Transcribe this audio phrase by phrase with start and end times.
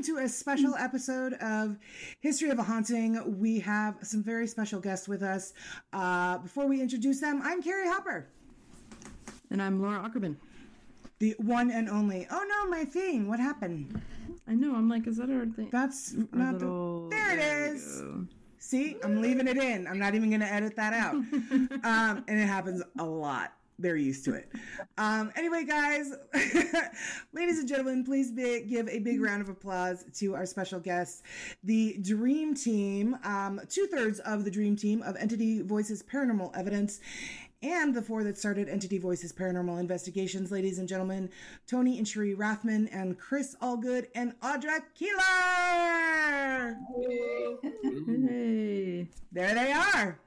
[0.00, 0.16] welcome.
[0.16, 1.76] To a special episode of
[2.20, 3.38] History of a Haunting.
[3.38, 5.52] We have some very special guests with us.
[5.92, 8.26] Uh, before we introduce them, I'm Carrie Hopper,
[9.50, 10.38] And I'm Laura Ackerman.
[11.18, 12.26] the one and only.
[12.30, 13.28] Oh no, my thing.
[13.28, 14.00] What happened?
[14.48, 14.74] I know.
[14.74, 15.68] I'm like, is that our thing?
[15.70, 17.16] That's Our not little- the.
[17.16, 17.80] There it
[18.58, 19.86] See, I'm leaving it in.
[19.86, 21.14] I'm not even going to edit that out.
[21.84, 23.52] um, and it happens a lot.
[23.80, 24.52] They're used to it.
[24.98, 26.12] Um, anyway, guys,
[27.32, 31.22] ladies and gentlemen, please be, give a big round of applause to our special guests,
[31.64, 37.00] the Dream Team, um, two thirds of the Dream Team of Entity Voices Paranormal Evidence,
[37.62, 41.30] and the four that started Entity Voices Paranormal Investigations, ladies and gentlemen,
[41.66, 45.20] Tony and Cherie Rathman, and Chris Allgood, and Audra Keeler.
[48.18, 49.08] Hey.
[49.32, 50.18] There they are.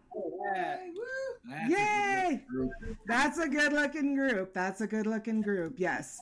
[1.68, 2.44] Yay!
[3.06, 4.54] That's a good looking group.
[4.54, 5.76] That's a good looking group.
[5.78, 6.20] Yes.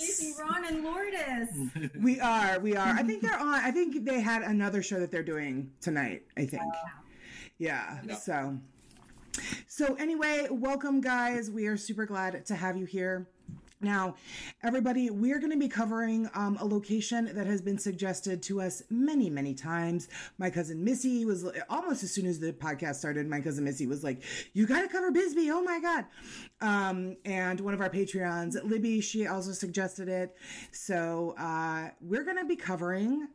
[0.00, 1.90] Lacey, Ron, and Lourdes.
[2.00, 2.58] We are.
[2.60, 2.94] We are.
[2.94, 3.60] I think they're on.
[3.62, 6.22] I think they had another show that they're doing tonight.
[6.36, 6.62] I think.
[6.64, 6.88] Oh,
[7.58, 8.00] yeah.
[8.16, 8.58] So.
[9.66, 11.50] So anyway, welcome guys.
[11.50, 13.28] We are super glad to have you here.
[13.84, 14.14] Now,
[14.62, 18.82] everybody, we're going to be covering um, a location that has been suggested to us
[18.88, 20.08] many, many times.
[20.38, 23.28] My cousin Missy was almost as soon as the podcast started.
[23.28, 24.22] My cousin Missy was like,
[24.54, 25.50] "You got to cover Bisbee!
[25.50, 26.06] Oh my god!"
[26.62, 30.34] Um, and one of our Patreons, Libby, she also suggested it.
[30.72, 33.28] So uh, we're going to be covering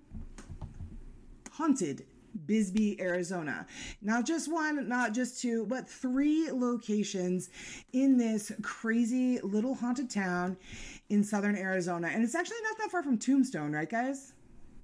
[1.52, 2.06] haunted
[2.46, 3.66] Bisbee, Arizona.
[4.02, 7.50] Not just one, not just two, but three locations
[7.94, 10.58] in this crazy little haunted town
[11.10, 12.08] in southern Arizona.
[12.08, 14.34] And it's actually not that far from Tombstone, right, guys?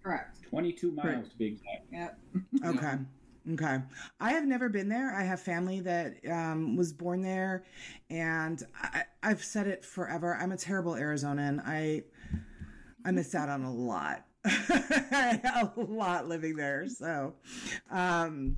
[0.04, 0.42] Correct.
[0.50, 1.30] 22 miles Right.
[1.32, 1.86] to be exact.
[1.92, 2.20] Yep.
[2.66, 2.94] Okay.
[3.54, 3.78] Okay.
[4.20, 5.14] I have never been there.
[5.16, 7.64] I have family that um, was born there,
[8.10, 10.36] and I, I've said it forever.
[10.36, 11.62] I'm a terrible Arizonan.
[11.64, 12.04] I
[13.06, 14.25] I missed out on a lot,
[15.12, 16.88] a lot living there.
[16.88, 17.34] So,
[17.92, 18.58] um,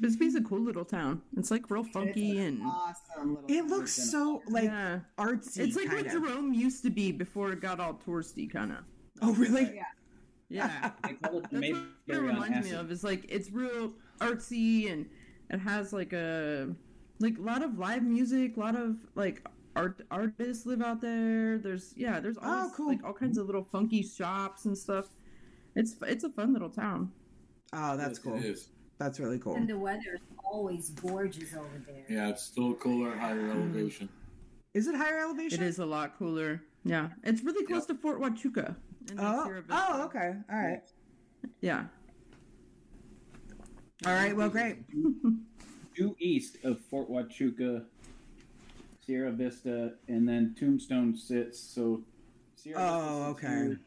[0.00, 1.22] Bisbee's a cool little town.
[1.36, 3.50] It's like real funky and Awesome little.
[3.50, 5.00] it looks so like yeah.
[5.18, 5.58] artsy.
[5.58, 6.10] It's like what kinda.
[6.10, 8.78] Jerome used to be before it got all touristy, kind of.
[9.20, 9.70] Oh, really?
[9.74, 9.82] Yeah.
[10.48, 10.90] Yeah.
[11.08, 12.90] It That's what it reminds me of.
[12.90, 15.08] Is like it's real artsy and
[15.50, 16.74] it has like a
[17.20, 19.46] like a lot of live music, a lot of like
[19.76, 21.58] art artists live out there.
[21.58, 22.88] There's yeah, there's all Oh, cool.
[22.88, 25.06] like all kinds of little funky shops and stuff.
[25.74, 27.10] It's it's a fun little town.
[27.72, 28.36] Oh, that's cool.
[28.36, 28.68] It is.
[28.98, 29.56] That's really cool.
[29.56, 32.04] And the weather is always gorgeous over there.
[32.08, 33.50] Yeah, it's still cooler, at higher mm.
[33.50, 34.08] elevation.
[34.74, 35.62] Is it higher elevation?
[35.62, 36.62] It is a lot cooler.
[36.84, 38.76] Yeah, it's really close to Fort Huachuca.
[39.18, 40.34] Oh, oh, okay.
[40.50, 40.82] All right.
[41.60, 41.84] Yeah.
[44.06, 44.36] All right.
[44.36, 44.78] Well, great.
[45.96, 47.84] Due east of Fort Huachuca,
[49.04, 51.58] Sierra Vista, and then Tombstone sits.
[51.58, 52.02] So
[52.54, 53.66] Sierra Oh, Vista sits okay.
[53.66, 53.80] Here,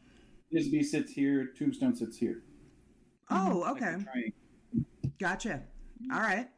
[0.52, 1.50] Bisbee sits here.
[1.58, 2.42] Tombstone sits here.
[3.30, 3.96] Oh, okay.
[4.02, 4.32] triangle.
[5.18, 5.62] Gotcha.
[6.12, 6.48] All right.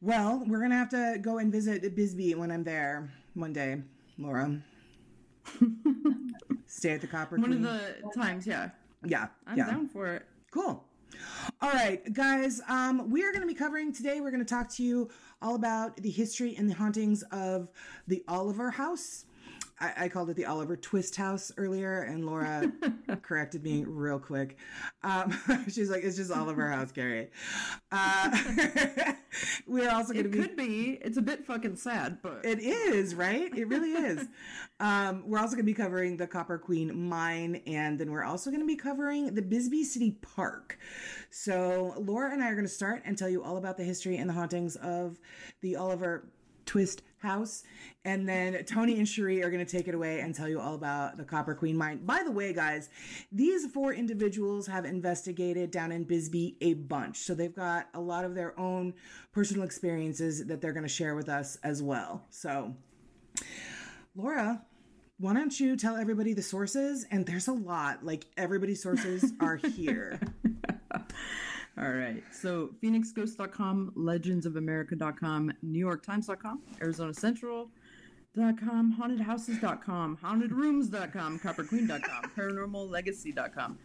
[0.00, 3.82] Well, we're gonna have to go and visit Bisbee when I'm there one day,
[4.18, 4.62] Laura.
[6.66, 7.80] Stay at the Copper One of the
[8.14, 8.70] times, yeah.
[9.04, 9.66] yeah, I'm yeah.
[9.66, 10.26] down for it.
[10.50, 10.84] Cool.
[11.62, 12.60] All right, guys.
[12.68, 14.20] Um, we are going to be covering today.
[14.20, 15.08] We're going to talk to you
[15.42, 17.68] all about the history and the hauntings of
[18.06, 19.25] the Oliver House.
[19.78, 22.72] I, I called it the Oliver Twist House earlier, and Laura
[23.22, 24.56] corrected me real quick.
[25.02, 25.36] Um,
[25.68, 27.28] she's like, "It's just Oliver House, Carrie."
[27.92, 28.36] Uh,
[29.66, 30.98] we're also going to It be could be.
[31.02, 33.52] It's a bit fucking sad, but it is, right?
[33.54, 34.26] It really is.
[34.80, 38.50] um, we're also going to be covering the Copper Queen mine, and then we're also
[38.50, 40.78] going to be covering the Bisbee City Park.
[41.30, 44.16] So, Laura and I are going to start and tell you all about the history
[44.16, 45.20] and the hauntings of
[45.60, 46.28] the Oliver
[46.64, 47.64] Twist House.
[48.04, 50.74] And then Tony and Cherie are going to take it away and tell you all
[50.74, 52.04] about the Copper Queen mine.
[52.04, 52.88] By the way, guys,
[53.32, 57.18] these four individuals have investigated down in Bisbee a bunch.
[57.18, 58.94] So they've got a lot of their own
[59.32, 62.24] personal experiences that they're going to share with us as well.
[62.30, 62.74] So,
[64.14, 64.62] Laura,
[65.18, 67.06] why don't you tell everybody the sources?
[67.10, 68.04] And there's a lot.
[68.04, 70.20] Like, everybody's sources are here.
[71.78, 72.24] All right.
[72.32, 83.78] So phoenixghost.com, legendsofamerica.com, newyorktimes.com, arizonacentral.com, hauntedhouses.com, hauntedrooms.com, copperqueen.com, paranormallegacy.com,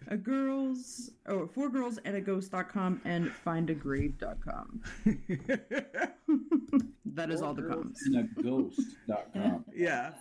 [0.07, 4.81] a girls, oh, four girls and a ghost.com, and findagrave.com.
[7.06, 8.01] that is all the Girls coms.
[8.06, 9.65] and a ghost.com.
[9.75, 10.12] yeah.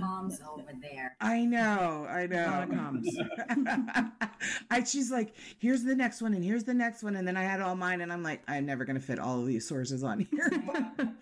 [0.00, 1.16] comms over there.
[1.20, 2.74] I know, I A lot know.
[2.74, 4.10] of comms.
[4.70, 7.42] I she's like, here's the next one, and here's the next one, and then I
[7.42, 10.20] had all mine, and I'm like, I'm never gonna fit all of these sources on
[10.30, 10.50] here.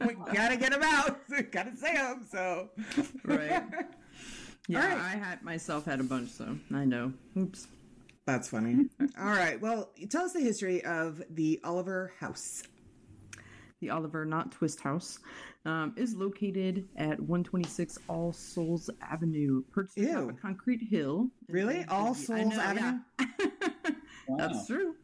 [0.06, 1.20] We gotta get them out.
[1.50, 2.26] gotta say them.
[2.30, 2.68] So,
[3.24, 3.62] Right.
[4.68, 4.98] Yeah, All right.
[4.98, 7.12] I had myself had a bunch, so I know.
[7.36, 7.66] Oops.
[8.26, 8.86] That's funny.
[9.18, 9.60] All right.
[9.60, 12.62] Well, tell us the history of the Oliver House.
[13.80, 15.18] The Oliver Not Twist House
[15.64, 20.30] um, is located at 126 All Souls Avenue, perched atop Ew.
[20.30, 21.28] a concrete hill.
[21.48, 21.84] Really?
[21.88, 22.98] All Souls know, Avenue?
[23.18, 23.26] yeah.
[24.28, 24.36] Wow.
[24.38, 24.94] That's true.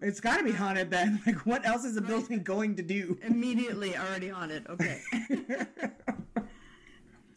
[0.00, 1.20] It's got to be haunted then.
[1.26, 3.18] Like, what else is the building going to do?
[3.22, 4.66] Immediately already haunted.
[4.68, 5.00] Okay.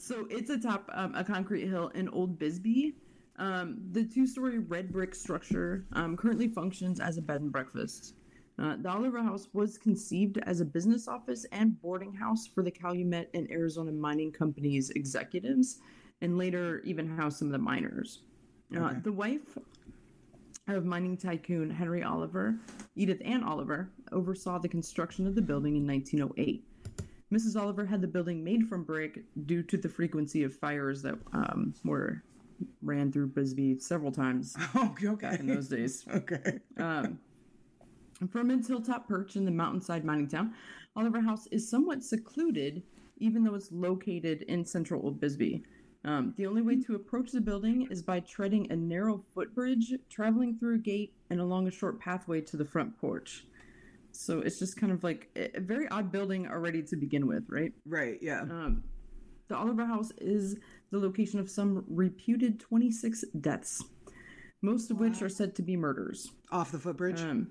[0.07, 2.95] So it's atop um, a concrete hill in Old Bisbee.
[3.39, 8.15] Um, the two-story red brick structure um, currently functions as a bed and breakfast.
[8.59, 12.71] Uh, the Oliver House was conceived as a business office and boarding house for the
[12.71, 15.79] Calumet and Arizona Mining Company's executives,
[16.21, 18.23] and later even housed some of the miners.
[18.75, 18.99] Uh, Okay.
[19.03, 19.57] The wife
[20.67, 22.55] of mining tycoon Henry Oliver,
[22.95, 26.63] Edith Ann Oliver, oversaw the construction of the building in 1908.
[27.33, 27.59] Mrs.
[27.59, 31.73] Oliver had the building made from brick due to the frequency of fires that um,
[31.83, 32.23] were
[32.81, 35.29] ran through Bisbee several times Oh, okay.
[35.29, 36.05] back in those days.
[36.13, 36.59] Okay.
[36.77, 37.19] Um,
[38.31, 40.53] from its hilltop perch in the mountainside mining town,
[40.95, 42.81] Oliver House is somewhat secluded,
[43.19, 45.63] even though it's located in central Old Bisbee.
[46.03, 50.57] Um, the only way to approach the building is by treading a narrow footbridge, traveling
[50.57, 53.45] through a gate, and along a short pathway to the front porch.
[54.17, 57.71] So it's just kind of like a very odd building already to begin with, right?
[57.85, 58.17] Right.
[58.21, 58.41] Yeah.
[58.41, 58.83] Um,
[59.47, 60.57] the Oliver House is
[60.91, 63.83] the location of some reputed 26 deaths,
[64.61, 66.31] most of which are said to be murders.
[66.51, 67.21] Off the footbridge.
[67.21, 67.49] Um,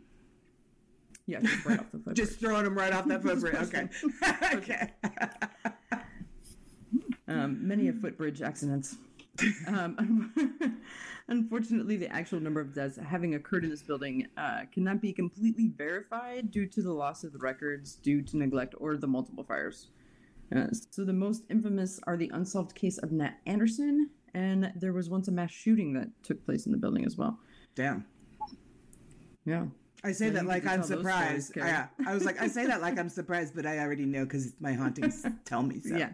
[1.26, 2.16] yeah, just right off the footbridge.
[2.16, 3.54] Just throwing them right off that footbridge.
[3.54, 3.88] Okay.
[4.54, 4.92] okay.
[7.28, 8.96] um, many a footbridge accidents.
[9.66, 10.80] Um,
[11.28, 15.72] unfortunately, the actual number of deaths having occurred in this building uh, cannot be completely
[15.76, 19.88] verified due to the loss of the records due to neglect or the multiple fires.
[20.54, 25.10] Uh, so the most infamous are the unsolved case of Nat Anderson, and there was
[25.10, 27.38] once a mass shooting that took place in the building as well.
[27.74, 28.04] Damn.
[29.44, 29.66] Yeah.
[30.06, 31.48] I say Yeah, that like I'm surprised.
[31.50, 34.22] stories, yeah, I was like, I say that like I'm surprised, but I already know
[34.24, 35.96] because my hauntings tell me so.
[35.96, 36.10] Yeah.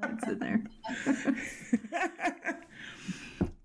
[0.00, 0.62] That's it there.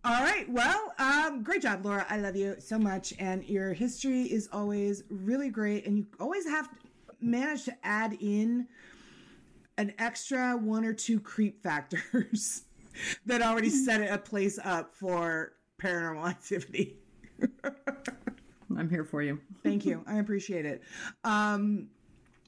[0.06, 0.50] All right.
[0.50, 2.06] Well, um, great job, Laura.
[2.10, 6.48] I love you so much, and your history is always really great, and you always
[6.48, 6.70] have
[7.20, 8.68] managed to add in
[9.78, 12.62] an extra one or two creep factors
[13.26, 17.00] that already set a place up for paranormal activity.
[18.78, 19.40] I'm here for you.
[19.64, 20.04] Thank you.
[20.08, 20.82] I appreciate it.
[21.24, 21.88] Um,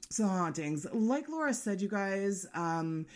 [0.08, 3.06] so hauntings, like Laura said, you guys, um,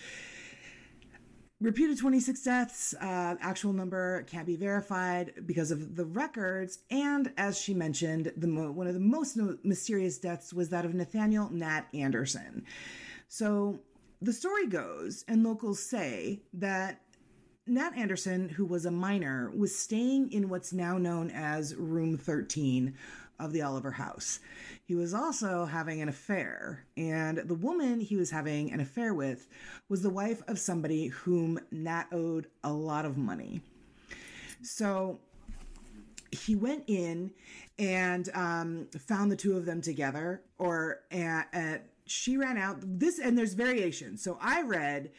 [1.61, 6.81] reputed 26 deaths, uh, actual number can't be verified because of the records.
[6.91, 10.85] And as she mentioned, the mo- one of the most no- mysterious deaths was that
[10.85, 12.65] of Nathaniel Nat Anderson.
[13.29, 13.81] So
[14.21, 17.01] the story goes, and locals say that
[17.67, 22.95] Nat Anderson, who was a miner, was staying in what's now known as room 13
[23.41, 24.39] of the Oliver house.
[24.85, 29.49] He was also having an affair, and the woman he was having an affair with
[29.89, 33.63] was the wife of somebody whom Nat owed a lot of money.
[34.63, 35.19] So
[36.31, 37.33] he went in
[37.79, 42.77] and um, found the two of them together, or uh, uh, she ran out.
[42.83, 44.23] This and there's variations.
[44.23, 45.11] So I read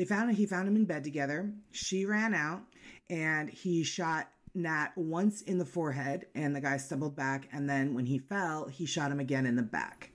[0.00, 1.52] they found him he found him in bed together.
[1.72, 2.62] She ran out
[3.10, 7.48] and he shot Nat once in the forehead, and the guy stumbled back.
[7.52, 10.10] And then when he fell, he shot him again in the back.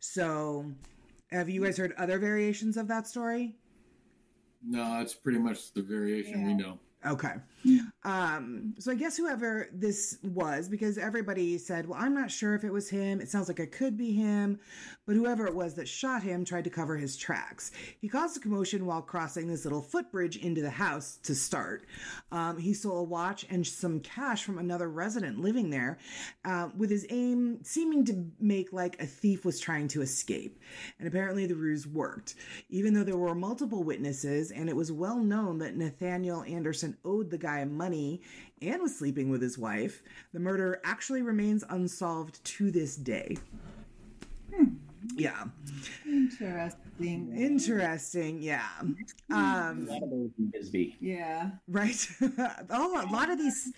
[0.00, 0.64] So,
[1.30, 3.54] have you guys heard other variations of that story?
[4.64, 6.78] No, that's pretty much the variation we know.
[7.04, 7.34] Okay.
[8.04, 12.64] Um, so I guess whoever this was, because everybody said, well, I'm not sure if
[12.64, 13.20] it was him.
[13.20, 14.58] It sounds like it could be him.
[15.06, 17.70] But whoever it was that shot him tried to cover his tracks.
[18.00, 21.84] He caused a commotion while crossing this little footbridge into the house to start.
[22.30, 25.98] Um, he stole a watch and some cash from another resident living there,
[26.44, 30.58] uh, with his aim seeming to make like a thief was trying to escape.
[30.98, 32.34] And apparently the ruse worked.
[32.68, 37.30] Even though there were multiple witnesses and it was well known that Nathaniel Anderson owed
[37.30, 38.20] the guy money
[38.60, 43.36] and was sleeping with his wife, the murder actually remains unsolved to this day.
[45.16, 45.44] Yeah.
[46.06, 47.34] Interesting.
[47.36, 48.40] Interesting.
[48.40, 48.62] Yeah.
[48.80, 50.96] Um, A lot of those in Bisbee.
[51.00, 51.50] Yeah.
[51.68, 52.06] right.
[52.70, 53.72] oh, a lot of these,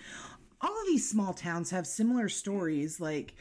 [0.61, 3.01] all of these small towns have similar stories.
[3.01, 3.35] Like,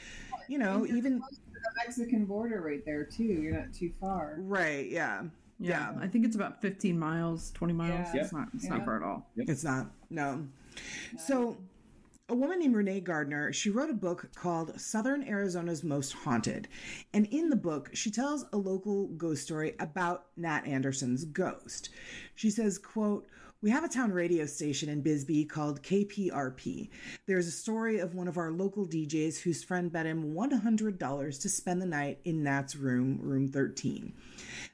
[0.48, 3.24] you know, even close to the Mexican border right there too.
[3.25, 4.38] You're not too far.
[4.40, 4.90] right.
[4.90, 5.24] Yeah.
[5.60, 8.08] Yeah, I think it's about 15 miles, 20 miles.
[8.13, 8.22] Yeah.
[8.24, 8.48] It's not.
[8.54, 8.72] It's Yeah.
[8.78, 9.30] not far at all.
[9.38, 9.88] It's not.
[10.13, 10.46] No.
[11.17, 11.58] So,
[12.29, 16.67] a woman named Renee Gardner, she wrote a book called Southern Arizona's Most Haunted.
[17.13, 21.89] And in the book, she tells a local ghost story about Nat Anderson's ghost.
[22.36, 23.27] She says, quote,
[23.63, 26.89] we have a town radio station in Bisbee called KBRP.
[27.25, 31.50] There's a story of one of our local DJs whose friend bet him $100 to
[31.50, 34.13] spend the night in Nat's room, room 13.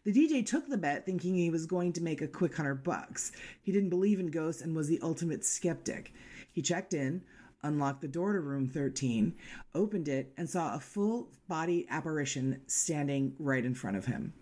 [0.06, 3.32] The DJ took the bet thinking he was going to make a quick hundred bucks.
[3.62, 6.13] He didn't believe in ghosts and was the ultimate skeptic.
[6.53, 7.22] He checked in,
[7.63, 9.36] unlocked the door to room 13,
[9.75, 14.34] opened it, and saw a full body apparition standing right in front of him.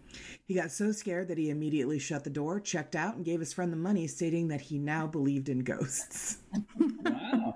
[0.45, 3.53] He got so scared that he immediately shut the door, checked out, and gave his
[3.53, 6.37] friend the money, stating that he now believed in ghosts.
[7.03, 7.53] Wow.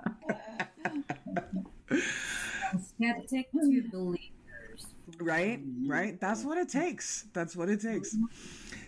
[2.98, 4.31] Skeptic to believers.
[5.20, 5.60] Right?
[5.60, 5.92] Mm-hmm.
[5.92, 6.20] Right?
[6.20, 6.80] That's what it mm-hmm.
[6.80, 7.26] takes.
[7.34, 8.16] That's what it takes.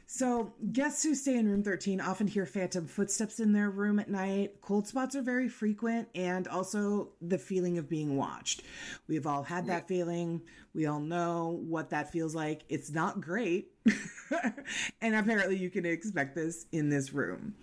[0.06, 4.10] So, guests who stay in room 13 often hear phantom footsteps in their room at
[4.10, 4.62] night.
[4.62, 8.62] Cold spots are very frequent, and also the feeling of being watched.
[9.08, 10.42] We've all had that feeling.
[10.76, 12.62] We all know what that feels like.
[12.70, 13.72] It's not great.
[15.02, 17.56] and apparently, you can expect this in this room.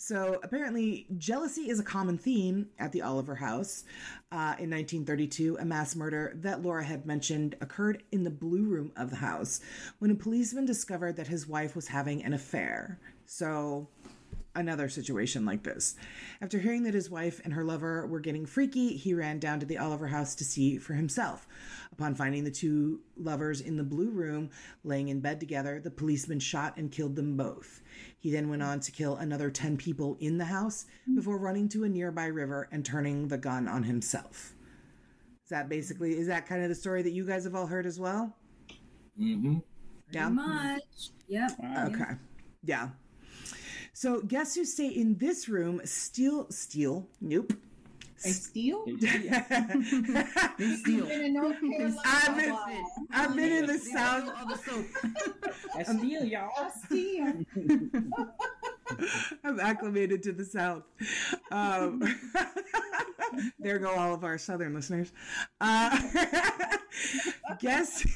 [0.00, 3.82] So apparently, jealousy is a common theme at the Oliver House.
[4.30, 8.92] Uh, in 1932, a mass murder that Laura had mentioned occurred in the blue room
[8.96, 9.60] of the house
[9.98, 13.00] when a policeman discovered that his wife was having an affair.
[13.26, 13.88] So
[14.54, 15.96] another situation like this.
[16.40, 19.66] After hearing that his wife and her lover were getting freaky, he ran down to
[19.66, 21.46] the Oliver house to see for himself.
[21.92, 24.50] Upon finding the two lovers in the blue room
[24.84, 27.82] laying in bed together, the policeman shot and killed them both.
[28.18, 31.84] He then went on to kill another 10 people in the house before running to
[31.84, 34.54] a nearby river and turning the gun on himself.
[35.44, 37.86] Is that basically is that kind of the story that you guys have all heard
[37.86, 38.36] as well?
[39.18, 39.58] Mm-hmm.
[40.12, 40.26] Yeah.
[40.26, 41.10] Pretty much.
[41.28, 41.50] Yep.
[41.58, 41.86] Wow.
[41.86, 42.14] Okay.
[42.64, 42.88] Yeah.
[43.92, 47.52] So guests who stay in this room steal steal nope.
[48.24, 48.84] I steal?
[48.86, 48.98] They
[50.76, 51.06] steal.
[51.06, 51.56] Been in North
[52.04, 52.84] I've been, Wow.
[53.12, 54.86] I've been in the south steal all the soap.
[55.76, 56.50] I steal y'all.
[56.56, 57.44] I steal.
[59.44, 60.82] I'm acclimated to the South.
[61.50, 62.02] Um,
[63.58, 65.12] there go all of our Southern listeners.
[65.60, 65.98] Uh,
[67.60, 68.06] guess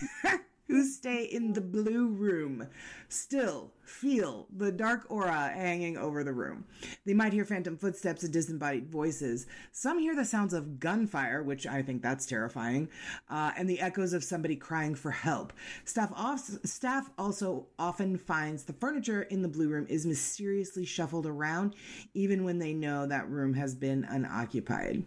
[0.68, 2.68] who stay in the blue room
[3.08, 6.64] still feel the dark aura hanging over the room.
[7.04, 9.46] They might hear phantom footsteps and disembodied voices.
[9.72, 12.88] Some hear the sounds of gunfire, which I think that's terrifying,
[13.28, 15.52] uh, and the echoes of somebody crying for help.
[15.84, 21.26] Staff, off, staff also often finds the furniture in the blue room is mysteriously shuffled
[21.26, 21.74] around,
[22.14, 25.02] even when they know that room has been unoccupied.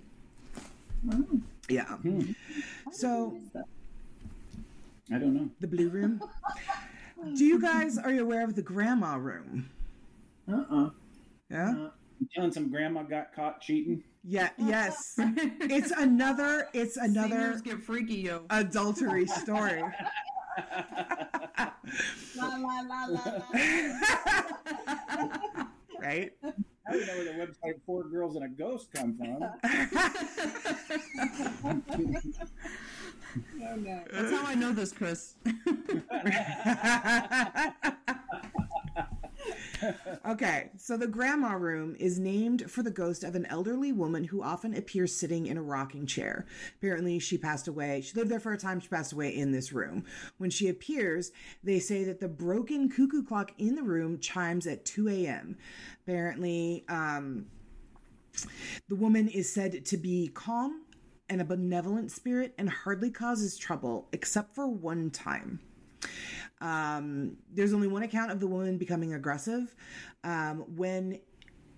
[1.69, 1.97] Yeah.
[2.91, 3.39] So
[5.13, 5.49] I don't know.
[5.59, 6.21] the blue room.
[7.35, 9.69] Do you guys are you aware of the grandma room?
[10.51, 10.89] Uh-uh.
[11.49, 11.69] Yeah.
[11.69, 14.03] Uh, you telling some grandma got caught cheating?
[14.23, 14.49] Yeah.
[14.57, 15.13] Yes.
[15.17, 16.67] It's another.
[16.73, 18.45] It's another Singers get freaky, yo.
[18.49, 19.81] adultery story.
[22.35, 23.41] La la la la la.
[25.99, 26.31] right?
[26.87, 29.41] I don't know where the website Four Girls and a Ghost come from.
[33.35, 34.03] Oh no.
[34.11, 35.35] That's how I know this, Chris.
[40.25, 44.41] okay, so the grandma room is named for the ghost of an elderly woman who
[44.41, 46.45] often appears sitting in a rocking chair.
[46.77, 48.01] Apparently, she passed away.
[48.01, 48.79] She lived there for a time.
[48.79, 50.05] She passed away in this room.
[50.37, 51.31] When she appears,
[51.63, 55.57] they say that the broken cuckoo clock in the room chimes at 2 a.m.
[56.03, 57.45] Apparently, um,
[58.89, 60.84] the woman is said to be calm
[61.29, 65.59] and a benevolent spirit and hardly causes trouble except for one time.
[66.61, 69.75] Um, there's only one account of the woman becoming aggressive.
[70.23, 71.19] Um, when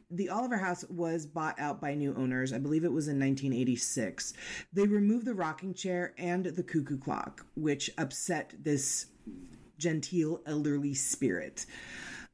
[0.09, 4.33] the Oliver House was bought out by new owners, I believe it was in 1986,
[4.71, 9.07] they removed the rocking chair and the cuckoo clock, which upset this
[9.77, 11.65] genteel elderly spirit.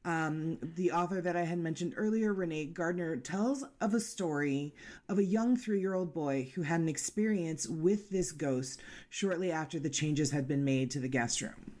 [0.04, 4.74] Um, the author that I had mentioned earlier, Renee Gardner, tells of a story
[5.08, 9.50] of a young three year old boy who had an experience with this ghost shortly
[9.50, 11.72] after the changes had been made to the guest room.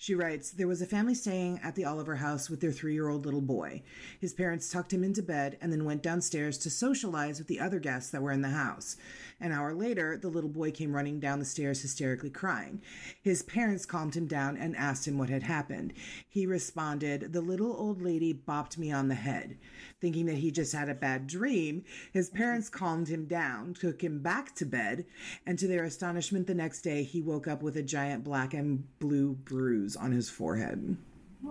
[0.00, 3.08] She writes, There was a family staying at the Oliver house with their three year
[3.08, 3.82] old little boy.
[4.20, 7.80] His parents tucked him into bed and then went downstairs to socialize with the other
[7.80, 8.96] guests that were in the house.
[9.40, 12.82] An hour later, the little boy came running down the stairs hysterically crying.
[13.22, 15.92] His parents calmed him down and asked him what had happened.
[16.28, 19.58] He responded, The little old lady bopped me on the head.
[20.00, 24.22] Thinking that he just had a bad dream, his parents calmed him down, took him
[24.22, 25.06] back to bed,
[25.46, 28.84] and to their astonishment, the next day he woke up with a giant black and
[28.98, 30.96] blue bruise on his forehead.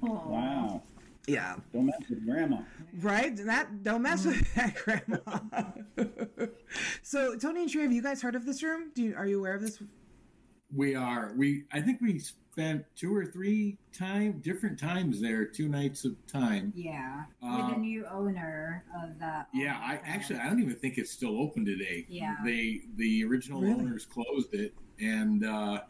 [0.00, 0.82] Wow.
[1.26, 1.56] Yeah.
[1.72, 2.58] Don't mess with grandma.
[3.00, 3.34] Right?
[3.36, 5.70] That don't mess with that, Grandma.
[7.02, 8.90] so, Tony and Trey, have you guys heard of this room?
[8.94, 9.82] Do you, are you aware of this?
[10.74, 11.32] We are.
[11.36, 16.14] We I think we spent two or three time different times there, two nights of
[16.26, 16.72] time.
[16.74, 17.24] Yeah.
[17.40, 19.48] With Um, the new owner of that.
[19.54, 22.06] Yeah, I actually I don't even think it's still open today.
[22.08, 22.36] Yeah.
[22.44, 23.74] They the original Really?
[23.74, 25.82] owners closed it and uh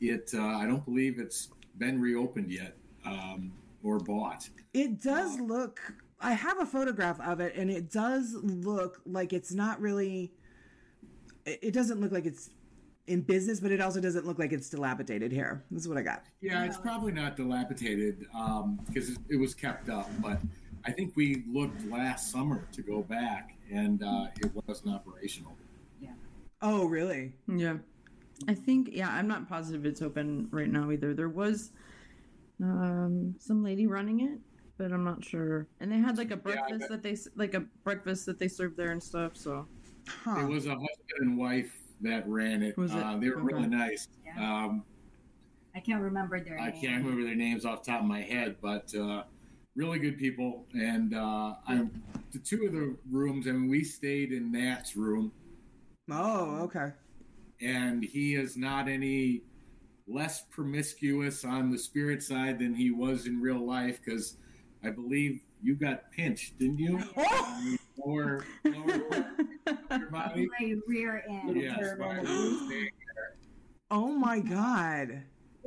[0.00, 1.48] it uh I don't believe it's
[1.78, 4.48] been reopened yet um or bought.
[4.72, 5.80] It does look.
[6.20, 10.32] I have a photograph of it, and it does look like it's not really.
[11.46, 12.50] It it doesn't look like it's
[13.10, 15.64] in business, but it also doesn't look like it's dilapidated here.
[15.70, 16.22] This is what I got.
[16.40, 20.38] Yeah, it's probably not dilapidated um because it, it was kept up, but
[20.84, 25.56] I think we looked last summer to go back and uh it wasn't operational.
[26.00, 26.10] Yeah.
[26.62, 27.32] Oh, really?
[27.48, 27.78] Yeah.
[28.46, 31.12] I think yeah, I'm not positive it's open right now either.
[31.12, 31.72] There was
[32.62, 34.38] um some lady running it,
[34.78, 35.66] but I'm not sure.
[35.80, 38.92] And they had like a breakfast that they like a breakfast that they served there
[38.92, 39.66] and stuff, so
[40.08, 40.40] Huh.
[40.40, 42.76] It was a husband and wife that ran it.
[42.76, 42.98] Was it?
[42.98, 44.08] Uh, they were really nice.
[44.24, 44.64] Yeah.
[44.64, 44.84] Um,
[45.74, 46.80] I can't remember their I name.
[46.80, 49.22] can't remember their names off the top of my head, but uh,
[49.76, 50.66] really good people.
[50.74, 51.86] And uh, I,
[52.32, 55.32] the two of the rooms, I mean, we stayed in Nat's room,
[56.10, 56.92] Oh, okay.
[57.60, 59.42] and he is not any
[60.10, 64.36] less promiscuous on the spirit side than he was in real life because
[64.84, 67.00] I believe you got pinched, didn't you?
[67.16, 67.76] Oh!
[68.04, 69.26] Lower, lower
[69.98, 70.48] your body.
[70.58, 71.54] My rear end.
[71.56, 72.88] Yes, while he was staying
[73.90, 75.22] Oh my God.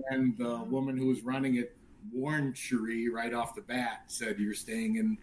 [0.10, 1.77] and the woman who was running it
[2.12, 4.06] warned Cherie right off the bat.
[4.08, 5.17] Said, "You're staying in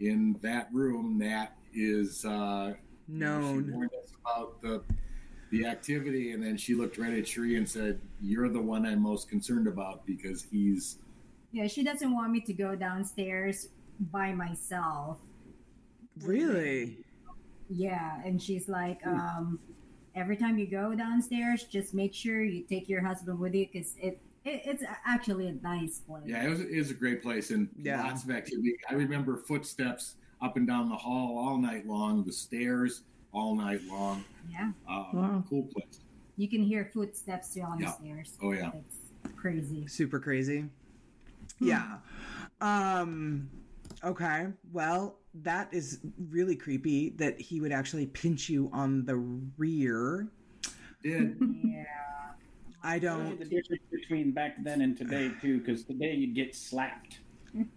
[0.00, 1.18] in that room.
[1.18, 2.74] That is uh,
[3.08, 3.72] you know, She Known.
[3.72, 4.82] warned us about the
[5.50, 9.00] the activity, and then she looked right at Cherie and said, "You're the one I'm
[9.02, 10.98] most concerned about because he's."
[11.52, 13.68] Yeah, she doesn't want me to go downstairs
[14.12, 15.18] by myself.
[16.22, 16.98] Really?
[17.68, 19.58] Yeah, and she's like, um,
[20.14, 23.94] every time you go downstairs, just make sure you take your husband with you because
[24.00, 26.22] it, it it's actually a nice place.
[26.26, 28.02] Yeah, it was, it was a great place and Yeah.
[28.02, 28.76] lots of activity.
[28.88, 33.02] I remember footsteps up and down the hall all night long, the stairs
[33.32, 34.24] all night long.
[34.50, 35.44] Yeah, Uh, Wow.
[35.48, 36.00] Cool place.
[36.36, 37.86] you can hear footsteps too on Yeah.
[37.86, 38.36] the stairs.
[38.42, 38.70] Oh, yeah.
[38.74, 38.98] it's
[39.36, 39.86] crazy.
[39.86, 40.64] Super crazy.
[41.60, 41.98] Yeah.
[42.60, 43.48] Um
[44.04, 44.48] okay.
[44.72, 49.16] Well, that is really creepy that he would actually pinch you on the
[49.58, 50.28] rear.
[51.02, 51.84] Did Yeah,
[52.82, 57.20] I don't The difference between back then and today too, because today you'd get slapped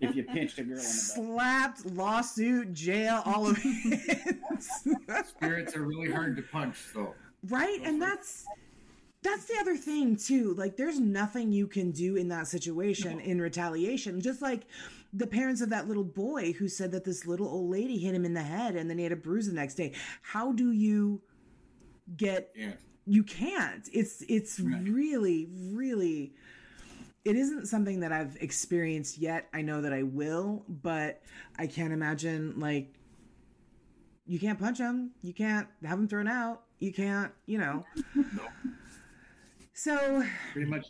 [0.01, 0.91] if you pinched a girl in the butt.
[0.91, 4.38] slapped, lawsuit, jail, all of it.
[5.27, 7.13] spirits are really hard to punch, though.
[7.49, 7.79] right?
[7.83, 8.45] And that's
[9.21, 10.53] that's the other thing too.
[10.55, 14.19] Like there's nothing you can do in that situation in retaliation.
[14.21, 14.63] Just like
[15.13, 18.25] the parents of that little boy who said that this little old lady hit him
[18.25, 19.93] in the head and then he had a bruise the next day.
[20.23, 21.21] How do you
[22.17, 22.73] get Yeah.
[23.05, 24.83] you can't it's it's Right.
[24.89, 26.33] really really
[27.25, 29.47] it isn't something that i've experienced yet.
[29.53, 31.21] I know that i will but
[31.57, 32.93] i can't imagine like
[34.25, 36.62] you can't punch them, you can't have them thrown out.
[36.79, 37.86] You can't you know
[39.73, 40.88] so Pretty much.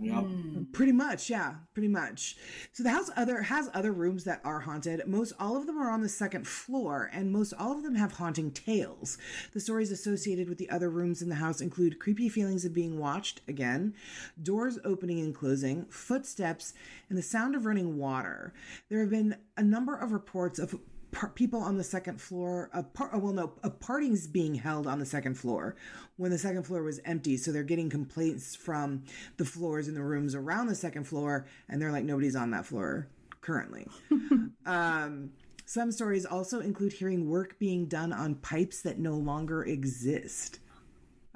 [0.00, 0.14] Yeah.
[0.14, 2.36] Mm, pretty much, yeah, pretty much.
[2.72, 5.06] So the house other has other rooms that are haunted.
[5.06, 8.12] Most all of them are on the second floor, and most all of them have
[8.12, 9.18] haunting tales.
[9.52, 12.98] The stories associated with the other rooms in the house include creepy feelings of being
[12.98, 13.94] watched again,
[14.42, 16.74] doors opening and closing, footsteps,
[17.08, 18.52] and the sound of running water.
[18.88, 20.74] There have been a number of reports of
[21.12, 24.86] par- people on the second floor of par- oh, well no a partings being held
[24.86, 25.76] on the second floor
[26.16, 29.04] when the second floor was empty so they're getting complaints from
[29.36, 32.66] the floors in the rooms around the second floor and they're like nobody's on that
[32.66, 33.06] floor
[33.40, 33.86] currently
[34.66, 35.30] um,
[35.66, 40.58] some stories also include hearing work being done on pipes that no longer exist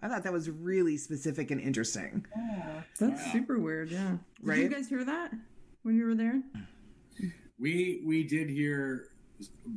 [0.01, 2.83] i thought that was really specific and interesting Yeah.
[2.99, 4.11] That's super weird, yeah.
[4.11, 4.59] Did Right?
[4.61, 5.33] you guys hear that
[5.83, 6.41] when you were there?
[7.59, 9.09] We we did hear.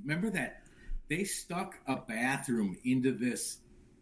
[0.03, 0.61] Remember that
[1.09, 3.59] they stuck a bathroom into this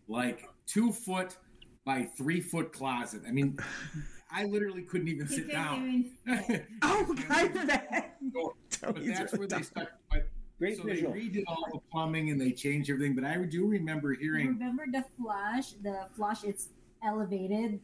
[0.07, 1.37] like two foot
[1.85, 3.21] by three foot closet.
[3.27, 3.57] I mean,
[4.31, 6.09] I literally couldn't even You sit down.
[6.27, 8.17] even- oh i bet
[8.81, 9.63] but that's where they dumb.
[9.63, 9.87] stuck.
[10.11, 10.27] But
[10.59, 11.13] Great so visual.
[11.13, 13.15] they redid all the plumbing and they changed everything.
[13.15, 14.47] But I do remember hearing.
[14.47, 15.73] Remember the flush?
[15.83, 16.69] The flush, it's
[17.03, 17.79] elevated.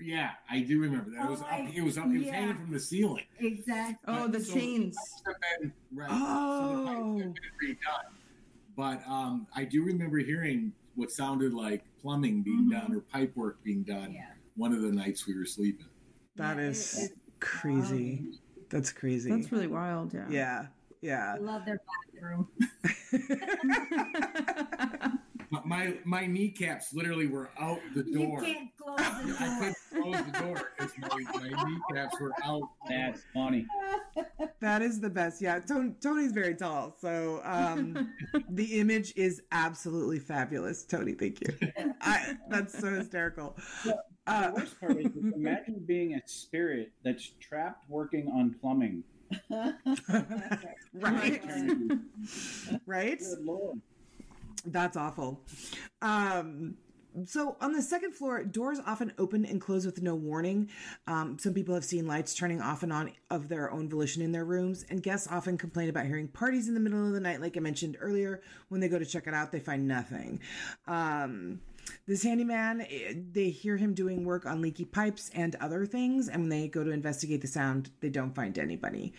[0.00, 1.24] Yeah, I do remember that.
[1.24, 1.74] It was Oh up.
[1.74, 2.06] It was up.
[2.06, 2.32] It was yeah.
[2.34, 3.24] hanging from the ceiling.
[3.38, 3.96] Exactly.
[4.06, 4.96] Oh, the So- chains.
[5.26, 6.08] have been- right.
[6.10, 7.18] Oh.
[7.18, 8.12] So the been redone.
[8.76, 12.72] But um, I do remember hearing what sounded like plumbing being Mhm.
[12.80, 14.30] done or pipe work being done Yeah.
[14.56, 15.86] one of the nights we were sleeping.
[16.36, 18.40] That Yeah, is it- it- crazy.
[18.70, 19.30] That's crazy.
[19.30, 20.12] That's really wild.
[20.14, 20.28] Yeah.
[20.28, 20.66] yeah.
[21.02, 21.34] Yeah.
[21.34, 21.78] I love their
[22.12, 22.48] bathroom.
[25.64, 28.40] My- My my kneecaps literally were out the You door.
[28.42, 29.04] can't close the
[29.40, 32.68] I couldn't close the door because my, my kneecaps were out.
[32.88, 33.66] That's funny.
[34.60, 35.42] That is the best.
[35.42, 38.12] Yeah, Tony, Tony's very tall, so um,
[38.50, 40.84] the image is absolutely fabulous.
[40.84, 41.48] Tony, thank you.
[42.00, 43.56] I, that's so hysterical.
[44.26, 49.04] Uh, The worst part is imagine being a spirit that's trapped working on plumbing.
[50.94, 51.42] right,
[52.86, 53.18] right.
[53.18, 53.80] Good lord.
[54.64, 55.42] That's awful.
[56.02, 56.76] Um,
[57.26, 60.68] so on the second floor, doors often open and close with no warning.
[61.06, 64.32] Um, some people have seen lights turning off and on of their own volition in
[64.32, 67.40] their rooms, and guests often complain about hearing parties in the middle of the night.
[67.40, 70.40] Like I mentioned earlier, when they go to check it out, they find nothing.
[70.88, 71.60] Um,
[72.06, 76.42] this handyman, eh, they hear him doing work on leaky pipes and other things, and
[76.42, 79.12] when they go to investigate the sound, they don't find anybody.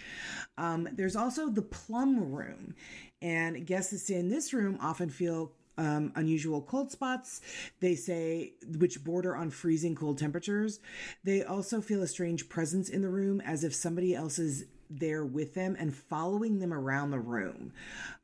[0.57, 2.75] Um, there's also the plum room,
[3.21, 7.41] and guests that stay in this room often feel um, unusual cold spots.
[7.79, 10.79] They say, which border on freezing cold temperatures.
[11.23, 15.25] They also feel a strange presence in the room, as if somebody else is there
[15.25, 17.73] with them and following them around the room.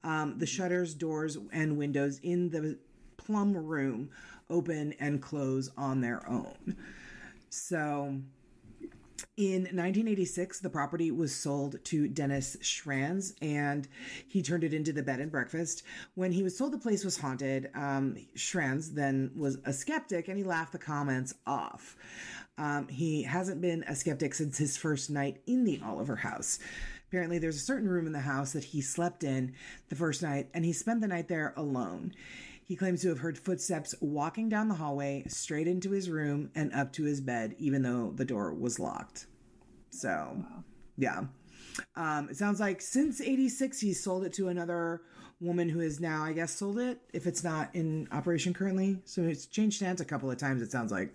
[0.04, 2.78] Um, the shutters, doors, and windows in the
[3.18, 4.10] plum room
[4.50, 6.76] open and close on their own.
[7.50, 8.18] So,
[9.38, 13.88] in 1986, the property was sold to Dennis Schranz, and
[14.28, 15.84] he turned it into the bed and breakfast.
[16.16, 20.38] When he was told the place was haunted, um, Schranz then was a skeptic, and
[20.38, 21.96] he laughed the comments off.
[22.58, 26.60] Um, he hasn't been a skeptic since his first night in the Oliver house.
[27.08, 29.54] Apparently, there's a certain room in the house that he slept in
[29.90, 32.14] the first night, and he spent the night there alone.
[32.72, 36.72] He claims to have heard footsteps walking down the hallway straight into his room and
[36.72, 39.26] up to his bed, even though the door was locked.
[39.90, 40.42] So,
[40.98, 41.26] yeah.
[41.98, 45.02] Um, it sounds like since 86, he's sold it to another
[45.42, 49.02] woman who has now, I guess, sold it if it's not in operation currently.
[49.04, 51.14] So it's changed hands a couple of times, it sounds like.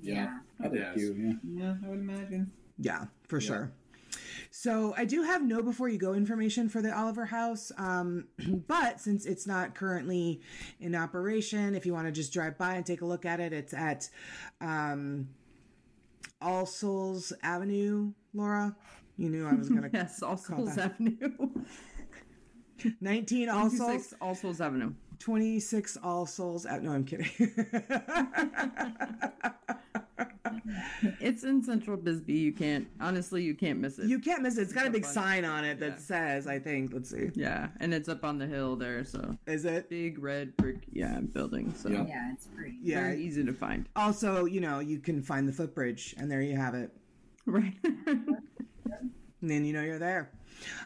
[0.00, 0.38] Yeah.
[0.58, 1.64] I think you, yeah.
[1.64, 2.50] Yeah, I would imagine.
[2.78, 3.46] Yeah, for Yeah.
[3.46, 3.72] sure.
[4.54, 8.26] So I do have no before you go information for the Oliver House, um,
[8.68, 10.42] but since it's not currently
[10.78, 13.54] in operation, if you want to just drive by and take a look at it,
[13.54, 14.10] it's at
[14.60, 15.26] um,
[16.42, 18.12] All Souls Avenue.
[18.34, 18.76] Laura,
[19.16, 20.92] you knew I was going to Yes, All Souls that.
[20.92, 21.48] Avenue.
[23.00, 24.92] 19 All Souls, 126 All Souls Avenue.
[25.18, 26.66] 26 All Souls.
[26.66, 27.30] No, I'm kidding.
[31.20, 32.32] It's in Central Bisbee.
[32.34, 34.06] You can't, honestly, you can't miss it.
[34.06, 34.62] you can't miss it.
[34.62, 35.96] It's got a big on- sign on it that Yeah.
[35.98, 36.92] says, I think.
[36.92, 37.30] Let's see.
[37.34, 39.88] yeah, and it's up on the hill there, so Is it?
[39.90, 41.74] big red brick, yeah, building.
[41.76, 42.06] So Yeah.
[42.06, 42.78] Yeah, it's pretty.
[42.82, 43.02] Yeah.
[43.02, 43.88] very easy to find.
[43.96, 46.90] Also, you know, you can find the footbridge, and there you have it.
[47.46, 47.74] Right.
[47.82, 48.38] And
[49.42, 50.30] then you know you're there.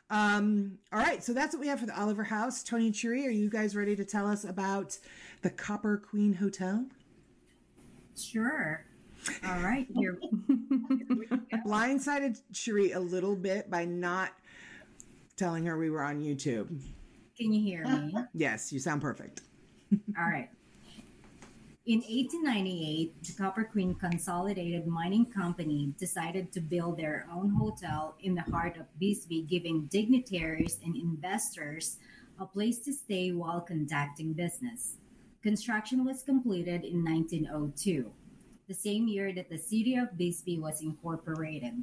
[0.09, 2.63] Um, all right, so that's what we have for the Oliver House.
[2.63, 4.97] Tony and Cherie, are you guys ready to tell us about
[5.43, 6.87] the Copper Queen Hotel?
[8.19, 8.86] Sure.
[9.45, 9.87] All right.
[9.95, 10.19] Here.
[11.67, 14.31] Blindsided Cherie a little bit by not
[15.37, 16.69] telling her we were on YouTube.
[17.37, 18.15] Can you hear me?
[18.33, 19.43] Yes, you sound perfect.
[20.19, 20.49] All right.
[21.87, 28.35] In 1898, the Copper Queen Consolidated Mining Company decided to build their own hotel in
[28.35, 31.99] the heart of Bisbee, giving dignitaries and investors
[32.41, 34.97] a place to stay while conducting business.
[35.43, 38.11] Construction was completed in 1902,
[38.69, 41.75] the same year that the city of Bisbee was incorporated.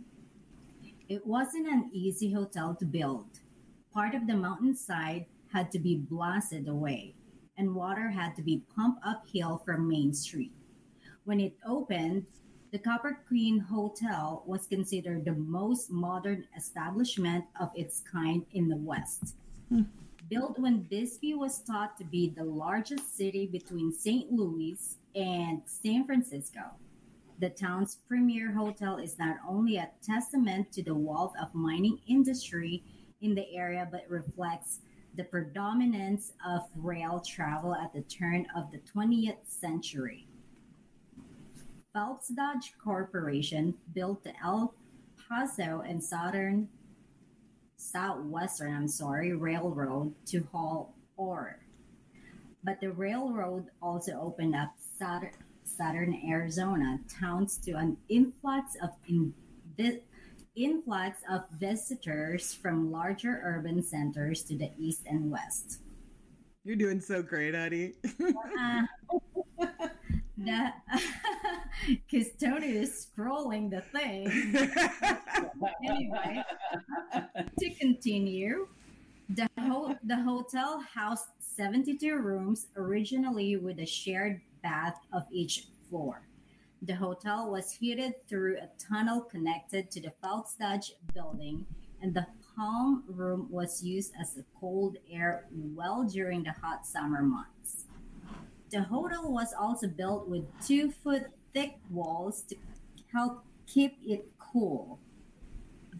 [1.10, 3.28] It wasn't an easy hotel to build.
[3.94, 7.16] Part of the mountainside had to be blasted away
[7.58, 10.54] and water had to be pumped uphill from Main Street.
[11.26, 12.26] When it opened,
[12.72, 18.78] the Copper Queen Hotel was considered the most modern establishment of its kind in the
[18.78, 19.36] West.
[19.70, 19.84] Hmm.
[20.30, 24.32] Built when Bisbee was thought to be the largest city between St.
[24.32, 26.62] Louis and San Francisco.
[27.40, 32.84] The town's premier hotel is not only a testament to the wealth of mining industry
[33.22, 34.80] in the area, but reflects
[35.16, 40.28] the predominance of rail travel at the turn of the 20th century.
[41.94, 44.74] Phelps Dodge Corporation built the El
[45.30, 46.68] Paso and Southern
[47.78, 51.60] Southwestern, I'm sorry, Railroad to haul ore.
[52.64, 54.74] But the railroad also opened up
[55.66, 59.34] Southern, Arizona towns to an influx of in,
[60.56, 65.80] influx of visitors from larger urban centers to the east and west.
[66.64, 67.94] You're doing so great, honey.
[68.60, 68.84] Uh,
[70.38, 70.72] the,
[71.88, 74.30] because Tony is scrolling the thing.
[75.86, 76.44] Anyway,
[77.60, 78.68] to continue,
[79.30, 86.24] the, ho- the hotel housed 72 rooms originally with a shared bath of each floor.
[86.82, 91.66] The hotel was heated through a tunnel connected to the Phelps Dodge building,
[92.02, 97.22] and the palm room was used as a cold air well during the hot summer
[97.22, 97.86] months.
[98.70, 102.56] The hotel was also built with two foot thick walls to
[103.14, 105.00] help keep it cool.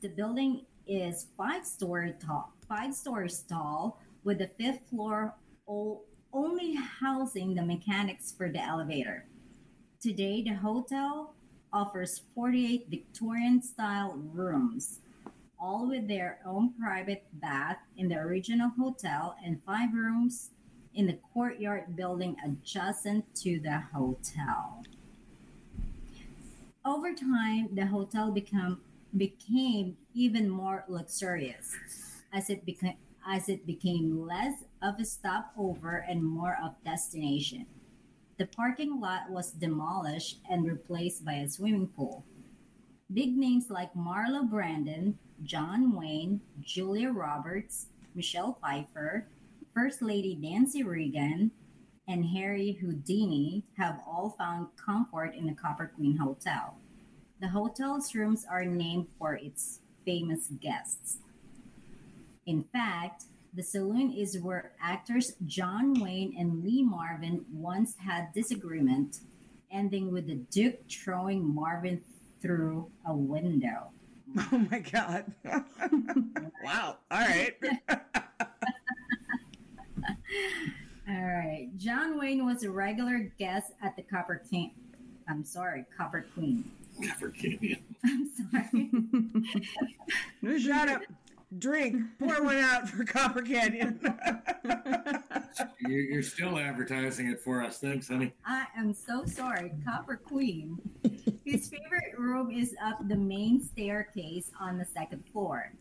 [0.02, 5.36] The building is five story tall, five stories tall, with the fifth floor
[5.68, 6.02] o-
[6.34, 9.26] only housing the mechanics for the elevator.
[10.02, 11.36] Today, the hotel
[11.72, 15.00] offers 48 Victorian style rooms,
[15.60, 20.50] all with their own private bath in the original hotel and five rooms
[20.96, 24.84] in the courtyard building adjacent to the hotel.
[26.86, 28.82] Over time, the hotel become,
[29.16, 31.76] became even more luxurious
[32.34, 37.66] as it became as it became less of a stopover and more of destination.
[38.38, 42.26] The parking lot was demolished and replaced by a swimming pool.
[43.14, 49.28] Big names like Marlo Brandon, John Wayne, Julia Roberts, Michelle Pfeiffer,
[49.74, 51.52] First Lady Nancy Reagan,
[52.08, 56.76] and Harry Houdini have all found comfort in the Copper Queen Hotel.
[57.40, 61.20] The hotel's rooms are named for its famous guests.
[62.46, 69.20] In fact, the saloon is where actors John Wayne and Lee Marvin once had disagreement,
[69.72, 72.02] ending with the Duke throwing Marvin
[72.42, 73.90] through a window.
[74.52, 75.32] Oh my god.
[76.64, 76.98] wow.
[77.12, 77.54] All right.
[81.08, 81.70] All right.
[81.78, 84.72] John Wayne was a regular guest at the Copper King.
[85.30, 86.64] I'm sorry, Copper Queen.
[87.08, 87.84] Copper Canyon.
[88.04, 88.28] I'm
[90.42, 90.60] sorry.
[90.60, 91.02] Shut up.
[91.60, 92.02] Drink.
[92.20, 94.00] Pour one out for Copper Canyon.
[95.80, 97.80] You're, you're still advertising it for us.
[97.80, 98.34] Thanks, honey.
[98.46, 100.80] I am so sorry, Copper Queen.
[101.46, 105.74] His favorite room is up the main staircase on the second floor.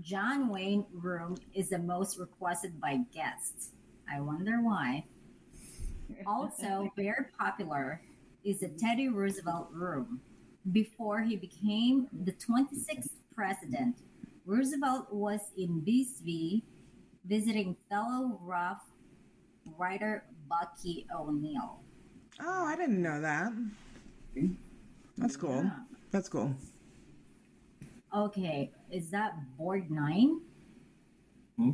[0.00, 3.70] John Wayne room is the most requested by guests.
[4.10, 5.04] I wonder why.
[6.26, 8.00] Also, very popular
[8.44, 10.20] is the Teddy Roosevelt room.
[10.72, 13.96] Before he became the 26th president,
[14.50, 16.64] Roosevelt was in Bisbee
[17.24, 18.82] visiting fellow Rough
[19.78, 21.78] Rider Bucky O'Neill.
[22.40, 23.52] oh, I didn't know that.
[25.16, 25.62] That's cool.
[25.62, 25.70] Yeah.
[26.10, 26.52] That's cool.
[28.12, 30.40] Okay, is that board nine?
[31.56, 31.70] Hmm?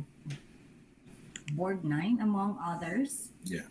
[1.53, 3.29] Board nine, among others.
[3.43, 3.61] Yeah.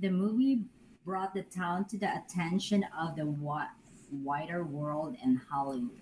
[0.00, 0.64] The movie
[1.04, 3.68] brought the town to the attention of the wi-
[4.10, 6.00] wider world and Hollywood.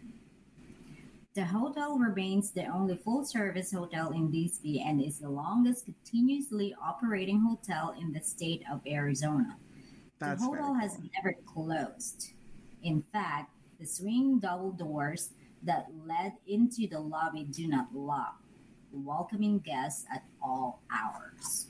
[1.34, 6.74] The hotel remains the only full service hotel in Bisbee and is the longest continuously
[6.82, 9.56] operating hotel in the state of Arizona.
[10.18, 11.08] That's the hotel has cool.
[11.14, 12.32] never closed.
[12.82, 15.30] In fact, the swinging double doors
[15.62, 18.36] that led into the lobby do not lock,
[18.92, 21.68] welcoming guests at all hours.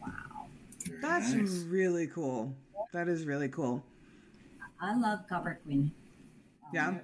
[0.00, 0.46] Wow.
[0.86, 1.64] Very That's nice.
[1.68, 2.54] really cool.
[2.92, 3.82] That is really cool.
[4.80, 5.90] I love Copper Queen.
[6.64, 6.94] um, Yeah?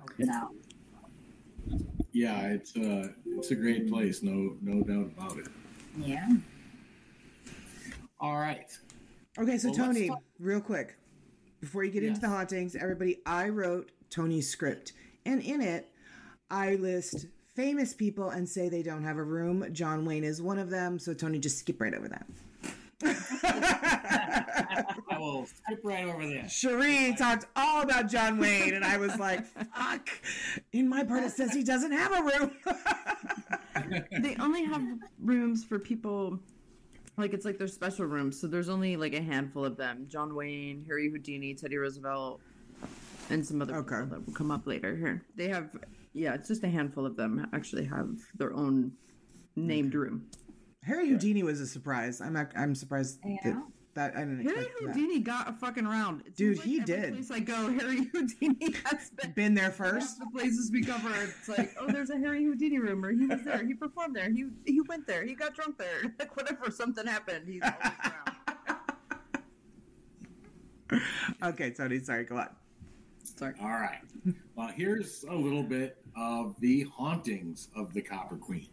[2.14, 2.36] Hotel.
[2.42, 5.46] Yeah, it's uh it's a great place, no no doubt about it.
[5.98, 6.28] Yeah.
[8.20, 8.70] All right.
[9.38, 10.96] Okay, so Well, Tony, talk- real quick,
[11.60, 14.92] before you get into the hauntings, everybody, I wrote Tony's script,
[15.24, 15.88] and in it,
[16.50, 19.66] I list famous people and say they don't have a room.
[19.72, 22.26] John Wayne is one of them, so Tony, just skip right over that.
[25.22, 26.52] I will skip right over this.
[26.52, 30.08] Cherie talked all about John Wayne, and I was like, fuck.
[30.72, 32.50] In my part, it says he doesn't have a room.
[34.22, 34.82] they only have
[35.20, 36.38] rooms for people
[37.16, 40.34] like it's like their special rooms so there's only like a handful of them john
[40.34, 42.40] wayne harry houdini teddy roosevelt
[43.30, 43.96] and some other Okay.
[43.96, 45.68] people that will come up later here they have
[46.14, 48.92] yeah it's just a handful of them actually have their own
[49.56, 50.26] named room
[50.84, 52.20] Harry Houdini was a surprise.
[52.20, 53.36] I'm I'm surprised Yeah.
[53.44, 53.62] that,
[53.94, 54.86] that I didn't harry expect that.
[54.88, 57.12] houdini got a fucking round It Dude, seems he every did.
[57.14, 60.18] place i go harry houdini has been Been there first.
[60.18, 63.42] the places we cover, it's like, oh, there's a Harry Houdini room, or he was
[63.42, 67.06] there, he performed there, he he went there, he got drunk there, like whatever, something
[67.06, 68.36] happened, he's always around.
[71.42, 72.48] Okay, Tony, sorry, go on.
[73.24, 73.54] Sorry.
[73.60, 74.00] All right.
[74.56, 78.68] Well, here's a little bit of the hauntings of the Copper Queen.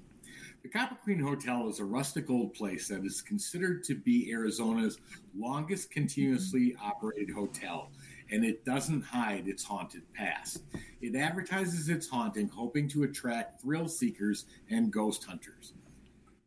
[0.71, 4.99] The Copper Queen Hotel is a rustic old place that is considered to be Arizona's
[5.35, 6.85] longest continuously mm-hmm.
[6.85, 7.89] operated hotel
[8.29, 10.61] and it doesn't hide its haunted past.
[11.01, 15.73] It advertises its haunting, hoping to attract thrill seekers and ghost hunters.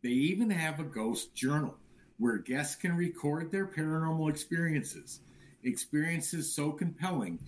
[0.04, 1.74] They even have a ghost journal
[2.18, 5.18] where guests can record their paranormal experiences,
[5.64, 7.40] experiences so compelling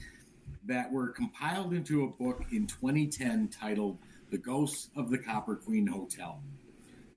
[0.65, 3.99] that were compiled into a book in 2010 titled
[4.33, 6.41] The Ghosts of the Copper Queen Hotel.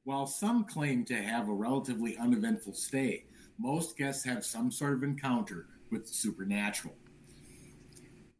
[0.08, 3.26] While some claim to have a relatively uneventful stay,
[3.60, 6.96] most guests have some sort of encounter with the supernatural.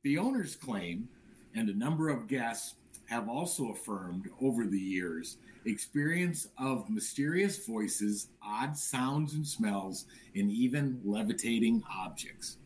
[0.01, 1.10] The owners claim,
[1.53, 2.75] and a number of guests
[3.08, 10.49] have also affirmed over the years, experience of mysterious voices, odd sounds and smells, and
[10.49, 12.60] even levitating objects.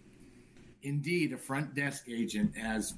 [0.83, 2.93] Indeed, a front desk agent has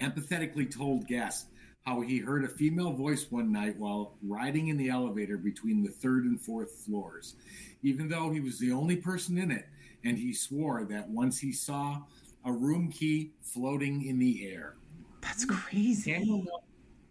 [0.00, 1.46] empathetically told guests
[1.84, 5.90] how he heard a female voice one night while riding in the elevator between the
[5.90, 7.34] third and fourth floors,
[7.82, 9.66] even though he was the only person in it,
[10.04, 12.00] and he swore that once he saw
[12.46, 14.76] a room key floating in the air.
[15.20, 16.46] That's crazy.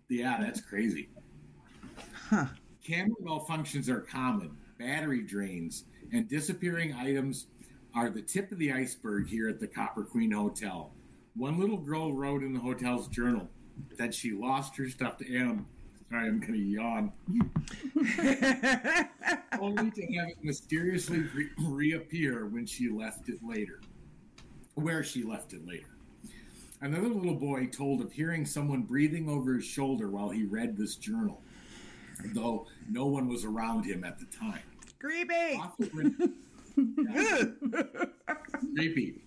[0.09, 1.09] Yeah, that's crazy.
[2.29, 2.45] Huh.
[2.83, 4.57] Camera malfunctions are common.
[4.79, 7.45] Battery drains and disappearing items
[7.95, 10.91] are the tip of the iceberg here at the Copper Queen Hotel.
[11.35, 13.47] One little girl wrote in the hotel's journal
[13.97, 15.65] that she lost her stuffed animal.
[16.09, 17.11] Sorry, I'm going to yawn.
[19.59, 23.79] Only to have it mysteriously re- reappear when she left it later.
[24.75, 25.87] Where she left it later.
[26.81, 30.95] Another little boy told of hearing someone breathing over his shoulder while he read this
[30.95, 31.41] journal,
[32.33, 34.61] though no one was around him at the time.
[34.99, 35.61] Creepy.
[36.75, 37.43] Yeah,
[38.75, 39.21] creepy.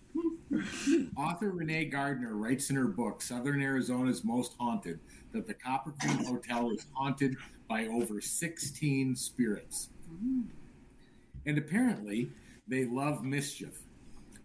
[1.16, 5.01] Author Renee Gardner writes in her book, Southern Arizona's Most Haunted,
[5.33, 7.37] that the Copper Queen Hotel is haunted
[7.69, 9.88] by over 16 spirits.
[11.47, 12.31] And apparently,
[12.69, 13.81] they love mischief.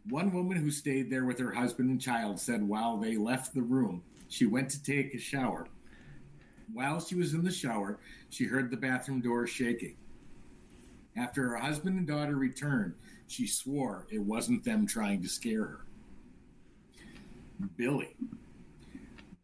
[0.10, 3.62] One woman who stayed there with her husband and child said while they left the
[3.62, 5.68] room, she went to take a shower.
[6.74, 9.96] While she was in the shower, she heard the bathroom door shaking.
[11.18, 12.96] After her husband and daughter returned,
[13.28, 15.86] she swore it wasn't them trying to scare her.
[17.78, 18.16] Billy.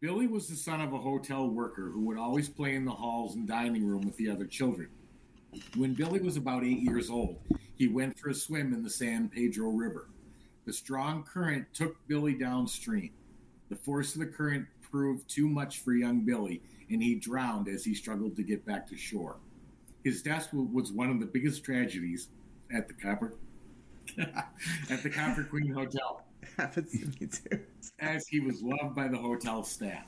[0.00, 3.34] Billy was the son of a hotel worker who would always play in the halls
[3.34, 4.88] and dining room with the other children.
[5.76, 7.38] When Billy was about eight years old,
[7.74, 10.08] he went for a swim in the San Pedro River.
[10.66, 13.10] The strong current took Billy downstream.
[13.70, 17.84] The force of the current proved too much for young Billy, and he drowned as
[17.84, 19.36] he struggled to get back to shore.
[20.04, 22.28] His death was one of the biggest tragedies
[22.72, 23.34] at the Copper
[24.18, 26.22] at the Copper Queen Hotel
[26.56, 27.60] Happens to me too.
[28.00, 30.06] as he was loved by the hotel staff.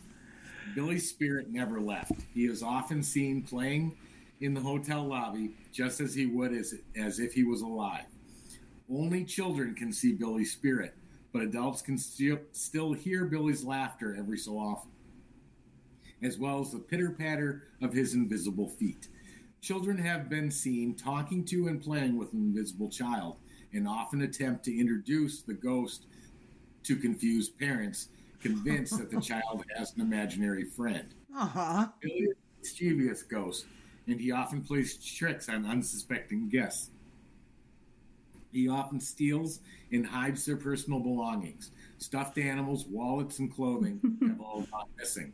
[0.74, 2.12] Billy's spirit never left.
[2.32, 3.96] He is often seen playing
[4.40, 8.04] in the hotel lobby just as he would as, as if he was alive.
[8.90, 10.94] Only children can see Billy's spirit,
[11.32, 14.90] but adults can still, still hear Billy's laughter every so often,
[16.22, 19.08] as well as the pitter patter of his invisible feet.
[19.60, 23.36] Children have been seen talking to and playing with an invisible child
[23.72, 26.06] and often attempt to introduce the ghost
[26.84, 28.08] to confuse parents,
[28.40, 31.14] convinced that the child has an imaginary friend.
[31.36, 31.92] Aw.
[32.00, 33.66] Billy is a mischievous ghost,
[34.06, 36.90] and he often plays tricks on unsuspecting guests.
[38.52, 39.60] He often steals
[39.92, 41.70] and hides their personal belongings.
[41.98, 45.32] Stuffed animals, wallets, and clothing have all gone missing,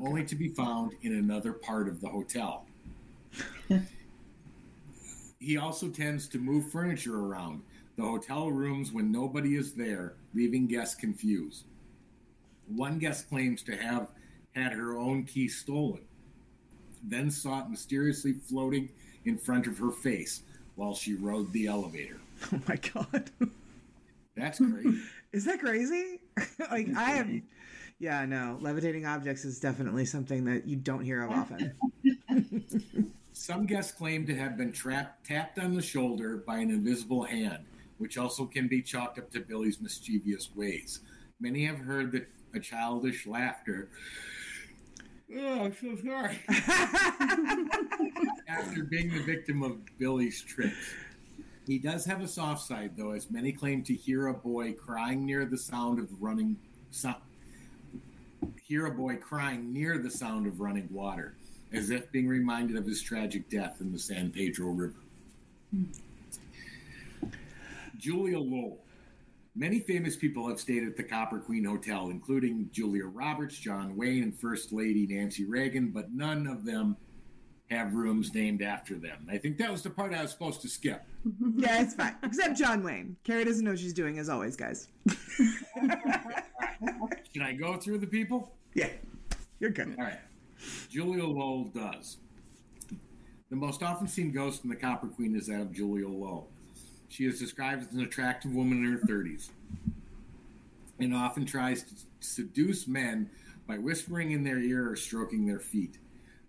[0.00, 2.66] only to be found in another part of the hotel.
[5.40, 7.62] he also tends to move furniture around
[7.96, 11.64] the hotel rooms when nobody is there, leaving guests confused.
[12.68, 14.08] One guest claims to have
[14.54, 16.02] had her own key stolen,
[17.02, 18.88] then saw it mysteriously floating
[19.24, 20.42] in front of her face
[20.74, 22.18] while she rode the elevator.
[22.52, 23.30] Oh my god.
[24.36, 25.00] That's crazy.
[25.32, 26.20] Is that crazy?
[26.70, 27.30] like I have
[27.98, 28.58] yeah, no.
[28.60, 31.72] Levitating objects is definitely something that you don't hear of often.
[33.32, 37.64] Some guests claim to have been trapped, tapped on the shoulder by an invisible hand,
[37.98, 41.00] which also can be chalked up to Billy's mischievous ways.
[41.40, 43.88] Many have heard that a childish laughter.
[45.36, 46.38] Oh, I'm so sorry.
[48.48, 50.94] After being the victim of Billy's tricks.
[51.66, 55.26] He does have a soft side, though, as many claim to hear a boy crying
[55.26, 56.56] near the sound of running.
[56.92, 57.12] So,
[58.62, 61.34] hear a boy crying near the sound of running water,
[61.72, 64.94] as if being reminded of his tragic death in the San Pedro River.
[65.72, 65.84] Hmm.
[67.98, 68.78] Julia Lowell.
[69.54, 74.22] Many famous people have stayed at the Copper Queen Hotel, including Julia Roberts, John Wayne,
[74.22, 76.96] and First Lady Nancy Reagan, but none of them
[77.70, 79.26] have rooms named after them.
[79.30, 81.02] I think that was the part I was supposed to skip.
[81.56, 82.14] Yeah, it's fine.
[82.22, 83.16] Except John Wayne.
[83.24, 84.86] Carrie doesn't know what she's doing, as always, guys.
[85.76, 88.52] Can I go through the people?
[88.74, 88.90] Yeah,
[89.58, 89.96] you're good.
[89.98, 90.20] All right.
[90.88, 92.18] Julia Lowell does.
[93.50, 96.48] The most often seen ghost in the Copper Queen is that of Julia Lowell.
[97.08, 99.50] She is described as an attractive woman in her 30s
[100.98, 103.30] and often tries to seduce men
[103.66, 105.98] by whispering in their ear or stroking their feet.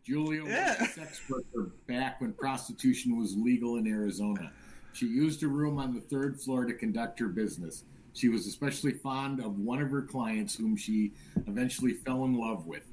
[0.04, 4.52] Julia was a sex worker back when prostitution was legal in Arizona.
[4.94, 7.84] She used a room on the third floor to conduct her business.
[8.14, 11.12] She was especially fond of one of her clients, whom she
[11.46, 12.86] eventually fell in love with.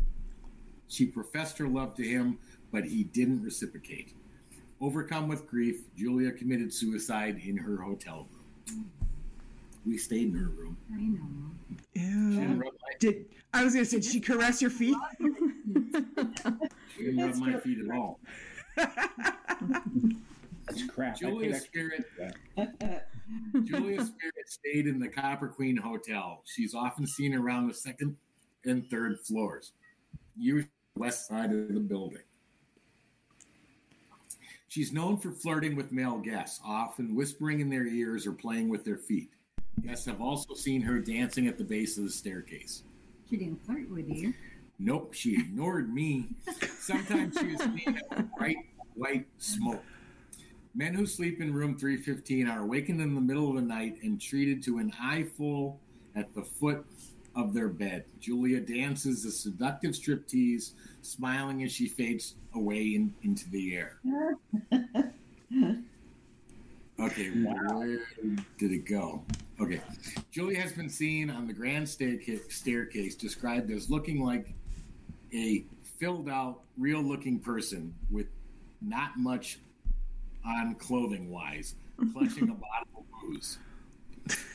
[0.88, 2.38] She professed her love to him,
[2.72, 4.12] but he didn't reciprocate.
[4.80, 8.26] Overcome with grief, Julia committed suicide in her hotel
[8.68, 8.90] room.
[9.86, 10.76] We stayed in her room.
[10.92, 11.78] I know.
[11.94, 12.30] She Ew.
[12.40, 14.96] didn't rub my, Did I was gonna say, did she caress your feet?
[15.20, 18.18] she didn't rub my feet at all.
[20.66, 21.14] That's crap.
[21.14, 22.04] I Julia's spirit
[23.64, 26.42] Julia's spirit stayed in the Copper Queen Hotel.
[26.44, 28.16] She's often seen around the second
[28.64, 29.72] and third floors,
[30.36, 32.22] usually west side of the building.
[34.74, 38.84] She's known for flirting with male guests, often whispering in their ears or playing with
[38.84, 39.30] their feet.
[39.86, 42.82] Guests have also seen her dancing at the base of the staircase.
[43.30, 44.34] She didn't flirt with you.
[44.80, 46.26] Nope, she ignored me.
[46.80, 48.56] Sometimes she was seen of bright
[48.94, 49.84] white smoke.
[50.74, 54.20] Men who sleep in room 315 are awakened in the middle of the night and
[54.20, 55.78] treated to an eyeful
[56.16, 56.84] at the foot
[57.36, 58.04] of their bed.
[58.20, 60.72] Julia dances a seductive striptease,
[61.02, 63.98] smiling as she fades away in, into the air.
[67.00, 67.98] Okay, where
[68.56, 69.22] did it go?
[69.60, 69.80] Okay.
[70.30, 74.54] Julia has been seen on the grand staircase described as looking like
[75.32, 75.64] a
[75.98, 78.26] filled out, real looking person with
[78.80, 79.58] not much
[80.46, 81.74] on clothing wise,
[82.12, 83.58] clutching a bottle of booze.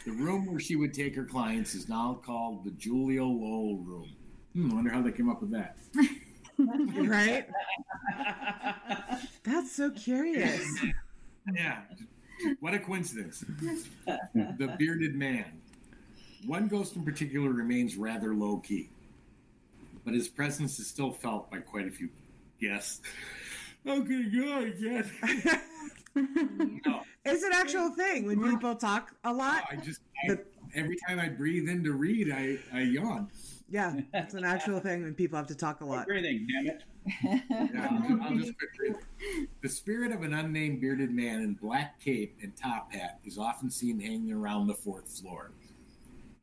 [0.05, 4.09] The room where she would take her clients is now called the Julia Lowell Room.
[4.53, 5.77] Hmm, I wonder how they came up with that.
[6.57, 7.47] right?
[9.43, 10.65] That's so curious.
[11.53, 11.81] Yeah.
[12.59, 13.43] What a coincidence.
[14.33, 15.61] the bearded man.
[16.45, 18.89] One ghost in particular remains rather low key,
[20.05, 22.09] but his presence is still felt by quite a few
[22.61, 23.01] guests.
[23.85, 25.11] I'm gonna go again.
[26.85, 29.63] no, It's an actual thing when people talk a lot.
[29.71, 30.37] I just I,
[30.75, 33.29] every time I breathe in to read, I, I yawn.
[33.69, 36.07] Yeah, it's an actual thing when people have to talk a lot.
[36.07, 36.83] Breathing, damn it.
[37.23, 39.47] Yeah, I'll just, I'll just quit breathing.
[39.61, 43.69] The spirit of an unnamed bearded man in black cape and top hat is often
[43.69, 45.51] seen hanging around the fourth floor.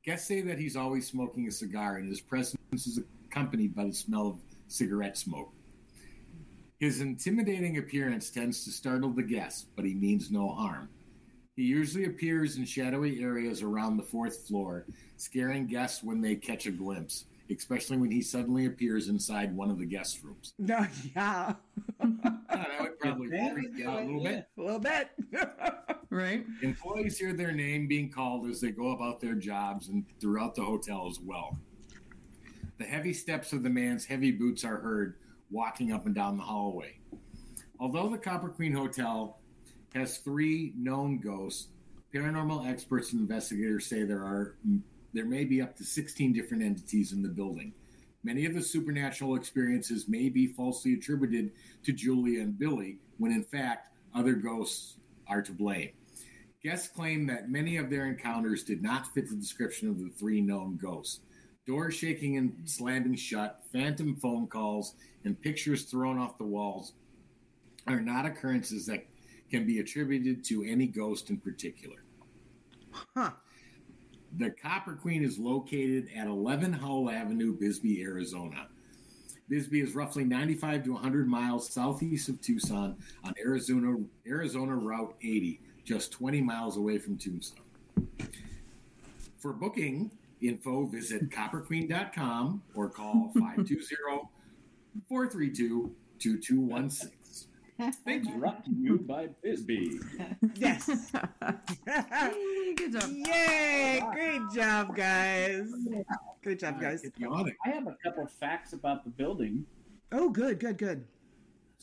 [0.04, 3.92] Guests say that he's always smoking a cigar, and his presence is accompanied by the
[3.92, 5.52] smell of cigarette smoke.
[6.78, 10.88] His intimidating appearance tends to startle the guests, but he means no harm.
[11.56, 14.84] He usually appears in shadowy areas around the fourth floor,
[15.16, 19.78] scaring guests when they catch a glimpse, especially when he suddenly appears inside one of
[19.78, 20.52] the guest rooms.
[20.58, 21.54] No, yeah,
[21.98, 24.48] that would probably freak out a little bit.
[24.58, 25.10] a little bit.
[26.10, 26.44] right?
[26.62, 30.62] Employees hear their name being called as they go about their jobs and throughout the
[30.62, 31.56] hotel as well.
[32.76, 35.14] The heavy steps of the man's heavy boots are heard
[35.50, 36.98] walking up and down the hallway.
[37.78, 39.38] Although the Copper Queen Hotel
[39.94, 41.68] has three known ghosts,
[42.14, 44.56] paranormal experts and investigators say there are
[45.12, 47.72] there may be up to 16 different entities in the building.
[48.22, 51.52] Many of the supernatural experiences may be falsely attributed
[51.84, 54.96] to Julia and Billy, when in fact other ghosts
[55.28, 55.90] are to blame.
[56.62, 60.40] Guests claim that many of their encounters did not fit the description of the three
[60.40, 61.20] known ghosts.
[61.66, 64.94] Doors shaking and slamming shut, phantom phone calls,
[65.24, 66.92] and pictures thrown off the walls
[67.88, 69.04] are not occurrences that
[69.50, 72.04] can be attributed to any ghost in particular.
[73.16, 73.30] Huh.
[74.38, 78.68] The Copper Queen is located at 11 Howell Avenue, Bisbee, Arizona.
[79.48, 83.96] Bisbee is roughly 95 to 100 miles southeast of Tucson on Arizona
[84.26, 87.62] Arizona Route 80, just 20 miles away from Tombstone.
[89.38, 90.10] For booking
[90.42, 93.32] info, visit copperqueen.com or call
[95.08, 97.10] 520-432-2216.
[98.06, 98.38] Thank you.
[98.38, 100.00] Brought to you by Bisbee.
[100.54, 100.86] yes.
[102.76, 103.10] Good job.
[103.12, 104.02] Yay!
[104.12, 105.70] Great job, guys.
[106.42, 107.04] Great job, guys.
[107.04, 109.66] I have a couple of facts about the building.
[110.10, 111.04] Oh, good, good, good.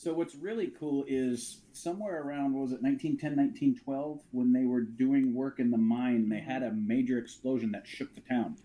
[0.04, 4.82] So what's really cool is somewhere around what was it 1910 1912 when they were
[4.82, 8.56] doing work in the mine they had a major explosion that shook the town.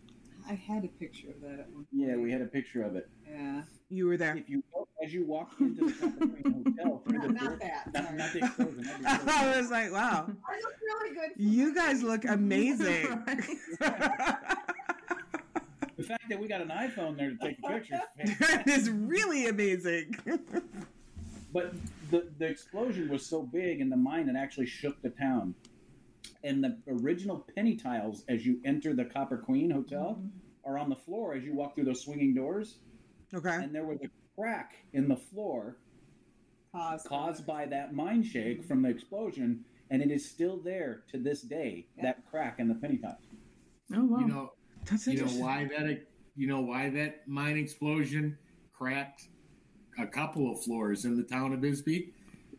[0.49, 3.07] I had a picture of that at one Yeah, we had a picture of it.
[3.25, 3.61] Yeah.
[3.89, 4.35] You were there.
[4.35, 4.61] If you
[5.01, 7.93] as you walk into the Copper Queen Hotel, through the Not, door, that.
[7.93, 8.81] not, not the explosion.
[9.01, 11.29] that'd I was like, wow, I look really good.
[11.37, 13.07] you my guys look amazing.
[15.95, 18.67] the fact that we got an iPhone there to take the pictures.
[18.67, 20.17] is really amazing.
[21.52, 21.74] But
[22.12, 25.56] the, the explosion was so big in the mine it actually shook the town.
[26.43, 30.70] And the original penny tiles as you enter the Copper Queen Hotel mm-hmm.
[30.70, 32.78] are on the floor as you walk through those swinging doors.
[33.34, 33.56] Okay.
[33.56, 35.78] And there was a crack in the floor
[36.72, 41.18] Caused, caused by that mine shake from the explosion, and it is still there to
[41.18, 41.88] this day.
[41.97, 42.04] Yeah.
[42.04, 43.18] That crack in the penny tiles.
[43.95, 44.20] Oh wow.
[44.20, 44.52] You know,
[44.86, 48.38] That's you know why that you know why that mine explosion
[48.72, 49.30] cracked
[50.00, 52.14] a couple of floors in the town of Bisbee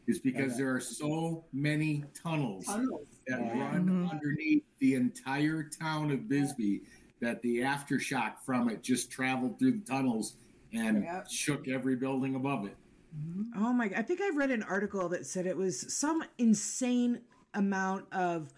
[0.07, 0.63] is because Okay.
[0.63, 3.07] there are so many tunnels tunnels.
[3.27, 3.71] that yeah.
[3.73, 4.11] run Mhm.
[4.11, 6.83] underneath the entire town of Bisbee
[7.21, 10.37] that the aftershock from it just traveled through the tunnels
[10.73, 11.29] and Yep.
[11.31, 12.77] shook every building above it.
[13.57, 13.87] Oh my!
[13.97, 17.21] I think I read an article that said it was some insane
[17.55, 18.53] amount of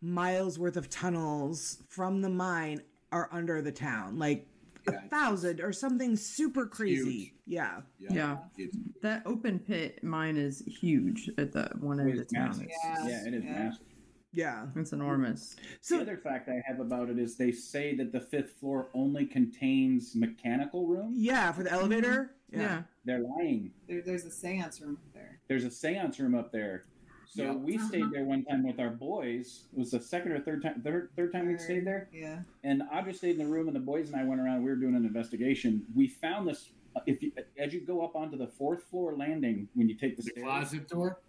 [0.00, 2.80] miles worth of tunnels from the mine
[3.12, 4.47] are under the town, like
[4.94, 7.10] a thousand or something super crazy.
[7.18, 7.32] huge.
[7.46, 7.80] Yeah.
[7.98, 8.38] Yeah.
[8.58, 12.48] It's- That open pit mine is huge at the one end of It's town.
[12.48, 12.66] massive.
[12.68, 13.52] Yes, Yeah, it is yeah.
[13.52, 13.84] massive.
[14.32, 14.66] Yeah.
[14.76, 15.54] it's enormous.
[15.56, 18.90] the So other fact I have about it is they say that the fifth floor
[18.94, 21.16] only contains mechanical rooms.
[21.18, 22.34] yeah, for the elevator.
[22.52, 22.60] Mm-hmm.
[22.60, 22.82] Yeah.
[23.04, 23.72] They're lying.
[23.88, 25.40] There, there's a seance room up there.
[25.48, 26.84] There's a seance room up there.
[27.30, 27.54] So Yeah.
[27.54, 29.66] we stayed there one time with our boys.
[29.72, 32.08] It was the second or third time, third, third time we stayed there.
[32.12, 32.42] Yeah.
[32.64, 34.62] And Audra stayed in the room, and the boys and I went around.
[34.62, 35.84] We were doing an investigation.
[35.94, 36.72] We found this.
[36.96, 40.16] Uh, if you, as you go up onto the fourth floor landing, when you take
[40.16, 41.20] the, The stairs, closet door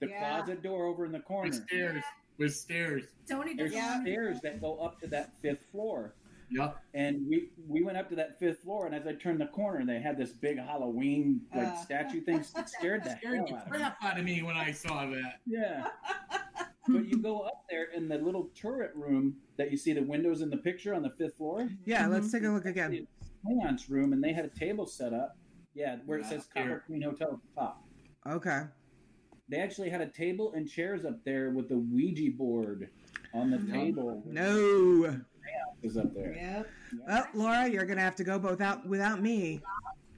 [0.00, 0.18] the Yeah.
[0.40, 1.48] closet door over in the corner.
[1.50, 2.02] with stairs.
[2.36, 3.04] With stairs.
[3.28, 4.00] Tony There's Yeah.
[4.02, 6.14] stairs that go up to that fifth floor.
[6.50, 6.76] Yep.
[6.94, 9.84] And we we went up to that fifth floor, and as I turned the corner,
[9.86, 11.76] they had this big Halloween like Uh.
[11.76, 12.42] statue thing.
[12.42, 13.78] Scared the Scared hell the out of me.
[13.78, 15.40] crap out of me when I saw that.
[15.46, 15.88] Yeah.
[16.88, 20.40] but you go up there in the little turret room that you see the windows
[20.40, 21.68] in the picture on the fifth floor.
[21.84, 22.06] Yeah.
[22.08, 22.32] Let's Mhm.
[22.32, 22.92] take a look again.
[22.94, 25.36] It's a seance room, and they had a table set up.
[25.74, 26.64] Yeah, where it Yeah, says here.
[26.64, 27.84] Copper Queen Hotel at the top.
[28.26, 28.62] Okay.
[29.48, 32.90] They actually had a table and chairs up there with the Ouija board
[33.32, 34.22] on the table.
[34.26, 35.20] No.
[35.82, 36.34] Is up there.
[36.34, 36.68] Yep.
[37.06, 39.60] Well, Laura, you're gonna have to go both out without me.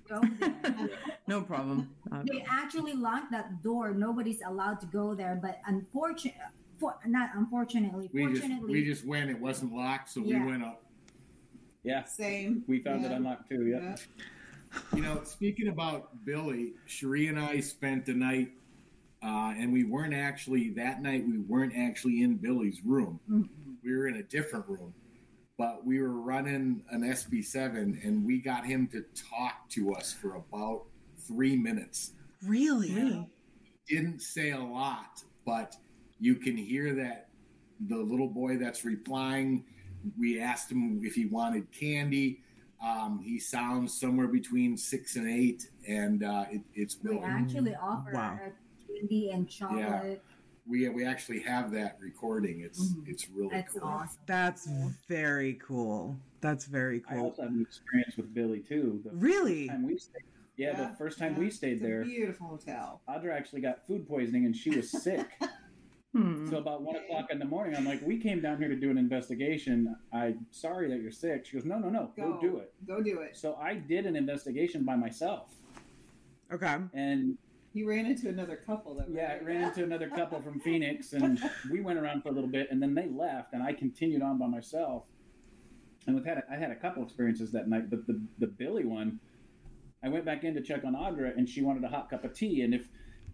[0.08, 0.90] go there.
[1.28, 1.90] No problem.
[2.24, 3.92] They actually locked that door.
[3.94, 5.38] Nobody's allowed to go there.
[5.40, 6.40] But unfortunately,
[6.78, 9.30] for, not unfortunately, We just fortunately, we just went.
[9.30, 10.40] It wasn't locked, so Yeah.
[10.44, 10.82] we went up.
[11.84, 12.64] Yeah, Same.
[12.66, 13.66] we found it unlocked too.
[13.66, 13.96] Yeah.
[14.94, 18.52] You know, speaking about Billy, Cherie and I spent the night,
[19.22, 21.24] uh, and we weren't actually that night.
[21.26, 23.20] We weren't actually in Billy's room.
[23.30, 23.48] Mhm.
[23.84, 25.11] We were in a different room, but
[25.92, 30.84] we were running an SB7, and we got him to talk to us for about
[31.18, 32.12] three minutes.
[32.42, 32.94] Really?
[32.94, 33.28] really?
[33.86, 35.76] Didn't say a lot, but
[36.18, 37.28] you can hear that
[37.90, 39.64] the little boy that's replying.
[40.18, 42.40] We asked him if he wanted candy.
[42.82, 48.12] Um, he sounds somewhere between six and eight, and uh, it, it's we actually offer
[48.14, 48.38] Wow.
[48.88, 50.22] candy and chocolate.
[50.66, 52.60] We we actually have that recording.
[52.60, 53.08] It's Mhm.
[53.08, 53.82] it's really That's cool.
[53.88, 54.20] awesome.
[54.26, 54.68] That's
[55.08, 56.16] very cool.
[56.40, 57.24] That's very I cool.
[57.26, 59.00] also have an experience with Billy too.
[59.04, 59.66] The Really?
[59.68, 60.22] first time we stayed,
[60.56, 61.38] yeah, Yeah, the first time yeah.
[61.40, 63.00] we stayed It's a there, beautiful hotel.
[63.08, 65.26] Audra actually got food poisoning and she was sick.
[66.14, 66.46] Hmm.
[66.50, 68.90] so about one o'clock in the morning, I'm like, "We came down here to do
[68.90, 69.96] an investigation.
[70.12, 72.38] I'm sorry that you're sick." She goes, "No, no, no, go, Go.
[72.42, 73.34] do it." Go do it.
[73.34, 75.54] So I did an investigation by myself,
[76.52, 76.76] Okay.
[76.92, 77.38] and
[77.74, 79.06] You ran into another couple though.
[79.10, 82.50] yeah, I ran into another couple from Phoenix, and we went around for a little
[82.50, 85.04] bit, and then they left, and I continued on by myself.
[86.06, 88.84] And we've had a, I had a couple experiences that night, but the the Billy
[88.84, 89.20] one,
[90.04, 92.34] I went back in to check on Audra, and she wanted a hot cup of
[92.34, 92.88] tea, and if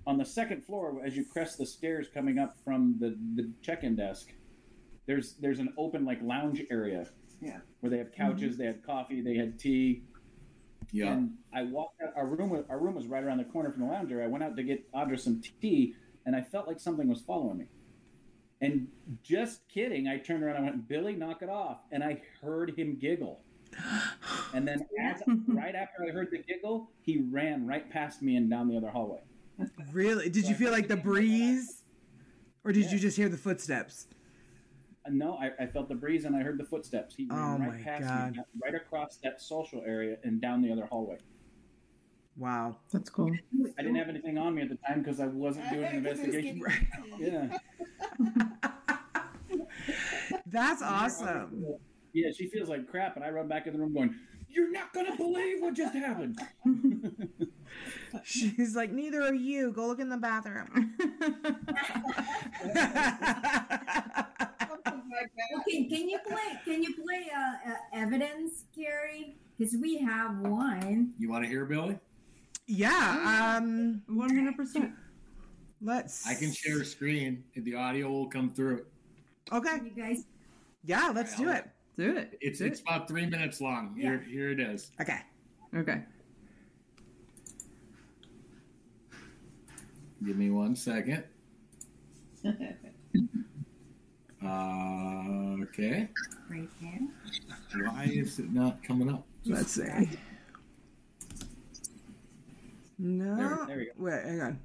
[0.06, 3.96] on the second floor, as you crest the stairs coming up from the the check-in
[3.96, 4.32] desk,
[5.06, 7.06] there's there's an open like lounge area,
[7.40, 7.58] Yeah.
[7.80, 8.58] where they have couches, mm-hmm.
[8.60, 10.04] they had coffee, they had tea,
[10.92, 11.12] Yeah.
[11.14, 12.12] and I walked out.
[12.16, 14.12] Our room, was, our room was right around the corner from the lounge.
[14.12, 15.94] I went out to get Audra some tea,
[16.26, 17.64] and I felt like something was following me.
[18.60, 18.88] And
[19.22, 20.56] just kidding, I turned around.
[20.56, 23.40] I went, "Billy, knock it off!" And I heard him giggle.
[24.54, 28.48] And then, as, right after I heard the giggle, he ran right past me and
[28.48, 29.20] down the other hallway.
[29.92, 30.30] Really?
[30.30, 31.84] Did you feel like the breeze?
[32.64, 32.92] Or did Yeah.
[32.92, 34.06] you just hear the footsteps?
[35.10, 37.14] No, I, I felt the breeze and I heard the footsteps.
[37.14, 38.32] He oh ran Oh right past God.
[38.36, 41.18] me, right across that social area and down the other hallway.
[42.38, 42.76] Wow.
[42.92, 43.32] That's cool.
[43.78, 46.20] I didn't have anything on me at the time because I wasn't doing an Because
[46.20, 46.88] it was investigation.
[47.18, 47.50] getting-
[49.50, 49.58] Yeah.
[50.46, 51.64] That's awesome.
[52.12, 54.14] Yeah, she feels like crap, and I run back in the room going,
[54.48, 56.38] "You're not gonna believe what just happened."
[58.24, 59.72] She's like, neither are you.
[59.72, 60.94] Go look in the bathroom.
[64.68, 65.60] Something like that.
[65.60, 66.60] Okay, can you play?
[66.64, 69.36] Can you play uh, uh, evidence, Carrie?
[69.56, 71.12] Because we have one.
[71.18, 71.98] You want to hear Billy?
[72.68, 73.56] Yeah.
[73.58, 74.02] Um.
[74.06, 74.92] One hundred percent.
[75.80, 76.26] Let's.
[76.26, 78.84] I can share a screen and the audio will come through.
[79.52, 79.78] Okay.
[79.84, 80.24] You guys?
[80.84, 81.10] Yeah.
[81.14, 81.64] Let's do it.
[81.96, 82.38] Do it.
[82.40, 83.96] It's Do it's about three minutes long.
[83.98, 84.92] Here here it is.
[85.00, 85.18] Okay.
[85.74, 86.02] okay.
[90.24, 91.24] Give me one second.
[94.40, 96.08] Uh, okay.
[96.48, 97.88] Right there.
[97.90, 99.26] Why is it not coming up?
[99.44, 100.08] Let's see.
[102.98, 103.36] No.
[103.36, 103.92] There- there we go.
[103.98, 104.24] Wait.
[104.24, 104.60] Hang on.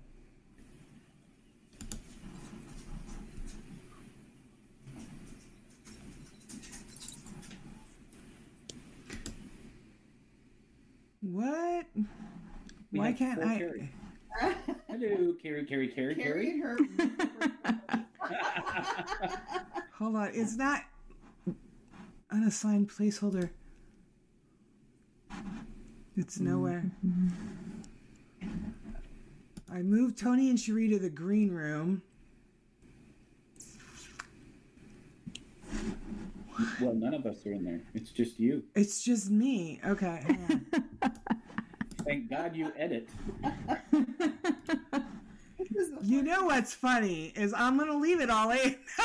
[11.22, 11.86] What?
[12.92, 13.58] We Why can't I?
[13.58, 13.90] Carrie.
[14.88, 16.60] Hello, Carrie, Carrie, Carrie, Carrie Carrie.
[16.60, 16.78] her.
[19.98, 20.32] Hold on.
[20.34, 20.82] It's not
[22.32, 23.50] unassigned placeholder.
[26.18, 26.92] It's nowhere.
[27.06, 27.63] Mm-hmm.
[29.74, 32.04] I moved Tony and Cherie to the green room.
[36.80, 37.82] well, none of us are in there.
[37.96, 38.62] It's just you.
[38.76, 39.82] It's just me.
[39.84, 40.38] Okay.
[42.06, 43.10] Thank God you edit.
[45.58, 48.76] This is the you know what's funny is I'm gonna leave it all in.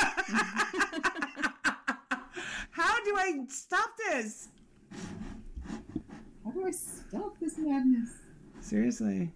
[2.70, 4.48] How do I stop this?
[6.44, 8.10] How do I stop this madness?
[8.60, 9.32] Seriously.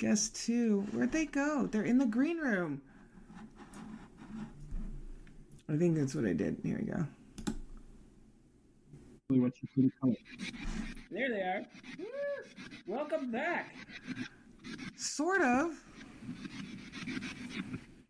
[0.00, 0.80] Guess two.
[0.92, 1.66] Where'd they go?
[1.66, 2.80] They're in the green room.
[5.68, 6.56] I think that's what I did.
[6.64, 7.06] Here we go.
[11.10, 11.66] There they are.
[12.86, 13.74] Welcome back.
[14.96, 15.72] Sort of.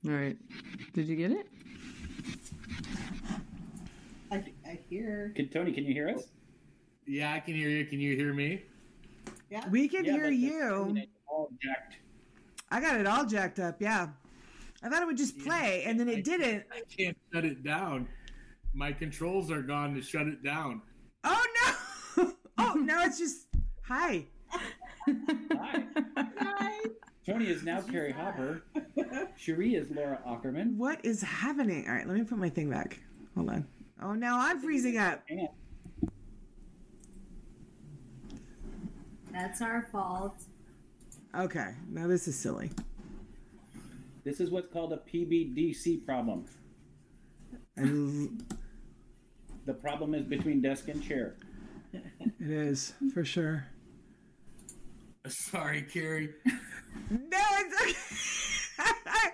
[0.07, 0.37] All right.
[0.95, 1.49] Did you get it?
[4.31, 5.33] I, I hear.
[5.35, 6.29] Can, Tony, can you hear us?
[7.05, 7.85] Yeah, I can hear you.
[7.85, 8.63] Can you hear me?
[9.51, 9.69] Yeah.
[9.71, 11.03] We can Yeah, hear but the you.
[11.31, 11.97] Internet all jacked.
[12.71, 14.09] I got it all jacked up, yeah.
[14.83, 16.65] I thought it would just play, and then it didn't.
[16.73, 18.09] I can't shut it down.
[18.73, 20.81] My controls are gone to shut it down.
[21.25, 21.45] Oh
[22.17, 22.33] no!
[22.59, 23.49] oh, now it's just
[23.83, 24.25] hi.
[24.57, 25.85] Hi.
[27.27, 28.63] Tony is now Carrie Hopper.
[29.37, 30.79] Cherie is Laura Ackerman.
[30.79, 31.87] What is happening?
[31.87, 32.99] All right, let me put my thing back.
[33.35, 33.67] Hold on.
[34.03, 35.23] Oh, now I'm freezing up.
[35.29, 35.49] Hang on.
[39.33, 40.43] That's our fault.
[41.37, 42.71] Okay, now this is silly.
[44.25, 46.45] This is what's called a PBDC problem.
[47.77, 48.45] And
[49.67, 51.37] The problem is between desk and chair.
[51.93, 52.03] it
[52.41, 53.67] is for sure.
[55.27, 56.31] Sorry, Carrie.
[57.09, 58.85] No, it's okay.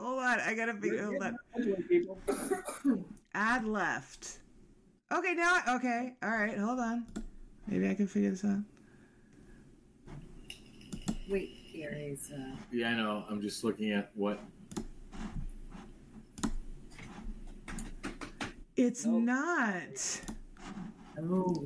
[0.00, 1.04] hold on, I gotta figure.
[1.04, 3.04] Hold on.
[3.34, 4.38] Add left.
[5.12, 5.60] Okay, now.
[5.66, 6.56] I- Okay, all right.
[6.56, 7.06] Hold on.
[7.66, 8.60] Maybe I can figure this out.
[11.30, 12.32] Wait, here is.
[12.34, 13.24] Uh, Yeah, I know.
[13.30, 14.40] I'm just looking at what.
[18.76, 19.22] It's Nope.
[19.22, 20.20] not.
[21.22, 21.64] oh.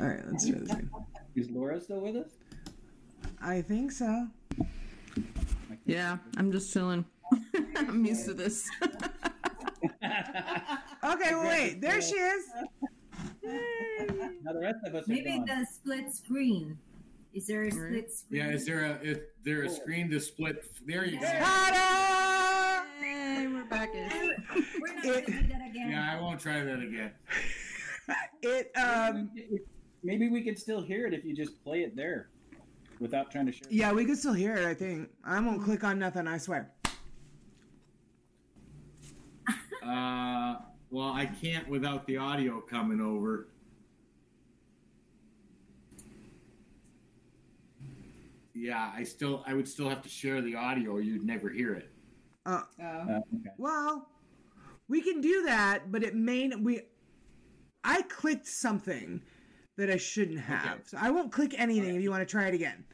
[0.00, 0.90] All right, let's try this again.
[1.34, 2.28] Is Laura still with us?
[3.40, 4.26] I think so.
[5.86, 7.04] Yeah, I'm just chilling.
[7.76, 8.68] I'm used to this.
[11.04, 11.80] Okay, well, wait.
[11.80, 12.44] There she is.
[13.44, 16.78] Now the rest of us Maybe the split screen.
[17.34, 18.40] Is there a split screen?
[18.40, 20.64] Yeah, is there a is there a screen to split?
[20.86, 21.26] There you go.
[21.26, 22.84] Ta-da!
[23.04, 23.92] Hey, we're back.
[23.92, 25.90] We're not going to do that again.
[25.90, 27.10] Yeah, I won't try that again.
[28.42, 29.30] It um.
[30.04, 32.28] Maybe we could still hear it if you just play it there
[33.00, 33.62] without trying to share.
[33.68, 33.72] it.
[33.72, 34.64] Yeah, we can still hear it.
[34.66, 36.26] I think I won't click on nothing.
[36.28, 36.70] I swear.
[39.84, 40.56] Uh,
[40.92, 43.48] well, I can't without the audio coming over.
[48.54, 50.92] Yeah, I still I would still have to share the audio.
[50.92, 51.90] or You'd never hear it.
[52.44, 52.84] Uh, Oh.
[52.84, 53.50] Uh, okay.
[53.56, 54.08] well,
[54.88, 56.82] we can do that, but it may we.
[57.82, 59.22] I clicked something
[59.76, 61.94] that I shouldn't have, so I won't click anything.
[61.96, 62.84] If you want to try it again.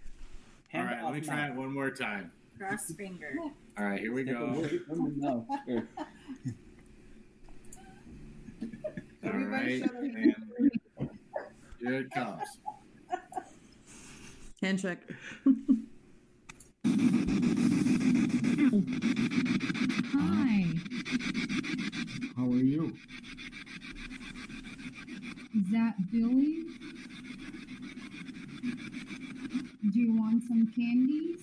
[0.72, 1.52] All Hand right, let me off try now.
[1.52, 2.30] it one more time.
[2.58, 3.34] Cross finger.
[3.78, 4.46] All right, here we go.
[4.56, 5.44] word from the mouth.
[5.66, 5.88] Here.
[9.28, 10.34] All Everybody right, shut their
[10.98, 11.10] and
[11.80, 12.42] here it comes.
[14.62, 15.00] Handshake.
[20.14, 20.66] Hi.
[22.36, 22.96] How are you?
[25.54, 26.64] Is that Billy?
[29.92, 31.40] Do you want some candies?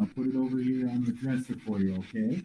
[0.00, 2.42] I'll put it over here on the dresser for you, okay?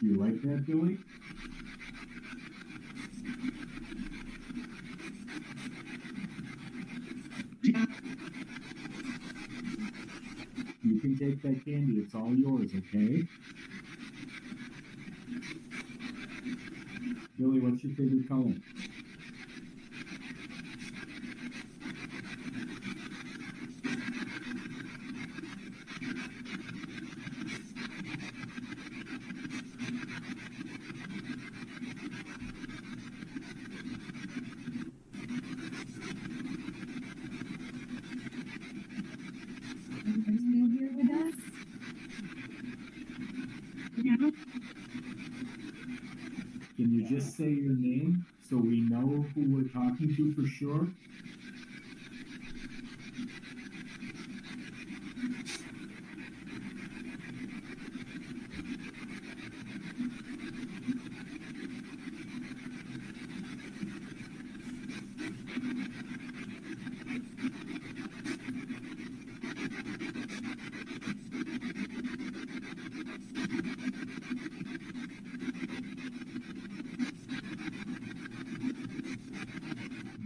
[0.00, 0.98] Do you like that, Billy?
[10.84, 12.00] You can take that candy.
[12.00, 13.26] It's all yours, okay?
[17.38, 18.54] Billy, what's your favorite color?
[40.04, 41.40] Are you still here with us?
[43.96, 44.30] Yeah.
[46.76, 49.40] Can you just say your name so we know who
[50.16, 50.88] to for sure?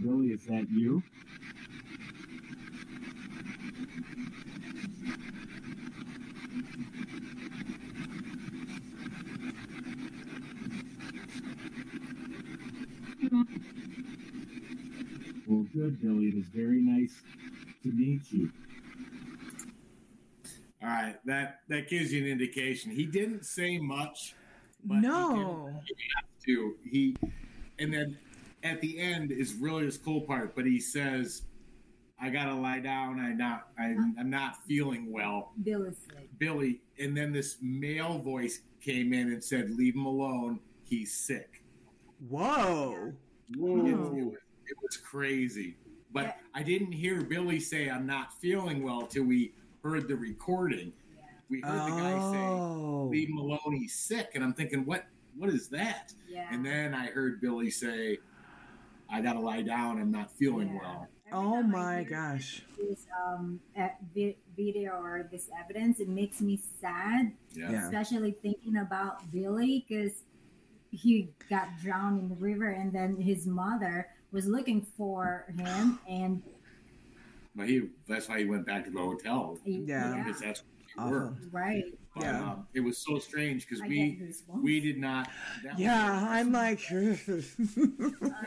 [0.01, 1.03] Billy, is that you?
[15.47, 16.25] Well, good, Billy.
[16.27, 17.21] It is very nice
[17.83, 18.51] to meet you.
[20.81, 22.91] All right, that that gives you an indication.
[22.91, 24.35] He didn't say much.
[24.83, 25.65] but he No.
[25.87, 26.75] didn't have to.
[26.89, 27.15] He
[27.79, 28.17] and then
[28.63, 30.55] at the end is really his cool part.
[30.55, 31.43] But he says,
[32.19, 33.19] "I gotta lie down.
[33.19, 33.67] I not.
[33.79, 36.29] I'm, I'm not feeling well." Billy's sick.
[36.37, 40.59] Billy, and then this male voice came in and said, "Leave him alone.
[40.83, 41.63] He's sick."
[42.29, 43.13] Whoa.
[43.49, 44.33] It, it was,
[44.67, 45.77] it was crazy.
[46.11, 49.53] But I didn't hear Billy say, "I'm not feeling well" till we
[49.83, 50.91] heard the recording.
[51.49, 53.07] We heard the guy say, Oh.
[53.11, 53.73] "Leave him alone.
[53.73, 55.05] He's sick," and I'm thinking, "What?
[55.37, 56.47] What is that?" Yeah.
[56.51, 58.17] And then I heard Billy say,
[59.09, 59.99] "I gotta lie down.
[59.99, 60.79] I'm not feeling Yeah.
[60.81, 62.61] well." Oh my gosh.
[62.77, 63.59] This um
[64.55, 67.71] video or this evidence, it makes me sad, Yeah.
[67.71, 67.85] Yeah.
[67.85, 70.23] especially thinking about Billy because
[70.91, 76.41] he got drowned in the river, and then his mother was looking for him, and
[77.55, 80.23] But he that's why he went back to the hotel Yeah.
[80.23, 81.11] because that's where he Awful.
[81.29, 81.53] worked.
[81.53, 81.83] right.
[82.15, 82.51] But, Yeah.
[82.51, 84.31] um, it was so strange because we
[84.61, 85.29] we did not.
[85.63, 86.95] That was- Yeah, I'm like, I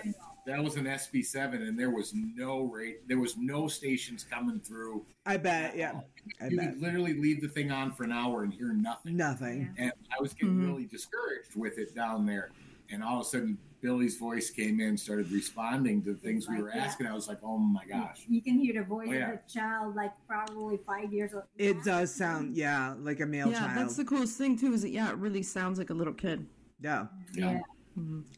[0.07, 0.30] know.
[0.51, 3.07] That was an SB7, and there was no rate.
[3.09, 5.05] There was no stations coming through.
[5.25, 5.77] I bet.
[5.77, 6.01] Yeah,
[6.41, 6.71] I you bet.
[6.73, 9.17] could literally leave the thing on for an hour and hear nothing.
[9.17, 9.73] Nothing.
[9.79, 10.67] And I was getting Mhm.
[10.67, 12.51] really discouraged with it down there.
[12.91, 16.71] And all of a sudden, Billy's voice came in, started responding to things we were
[16.75, 16.85] Yeah.
[16.85, 17.07] asking.
[17.07, 19.31] I was like, "Oh my gosh!" You can hear the voice Oh, yeah.
[19.33, 21.45] of a child, like probably five years old.
[21.57, 23.79] It does sound, yeah, like a male yeah, child.
[23.79, 24.73] that's the coolest thing too.
[24.75, 26.47] Is that yeah, it really sounds like a little kid.
[26.81, 27.07] yeah.
[27.35, 27.53] Yeah.
[27.53, 27.61] Yeah.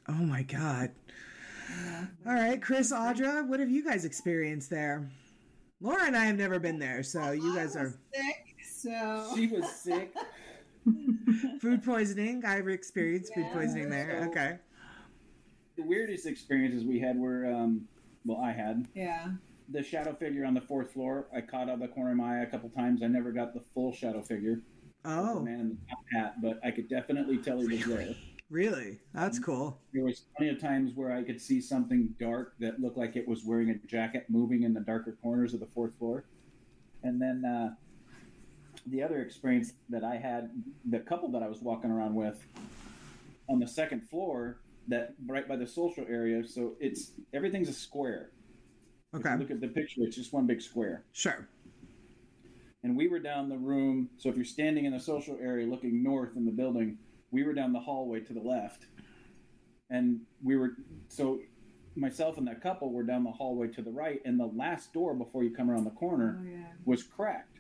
[0.09, 0.91] Oh my god.
[2.27, 5.09] All right, Chris, Audra, what have you guys experienced there?
[5.81, 9.47] Laura and I have never been there, so you guys I are sick, so She
[9.49, 10.15] was sick.
[11.61, 12.45] food poisoning.
[12.45, 14.21] I've experienced food poisoning there.
[14.23, 14.59] so- Okay.
[15.77, 17.89] The weirdest experiences we had were, um,
[18.27, 19.29] well, I had yeah.
[19.71, 21.27] the shadow figure on the fourth floor.
[21.35, 23.03] I caught out of the corner of my eye a couple times.
[23.03, 24.61] I never got the full shadow figure.
[25.05, 27.85] of The Oh, man in the top hat, but I could definitely tell he was
[27.87, 28.15] there.
[28.53, 29.01] Really?
[29.15, 29.81] That's cool.
[29.93, 33.27] There was plenty of times where I could see something dark that looked like it
[33.27, 36.25] was wearing a jacket moving in the darker corners of the fourth floor.
[37.03, 37.71] And then uh,
[38.87, 40.51] the other experience that I had,
[40.85, 42.47] the couple that I was walking around with
[43.49, 46.47] on the second floor, that right by the social area.
[46.47, 48.31] So it's everything's a square.
[49.15, 49.37] Okay.
[49.37, 51.05] look at the picture; it's just one big square.
[51.13, 51.49] Sure.
[52.83, 54.11] And we were down the room.
[54.17, 56.99] So if you're standing in the social area looking north in the building,
[57.33, 58.87] we were down the hallway to the left.
[59.91, 60.71] And we were,
[61.09, 61.41] so
[61.97, 64.21] myself and that couple were down the hallway to the right.
[64.25, 66.65] And the last door before you come around the corner Oh yeah.
[66.85, 67.59] was cracked.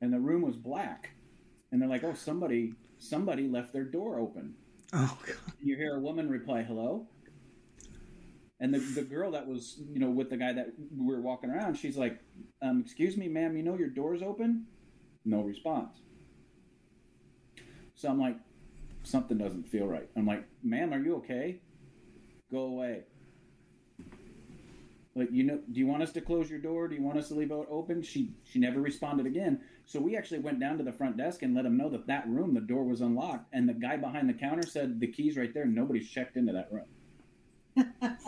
[0.00, 1.10] And the room was black.
[1.70, 4.54] And they're like, oh, somebody, somebody left their door open.
[4.92, 5.36] Oh god.
[5.60, 7.06] You hear a woman reply, hello?
[8.60, 11.50] And the, the girl that was, you know, with the guy that we were walking
[11.50, 12.18] around, she's like,
[12.62, 14.64] um, "Excuse me, ma'am, you know your door's open."
[15.26, 15.94] No response.
[17.96, 18.36] So I'm like,
[19.06, 20.08] something doesn't feel right.
[20.16, 21.60] I'm like, "Ma'am, are you okay?
[22.50, 23.04] Go away."
[25.14, 26.88] Like, you know, do you want us to close your door?
[26.88, 28.02] Do you want us to leave it open?
[28.02, 29.60] She she never responded again.
[29.86, 32.28] So we actually went down to the front desk and let them know that that
[32.28, 35.54] room, the door was unlocked, and the guy behind the counter said the keys right
[35.54, 35.64] there.
[35.64, 36.86] Nobody's checked into that room.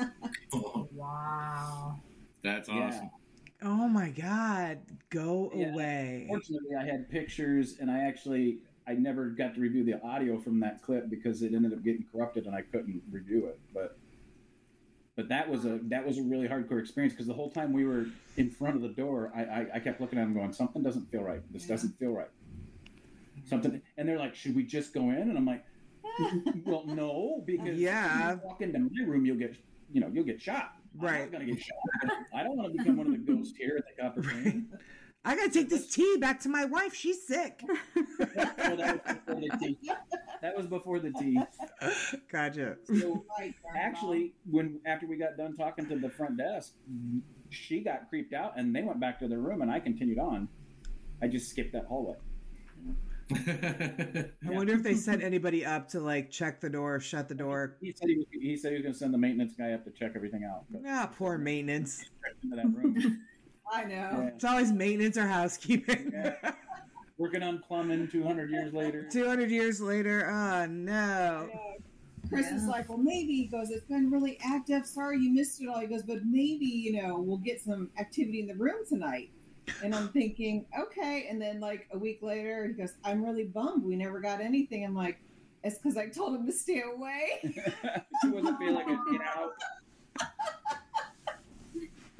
[0.92, 2.00] Wow.
[2.42, 2.86] That's Yeah.
[2.88, 3.10] awesome.
[3.62, 4.78] Oh my God.
[5.10, 5.70] Go Yeah.
[5.72, 6.26] away.
[6.28, 10.60] Fortunately, I had pictures, and I actually I never got to review the audio from
[10.60, 13.60] that clip because it ended up getting corrupted, and I couldn't review it.
[13.74, 13.98] But
[15.14, 17.84] but that was a that was a really hardcore experience because the whole time we
[17.84, 20.82] were in front of the door, I I, I kept looking at them going, something
[20.82, 21.42] doesn't feel right.
[21.50, 21.74] This Yeah.
[21.74, 22.30] doesn't feel right.
[23.44, 25.16] Something, and they're like, should we just go in?
[25.28, 25.64] And I'm like,
[26.64, 28.30] well, no, because Yeah.
[28.30, 29.54] if you walk into my room, you'll get
[29.90, 30.70] you know you'll get shot.
[30.98, 31.20] I'm Right.
[31.20, 32.10] not gonna get shot.
[32.34, 34.70] I don't want to become one of the ghosts here at the Copper Queen.
[35.24, 36.94] I gotta take this tea back to my wife.
[36.94, 37.62] She's sick.
[38.60, 39.78] Oh, that was before the tea.
[40.42, 41.40] That was before the tea.
[42.30, 42.76] Gotcha.
[43.00, 43.24] So
[43.74, 46.72] actually, when after we got done talking to the front desk,
[47.50, 50.48] she got creeped out, and they went back to their room, and I continued on.
[51.22, 52.16] I just skipped that hallway.
[53.34, 57.76] I wonder if they sent anybody up to like check the door, shut the door.
[57.80, 59.84] He said he was, he said he was going to send the maintenance guy up
[59.84, 60.64] to check everything out.
[60.70, 62.04] But Ah, poor maintenance.
[62.42, 63.22] into that room.
[63.72, 63.94] I know.
[63.94, 64.30] Yeah.
[64.34, 66.10] It's always maintenance or housekeeping.
[66.12, 66.34] Yeah.
[67.18, 69.08] Working on plumbing 200 years later.
[69.10, 71.48] 200 years later, oh no.
[71.52, 71.58] Yeah.
[72.28, 74.86] Chris is like, well, maybe he goes, it's been really active.
[74.86, 75.80] Sorry you missed it all.
[75.80, 79.30] He goes, but maybe you know we'll get some activity in the room tonight.
[79.82, 81.26] And I'm thinking, okay.
[81.28, 84.84] And then like a week later, he goes, I'm really bummed we never got anything.
[84.84, 85.18] I'm like,
[85.64, 87.40] it's because I told him to stay away.
[88.22, 88.98] she wasn't feeling it.
[89.10, 89.52] Get out.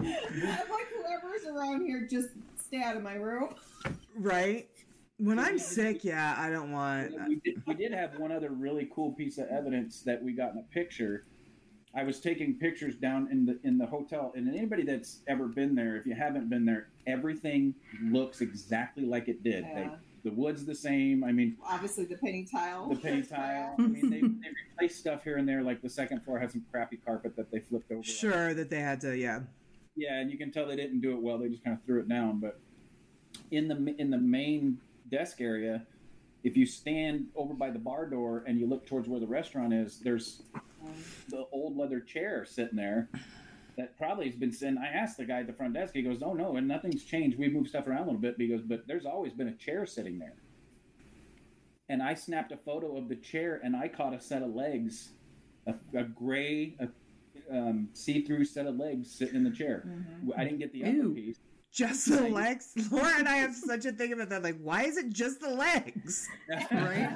[0.01, 3.55] I'm like, whoever's around here, just stay out of my room.
[4.16, 4.68] Right?
[5.18, 7.12] When I'm sick, yeah, I don't want.
[7.26, 10.53] we, did, we did have one other really cool piece of evidence that we got
[10.53, 11.24] in a picture.
[11.94, 15.74] I was taking pictures down in the in the hotel, and anybody that's ever been
[15.74, 19.64] there, if you haven't been there, everything looks exactly like it did.
[19.64, 19.90] They,
[20.22, 21.24] the wood's the same.
[21.24, 22.88] I mean, Obviously, the penny tile.
[22.88, 23.74] the penny tile.
[23.78, 25.62] I mean, they, they replaced stuff here and there.
[25.62, 28.05] Like the second floor has some crappy carpet that they flipped over.
[28.05, 29.40] Sure that they had to, yeah.
[29.99, 31.38] Yeah, and you can tell they didn't do it well.
[31.38, 32.38] They just kind of threw it down.
[32.38, 32.61] But
[33.51, 34.78] in the in the main
[35.11, 35.82] desk area,
[36.44, 39.74] if you stand over by the bar door and you look towards where the restaurant
[39.74, 40.42] is, there's
[41.30, 43.09] the old leather chair sitting there
[43.76, 44.78] that probably has been sitting.
[44.78, 45.94] I asked the guy at the front desk.
[45.94, 47.36] He goes, "Oh no, and nothing's changed.
[47.36, 50.20] We moved stuff around a little bit." Goes, "But there's always been a chair sitting
[50.20, 50.34] there."
[51.88, 55.11] And I snapped a photo of the chair, and I caught a set of legs,
[55.66, 56.88] a, a gray, a,
[57.51, 59.84] um, see-through set of legs sitting in the chair.
[60.36, 61.14] I didn't get the upper Ew.
[61.14, 61.36] piece.
[61.70, 62.72] Just the legs.
[62.90, 64.42] Laura and I have such a thing about that.
[64.42, 66.28] Like, why is it just the legs?
[66.72, 67.14] Right?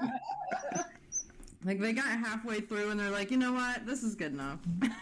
[1.64, 3.87] Like they got halfway through and they're like, you know what?
[3.87, 4.59] This is good enough.
[4.80, 4.93] That's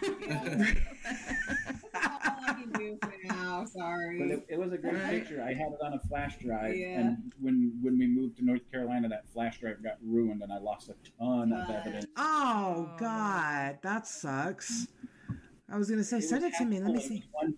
[1.95, 3.65] all I can do for now.
[3.73, 5.09] But it, it was a great Right.
[5.09, 5.41] picture.
[5.43, 6.99] I had it on a flash drive, Yeah.
[6.99, 10.57] and when when we moved to North Carolina, that flash drive got ruined, and I
[10.59, 12.05] lost a ton of evidence.
[12.15, 12.95] Oh, Oh.
[12.97, 13.79] God.
[13.81, 14.87] That sucks.
[15.71, 16.77] I was going to say, send it to me.
[16.77, 17.07] half Let me full.
[17.09, 17.15] see.
[17.15, 17.53] It was one,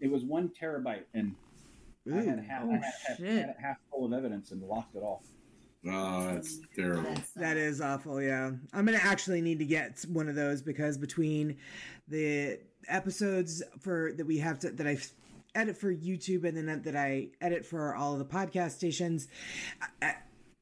[0.00, 1.34] it was one terabyte, and
[2.12, 3.26] I had half, Oh, I had, had, shit.
[3.26, 5.22] had it half full of evidence and lost it all.
[5.86, 7.02] Oh, that's terrible.
[7.02, 8.50] That's, That is awful, yeah.
[8.72, 11.56] I'm gonna actually need to get one of those because between
[12.08, 12.58] the
[12.88, 14.98] episodes for that we have to that I
[15.54, 19.28] edit for YouTube and then that, that I edit for all of the podcast stations,
[19.80, 20.14] I, I,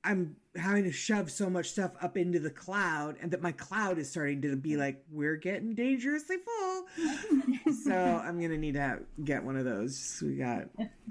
[0.07, 3.99] I'm having to shove so much stuff up into the cloud, and that my cloud
[3.99, 6.87] is starting to be like we're getting dangerously full.
[7.85, 7.93] so
[8.25, 10.23] I'm gonna need to get one of those.
[10.25, 10.69] We got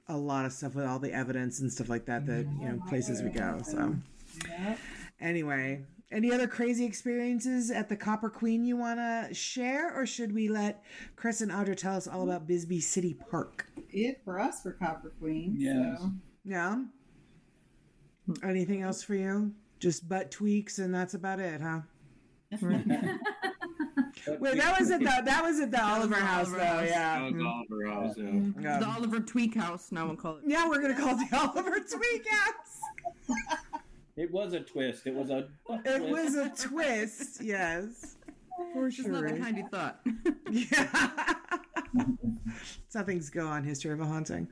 [0.07, 2.25] a lot of stuff with all the evidence and stuff like that.
[2.25, 3.59] That you know places we go.
[3.63, 3.95] So.
[5.19, 5.81] Anyway,
[6.11, 10.47] any other crazy experiences at the Copper Queen you want to share, or should we
[10.47, 10.83] let
[11.15, 13.67] Chris and Audra tell us all about Bisbee City Park?
[13.89, 15.55] It for us for Copper Queen.
[15.57, 15.99] Yes.
[15.99, 16.11] So.
[16.43, 16.83] Yeah.
[18.43, 19.53] Anything else for you?
[19.79, 21.81] Just butt tweaks, and that's about it, huh?
[24.25, 26.65] But Wait, that was at the that was at the Oliver House, Oliver though.
[26.65, 26.89] House.
[26.89, 27.19] Yeah.
[27.19, 27.47] That was mm-hmm.
[27.47, 28.23] Oliver House, yeah.
[28.23, 28.31] Yeah.
[28.31, 28.79] Mm-hmm.
[28.79, 30.43] the Oliver Tweak House, now we'll call it.
[30.47, 33.37] Yeah, we're gonna call it the Oliver Tweak House.
[34.17, 35.05] It was a twist.
[35.05, 35.47] It was a.
[35.85, 38.15] It was a twist, yes,
[38.73, 39.99] for Just not the kind you thought.
[40.49, 41.59] Yeah.
[42.45, 44.47] That's how things go on History of a Haunting.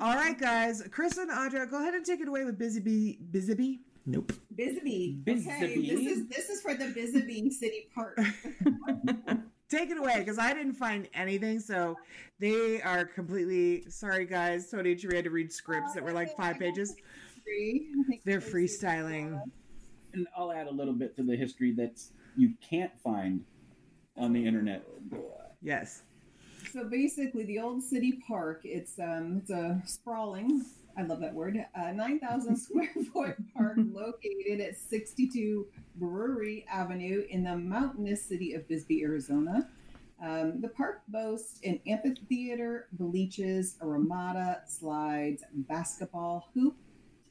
[0.00, 0.82] All right, guys.
[0.90, 3.18] Chris and Audra, go ahead and take it away with Busy Bee.
[3.30, 3.80] Busy Bee?
[4.04, 4.32] Nope.
[4.56, 5.20] Bisbee.
[5.22, 5.50] Bisbee.
[5.52, 8.18] Okay, this is this is for the Bisbee City Park.
[9.68, 11.60] take it away because I didn't find anything.
[11.60, 11.96] So
[12.38, 14.70] they are completely sorry, guys.
[14.70, 16.94] Tony and we had to read scripts that were like five pages.
[17.44, 17.88] Free.
[18.24, 19.40] They're freestyling.
[20.12, 22.00] And I'll add a little bit to the history that
[22.36, 23.44] you can't find
[24.16, 24.84] on the internet.
[25.62, 26.02] Yes.
[26.72, 28.62] So basically, the old city park.
[28.64, 30.64] It's um, it's a sprawling.
[30.96, 31.62] I love that word.
[31.74, 35.66] Uh, Nine thousand square foot park located at sixty two
[35.96, 39.68] Brewery Avenue in the mountainous city of Bisbee, Arizona.
[40.22, 46.76] Um, the park boasts an amphitheater, bleachers, a ramada, slides, basketball hoop,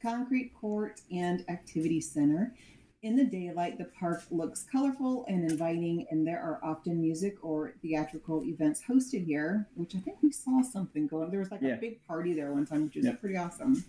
[0.00, 2.54] concrete court, and activity center.
[3.02, 7.74] In the daylight, the park looks colorful and inviting, and there are often music or
[7.82, 11.30] theatrical events hosted here, which I think we saw something going.
[11.30, 11.74] There was like Yeah.
[11.74, 13.20] a big party there one time, which is Yep.
[13.20, 13.84] pretty awesome.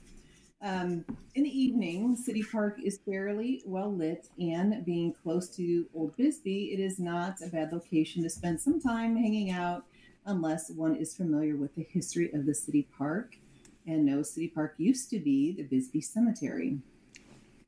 [0.61, 1.05] Um,
[1.35, 6.71] in the evening, City Park is fairly well lit, and being close to Old Bisbee,
[6.71, 9.85] it is not a bad location to spend some time hanging out,
[10.25, 13.37] unless one is familiar with the history of the city park.
[13.85, 16.79] And no, City Park used to be the Bisbee Cemetery.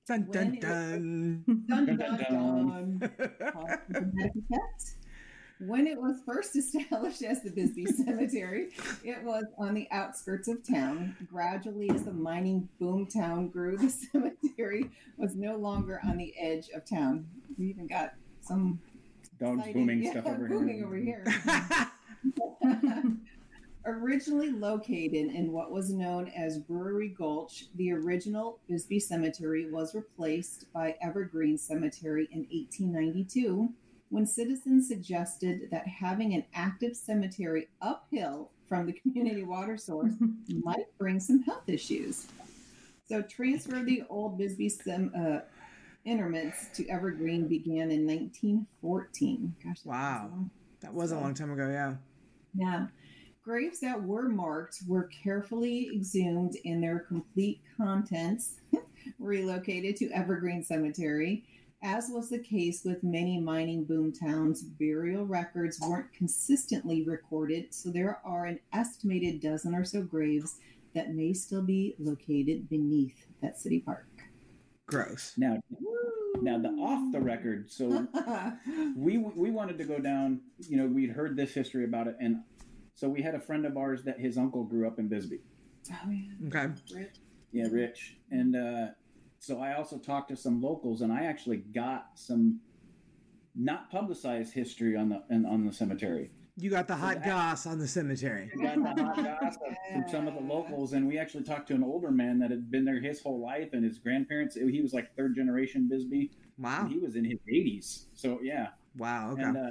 [0.08, 1.44] Dun dun When it- dun.
[1.68, 3.00] Dun, Dun, dun, dun, dun.
[3.54, 4.96] Pause for dramatic effect.
[5.60, 8.70] When it was first established as the Bisbee Cemetery,
[9.06, 11.16] it was on the outskirts of town.
[11.32, 16.70] Gradually, as the mining boom town grew, the cemetery was no longer on the edge
[16.76, 17.26] of town.
[17.58, 18.80] We even got some
[19.40, 20.86] Dogs exciting- booming yeah, stuff over booming here.
[20.86, 21.26] over here.
[23.88, 30.66] Originally located in what was known as Brewery Gulch, the original Bisbee Cemetery was replaced
[30.74, 33.70] by Evergreen Cemetery in 1892
[34.10, 40.14] when citizens suggested that having an active cemetery uphill from the community water source
[40.64, 42.26] might bring some health issues.
[43.08, 45.40] So, transfer of the old Bisbee Cem- uh,
[46.06, 49.56] interments to Evergreen began in 1914.
[49.64, 50.32] Gosh, that was Wow.
[50.34, 51.96] a that was a long time ago, yeah.
[52.56, 52.88] yeah.
[53.46, 58.56] Graves that were marked were carefully exhumed and their complete contents
[59.20, 61.44] relocated to Evergreen Cemetery.
[61.84, 67.92] As was the case with many mining boom towns, burial records weren't consistently recorded, so
[67.92, 70.56] there are an estimated dozen or so graves
[70.96, 74.08] that may still be located beneath that city park.
[74.88, 75.34] Gross.
[75.38, 75.60] Now,
[76.42, 77.70] now the off the record.
[77.70, 78.08] So
[78.96, 80.42] we we wanted to go down.
[80.68, 82.38] You know, we'd heard this history about it, and
[82.96, 85.42] so we had a friend of ours that his uncle grew up in Bisbee.
[85.92, 86.38] oh, man.
[86.48, 86.74] Okay.
[86.94, 87.12] Rip.
[87.52, 88.18] Yeah, Rich.
[88.32, 88.88] And uh,
[89.40, 92.60] so I also talked to some locals, and I actually got some
[93.54, 96.32] not publicized history on the on, on the cemetery.
[96.58, 98.50] You got the hot that- goss on the cemetery.
[98.62, 101.84] Got the hot gossip from some of the locals, and we actually talked to an
[101.84, 104.56] older man that had been there his whole life, and his grandparents.
[104.56, 106.32] He was like third generation Bisbee.
[106.58, 106.84] Wow.
[106.84, 108.06] And he was in his 80s.
[108.14, 108.68] So yeah.
[108.98, 109.32] Wow.
[109.32, 109.44] Okay.
[109.44, 109.70] And uh,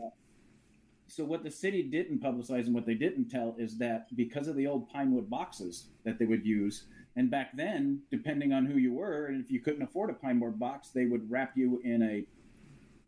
[1.14, 4.56] so what the city didn't publicize and what they didn't tell is that because of
[4.56, 8.78] the old pine wood boxes that they would use, and back then, depending on who
[8.78, 11.80] you were, and if you couldn't afford a pine wood box, they would wrap you
[11.84, 12.24] in a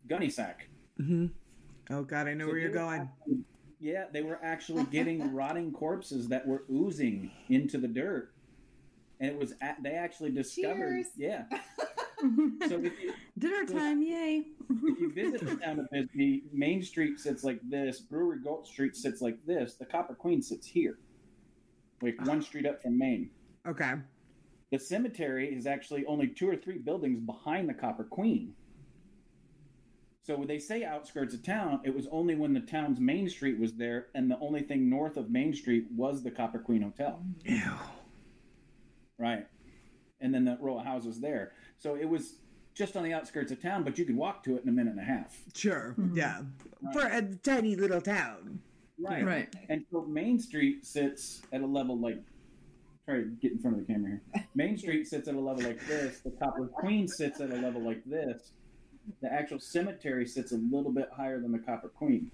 [0.07, 0.69] gunny sack.
[0.95, 1.25] hmm
[1.89, 3.01] Oh God, I know So where you're going.
[3.01, 3.43] actually-
[3.79, 8.31] yeah, they were actually getting rotting corpses that were oozing into the dirt,
[9.19, 11.03] and it was at, they actually discovered.
[11.03, 11.07] Cheers.
[11.17, 11.43] Yeah.
[12.19, 14.45] So if you, Dinner time, yay!
[14.69, 18.95] if you visit the town of Bisbee, Main Street sits like this, Brewery Gulch Street
[18.95, 20.97] sits like this, the Copper Queen sits here,
[22.01, 23.29] like one street up from Main.
[23.67, 23.93] Okay.
[24.71, 28.53] The cemetery is actually only two or three buildings behind the Copper Queen.
[30.23, 33.57] So when they say outskirts of town, it was only when the town's main street
[33.57, 37.23] was there, and the only thing north of Main Street was the Copper Queen Hotel.
[37.45, 37.71] Ew.
[39.17, 39.47] Right.
[40.21, 41.51] And then the row of houses there.
[41.77, 42.35] So it was
[42.73, 44.91] just on the outskirts of town, but you could walk to it in a minute
[44.91, 45.43] and a half.
[45.55, 45.95] Sure.
[45.97, 46.15] Mhm.
[46.15, 46.41] Yeah.
[46.93, 48.59] For a tiny little town.
[48.99, 49.23] Right.
[49.25, 49.55] Right.
[49.69, 52.19] And so Main Street sits at a level like
[53.05, 54.45] try to get in front of the camera here.
[54.55, 56.19] Main Street sits at a level like this.
[56.21, 58.51] The Copper Queen sits at a level like this.
[59.21, 62.31] The actual cemetery sits a little bit higher than the Copper Queen.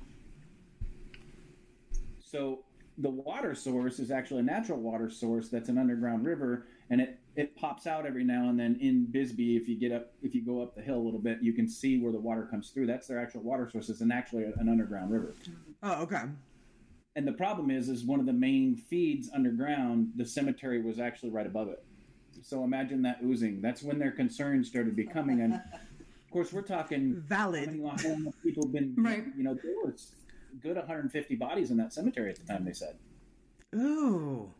[2.19, 2.63] So
[2.97, 7.19] the water source is actually a natural water source that's an underground river and it
[7.35, 10.43] it pops out every now and then in Bisbee if you get up if you
[10.45, 12.85] go up the hill a little bit you can see where the water comes through
[12.87, 15.33] that's their actual water source it's an actually an underground river
[15.81, 16.21] Oh, okay.
[17.15, 21.31] and the problem is is one of the main feeds underground the cemetery was actually
[21.31, 21.83] right above it
[22.41, 27.15] so imagine that oozing that's when their concerns started becoming and of course we're talking
[27.27, 27.79] Valid.
[28.43, 29.23] people been Right.
[29.35, 30.11] you know there was
[30.51, 32.95] a good 150 bodies in that cemetery at the time they said
[33.75, 34.51] Ooh.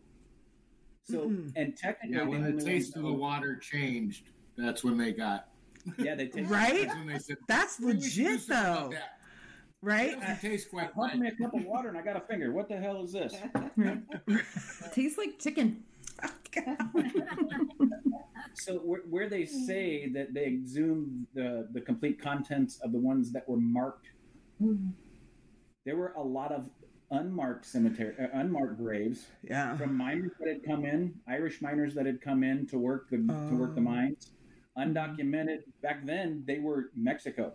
[1.03, 1.51] So Mhm.
[1.55, 5.49] and technically Yeah, when the the taste of the water changed, that's when they got.
[5.97, 6.87] yeah they take Right?
[6.87, 8.89] That's when they said, That's "Maybe we should do legit though.
[8.91, 9.19] that."
[9.81, 10.11] right?
[10.13, 12.53] It doesn't taste quite Pump me a cup of water and I got a finger.
[12.53, 13.35] What the hell is this?
[14.93, 15.83] Tastes like chicken.
[18.55, 23.31] So where, where they say that they exhumed the the complete contents of the ones
[23.33, 24.07] that were marked,
[25.85, 26.69] there were a lot of
[27.13, 29.77] unmarked cemetery, uh, unmarked graves Yeah.
[29.77, 33.17] from miners that had come in, Irish miners that had come in to work the
[33.17, 33.83] to work the Oh.
[33.83, 34.31] mines,
[34.77, 34.91] mm-hmm.
[34.91, 35.63] undocumented.
[35.81, 37.53] Back then, they were Mexico,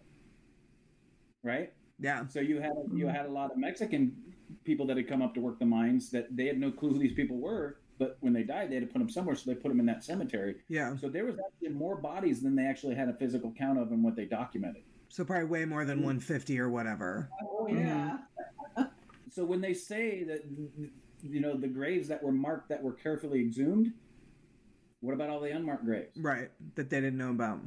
[1.42, 1.72] right?
[1.98, 2.26] Yeah.
[2.28, 3.08] So you had you mm-hmm.
[3.08, 4.16] had a lot of Mexican
[4.64, 6.98] people that had come up to work the mines that they had no clue who
[6.98, 7.78] these people were.
[7.98, 9.86] But when they died, they had to put them somewhere, so they put them in
[9.86, 10.54] that cemetery.
[10.68, 10.96] Yeah.
[10.96, 14.04] So there was actually more bodies than they actually had a physical count of and
[14.04, 14.84] what they documented.
[15.08, 16.06] So probably way more than mm-hmm.
[16.06, 17.28] 150 or whatever.
[17.42, 18.18] Oh yeah.
[19.38, 20.42] So when they say that,
[21.22, 23.92] you know, the graves that were marked that were carefully exhumed,
[24.98, 26.18] what about all the unmarked graves?
[26.20, 26.50] Right.
[26.74, 27.60] That they didn't know about.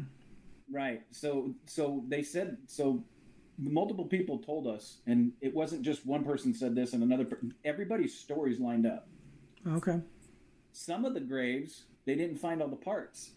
[0.69, 1.03] Right.
[1.11, 3.05] So so they said so.
[3.57, 7.25] Multiple people told us, and it wasn't just one person said this and another.
[7.63, 9.07] Everybody's stories lined up.
[9.65, 10.01] Okay.
[10.73, 13.31] Some of the graves they didn't find all the parts,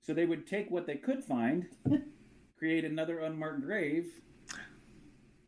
[0.00, 1.68] so they would take what they could find,
[2.58, 4.08] create another unmarked grave,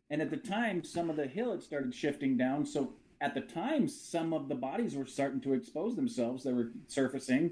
[0.09, 2.65] and at the time, some of the hill had started shifting down.
[2.65, 6.43] So at the time, some of the bodies were starting to expose themselves.
[6.43, 7.51] They were surfacing.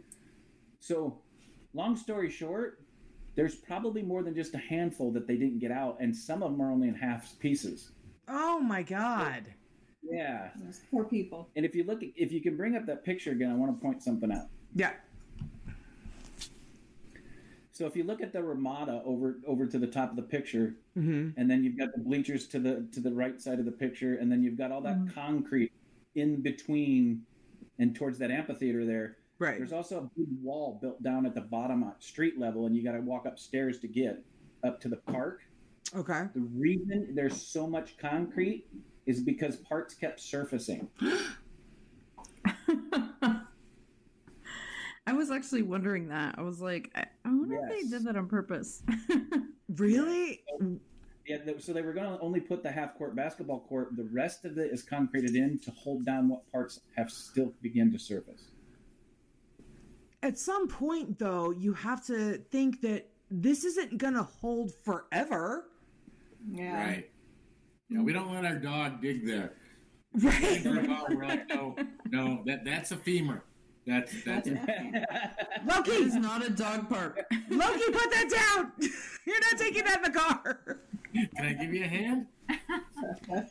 [0.79, 1.19] So,
[1.73, 2.81] long story short,
[3.35, 6.51] there's probably more than just a handful that they didn't get out, and some of
[6.51, 7.91] them are only in half pieces.
[8.27, 9.45] Oh my God.
[10.03, 10.49] Yeah.
[10.57, 11.49] Those poor people.
[11.55, 13.81] And if you look, if you can bring up that picture again, I want to
[13.81, 14.47] point something out.
[14.75, 14.91] Yeah.
[17.73, 20.75] So if you look at the Ramada over over to the top of the picture,
[20.93, 23.71] hmm and then you've got the bleachers to the to the right side of the
[23.71, 25.71] picture, and then you've got all that concrete
[26.13, 27.23] in between
[27.79, 29.17] and towards that amphitheater there.
[29.39, 29.57] Right.
[29.57, 32.83] There's also a big wall built down at the bottom at street level, and you
[32.83, 34.23] got to walk upstairs to get
[34.63, 35.41] up to the park.
[35.95, 36.25] Okay.
[36.35, 38.67] The reason there's so much concrete
[39.07, 40.87] is because parts kept surfacing.
[45.13, 46.35] I was actually wondering that.
[46.37, 48.83] I was like, I, I wonder if they did that on purpose.
[49.75, 50.43] Really?
[51.25, 53.95] Yeah, so they were going to only put the half court basketball court.
[53.95, 57.91] The rest of it is concreted in to hold down what parts have still begun
[57.91, 58.51] to surface.
[60.21, 65.65] At some point, though, you have to think that this isn't going to hold forever.
[66.47, 66.85] Yeah.
[66.85, 67.09] Right.
[67.89, 69.53] Yeah, we don't let our dog dig there.
[70.15, 70.61] Right.
[70.61, 71.75] For about, we're like, no,
[72.11, 73.43] no, that that's a femur.
[73.85, 74.57] That's that's it
[75.65, 77.25] Loki, is not a dog park.
[77.49, 78.71] Loki, put that down.
[79.25, 80.79] You're not taking that in the car.
[81.13, 82.27] Can I give you a hand?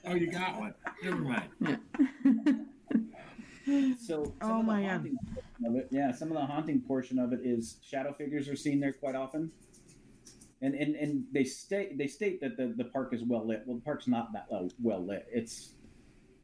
[0.07, 0.74] Oh, you got one.
[1.03, 1.49] Never mind.
[3.99, 5.07] So, Oh my God.
[5.64, 8.80] Of it, yeah, some of the haunting portion of it is shadow figures are seen
[8.80, 9.53] there quite often,
[10.61, 13.62] and and, and they state they state that the, the park is well lit.
[13.66, 15.26] Well, the park's not that well, well lit.
[15.30, 15.74] It's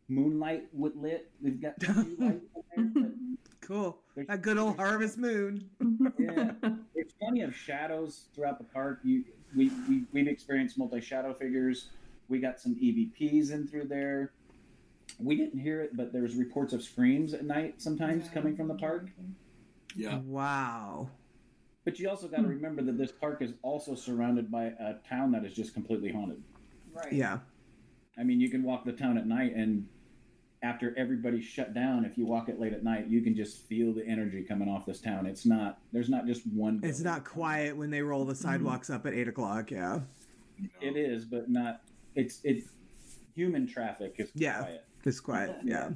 [0.09, 0.97] moonlight lit.
[0.97, 1.31] lit.
[1.41, 2.45] They've got two lights
[2.77, 3.11] in there,
[3.61, 3.99] Cool.
[4.29, 5.69] A good old harvest moon.
[6.19, 6.53] yeah,
[6.95, 9.01] there's plenty of shadows throughout the park.
[9.05, 9.25] You
[9.55, 11.91] we, we we've experienced multi shadow figures.
[12.29, 14.33] We got some EVPs in through there.
[15.19, 18.69] We didn't hear it, but there was reports of screams at night sometimes coming from
[18.69, 19.09] the park.
[19.95, 20.19] Yeah.
[20.19, 21.11] Wow.
[21.85, 22.49] But you also got to hmm.
[22.51, 26.43] remember that this park is also surrounded by a town that is just completely haunted.
[26.93, 27.13] Right.
[27.13, 27.39] Yeah.
[28.19, 29.87] I mean, you can walk the town at night, and
[30.63, 33.93] after everybody's shut down, if you walk it late at night, you can just feel
[33.93, 35.27] the energy coming off this town.
[35.27, 35.79] It's not.
[35.93, 36.81] There's not just one.
[36.83, 38.43] It's not quiet when they roll the mm-hmm.
[38.43, 39.71] sidewalks up at eight o'clock.
[39.71, 40.01] Yeah.
[40.81, 41.83] It is, but not.
[42.17, 42.69] It's it's
[43.35, 44.59] human traffic is Yeah.
[44.63, 44.85] quiet.
[45.05, 45.57] It's quiet.
[45.63, 45.91] Yeah.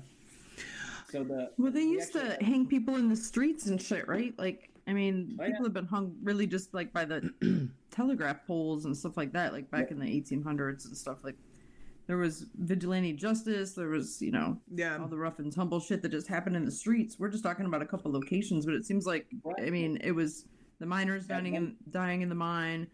[1.10, 4.06] So the Well, they we used actually- to hang people in the streets and shit,
[4.06, 4.32] right?
[4.39, 5.62] Like, I mean, Oh, people yeah.
[5.64, 9.70] have been hung really just like by the telegraph poles and stuff like that, like
[9.70, 11.24] back in the 1800s and stuff.
[11.24, 11.36] Like,
[12.06, 13.72] there was vigilante justice.
[13.74, 14.98] There was, you know, Yeah.
[14.98, 17.18] all the rough and tumble shit that just happened in the streets.
[17.18, 19.26] We're just talking about a couple locations, but it seems like,
[19.58, 20.46] I mean, it was
[20.78, 22.88] the miners That dying in dying in the mine.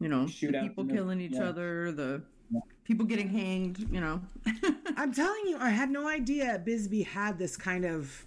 [0.00, 1.44] You know, the people killing each yeah.
[1.44, 1.92] other.
[1.92, 2.60] The Yeah.
[2.82, 3.78] people getting hanged.
[3.90, 4.20] You know.
[4.96, 8.26] I'm telling you, I had no idea Bisbee had this kind of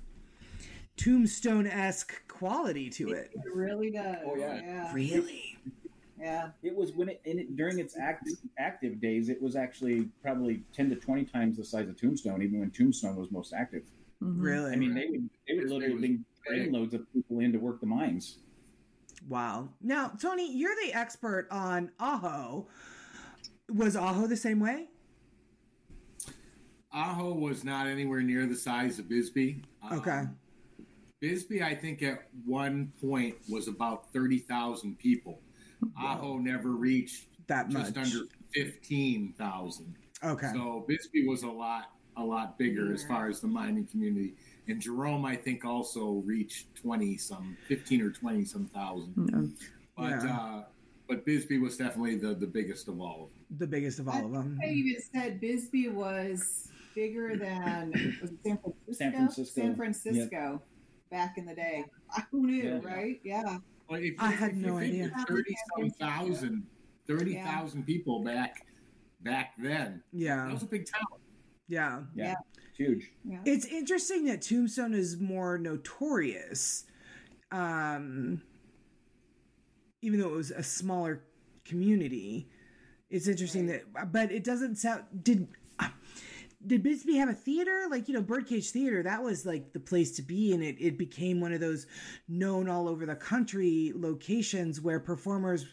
[0.95, 3.29] tombstone esque quality to it.
[3.34, 4.17] It really does.
[4.25, 4.55] Oh, yeah.
[4.61, 4.93] Yeah.
[4.93, 5.57] Really?
[6.19, 6.49] Yeah.
[6.64, 9.30] It was when it, in it during its active active days.
[9.30, 13.15] It was actually probably ten to twenty times the size of Tombstone, even when Tombstone
[13.15, 13.84] was most active.
[14.22, 14.35] Mhm.
[14.41, 14.73] Really?
[14.73, 16.72] I mean, they would they would literally bring big.
[16.73, 18.39] trainloads of people in to work the mines.
[19.30, 19.69] wow.
[19.81, 22.68] Now, Tony, you're the expert on Ajo.
[23.72, 24.88] Was Ajo the same way?
[26.94, 29.61] Ajo was not anywhere near the size of Bisbee.
[29.84, 30.23] Um, Okay.
[31.19, 35.39] Bisbee, I think at one point was about 30,000 people.
[36.01, 37.93] Ajo never reached that much.
[37.93, 39.95] just under fifteen thousand.
[40.23, 40.51] okay.
[40.53, 44.33] So Bisbee was a lot a lot bigger as far as the mining community.
[44.67, 49.13] And Jerome, I think, also reached twenty some, fifteen or twenty some thousand.
[49.31, 49.65] Yeah.
[49.95, 50.37] But Yeah.
[50.37, 50.63] uh,
[51.07, 53.57] but Bisbee was definitely the, the biggest of all of them.
[53.59, 54.59] the biggest of all of them.
[54.61, 57.91] I even said Bisbee was bigger than
[58.21, 58.93] was it San Francisco?
[58.93, 59.61] San Francisco.
[59.61, 60.61] San Francisco
[61.11, 61.85] back in the day.
[62.31, 62.79] Who knew, Yeah.
[62.93, 63.21] right?
[63.23, 63.57] Yeah.
[63.89, 65.03] Well, if, I had if no you idea.
[65.15, 66.64] think Thirty some thousand,
[67.07, 68.65] thirty thousand people back
[69.22, 70.03] back then.
[70.11, 71.01] Yeah, that was a big town.
[71.68, 72.01] yeah.
[72.15, 72.26] Yeah.
[72.26, 72.34] Yeah.
[72.69, 73.11] It's huge.
[73.23, 73.39] Yeah.
[73.45, 76.85] It's interesting that Tombstone is more notorious,
[77.51, 78.41] um,
[80.01, 81.23] even though it was a smaller
[81.65, 82.49] community.
[83.09, 85.03] It's interesting that, but it doesn't sound.
[85.23, 85.47] Did
[86.65, 87.85] did Bisbee have a theater?
[87.89, 89.03] Like you know, Birdcage Theater.
[89.03, 91.85] That was like the place to be, and it it became one of those
[92.27, 95.65] known all over the country locations where performers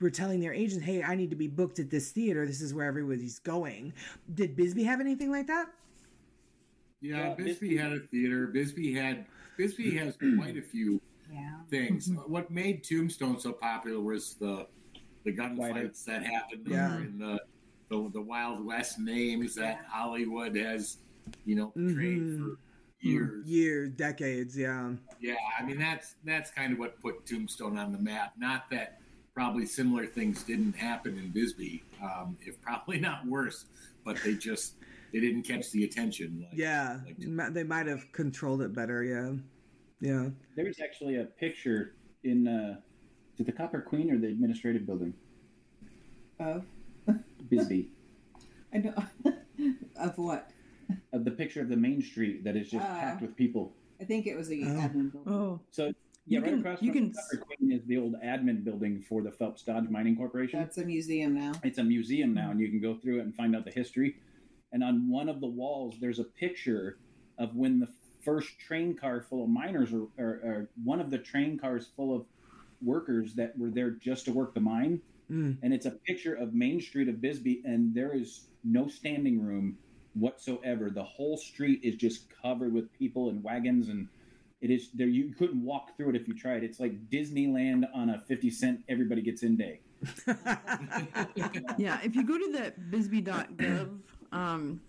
[0.00, 2.46] were telling their agents, "Hey, I need to be booked at this theater.
[2.46, 3.92] This is where everybody's going."
[4.34, 5.66] Did Bisbee have anything like that?
[7.00, 8.46] Yeah, Yeah, Bisbee Bisbee- had a theater.
[8.48, 9.26] Bisbee had
[9.56, 11.00] Bisbee has quite a few
[11.32, 11.60] Yeah.
[11.70, 12.10] things.
[12.26, 14.66] What made Tombstone so popular was the
[15.24, 16.88] the gunfights that happened Yeah.
[16.90, 17.40] there and the,
[17.90, 20.98] the the Wild West names that Hollywood has,
[21.44, 22.38] you know, portrayed Mhm.
[22.38, 22.58] for
[23.00, 23.46] years.
[23.46, 24.94] Years, decades, yeah.
[25.20, 28.34] Yeah, I mean that's that's kind of what put Tombstone on the map.
[28.38, 29.00] Not that
[29.34, 33.66] probably similar things didn't happen in Bisbee, um, if probably not worse,
[34.04, 34.74] but they just
[35.12, 36.40] they didn't catch the attention.
[36.40, 39.02] Like, Yeah, like- Mi- they might have controlled it better.
[39.02, 39.34] Yeah,
[40.00, 40.28] yeah.
[40.56, 41.94] There's actually a picture
[42.24, 42.80] in uh,
[43.38, 45.14] is the Copper Queen or the administrative building?
[46.40, 46.64] Of
[47.48, 47.90] Bisbee.
[48.72, 48.94] I know
[49.96, 50.50] of what?
[51.12, 52.88] of the picture of the main street that is just Oh.
[52.88, 53.74] packed with people.
[54.00, 54.66] I think it was a Oh.
[54.66, 55.32] admin building.
[55.32, 55.92] Oh, So yeah,
[56.26, 59.22] You right can- across you from can the Queen is the old admin building for
[59.22, 60.60] the Phelps Dodge Mining Corporation.
[60.60, 61.52] That's a museum now.
[61.64, 64.16] it's a museum now, and you can go through it and find out the history.
[64.72, 66.98] And on one of the walls, there's a picture
[67.38, 67.88] of when the
[68.22, 72.14] first train car full of miners, or, or, or one of the train cars full
[72.14, 72.26] of
[72.82, 75.00] workers that were there just to work the mine.
[75.30, 75.58] Mm.
[75.62, 79.76] And it's a picture of Main Street of Bisbee, and there is no standing room
[80.14, 80.90] whatsoever.
[80.90, 84.08] The whole street is just covered with people and wagons, and
[84.60, 85.06] it is there.
[85.06, 86.64] You couldn't walk through it if you tried.
[86.64, 89.80] It's like Disneyland on a fifty cent everybody gets in day.
[91.76, 91.98] yeah.
[92.02, 93.98] If you go to the bisbee.gov,
[94.32, 94.80] um,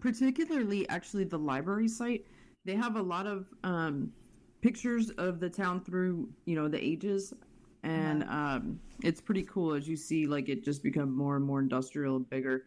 [0.00, 2.26] particularly actually the library site,
[2.64, 4.12] they have a lot of um,
[4.60, 7.34] pictures of the town through you know the ages,
[7.82, 11.60] and um, it's pretty cool as you see like it just become more and more
[11.60, 12.64] industrial and bigger,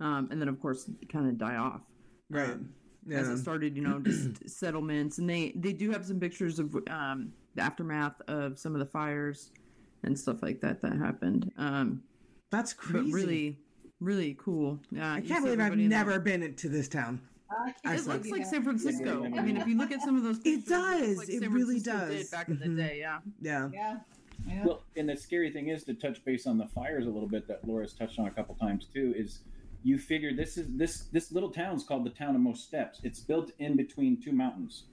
[0.00, 1.82] um, and then of course kind of die off.
[2.30, 2.50] right.
[2.50, 2.70] Um,
[3.08, 3.18] Yeah.
[3.20, 6.74] as it started, you know, just settlements, and they they do have some pictures of
[6.90, 9.50] um, the aftermath of some of the fires
[10.02, 11.52] and stuff like that that happened.
[11.56, 12.02] Um,
[12.50, 13.12] That's but crazy.
[13.12, 13.58] really,
[14.00, 14.78] really cool.
[14.90, 17.20] Yeah, I can't believe I've never been to this town.
[17.48, 19.24] I I It looks like San Francisco.
[19.24, 21.16] I mean, if you look at some of those, pictures, does.
[21.16, 22.22] looks It San really Francisco does.
[22.24, 23.18] Did back in the day, yeah.
[23.40, 23.68] Yeah.
[23.72, 23.96] Yeah.
[24.46, 24.64] Yeah.
[24.64, 27.48] Well, and the scary thing is to touch base on the fires a little bit
[27.48, 29.12] that Laura's touched on a couple times too.
[29.16, 29.40] Is
[29.82, 33.00] you figure this is this this little town's called the town of most steps.
[33.02, 34.84] It's built in between two mountains,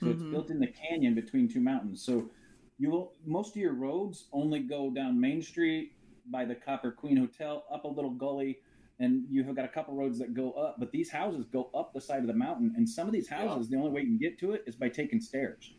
[0.00, 0.30] so it's Mhm.
[0.30, 2.02] built in the canyon between two mountains.
[2.02, 2.30] So
[2.78, 5.92] you will most of your roads only go down Main Street
[6.26, 8.58] by the Copper Queen Hotel, up a little gully,
[9.00, 10.76] and you have got a couple roads that go up.
[10.78, 13.68] But these houses go up the side of the mountain, and some of these houses,
[13.68, 15.74] the only way you can get to it is by taking stairs.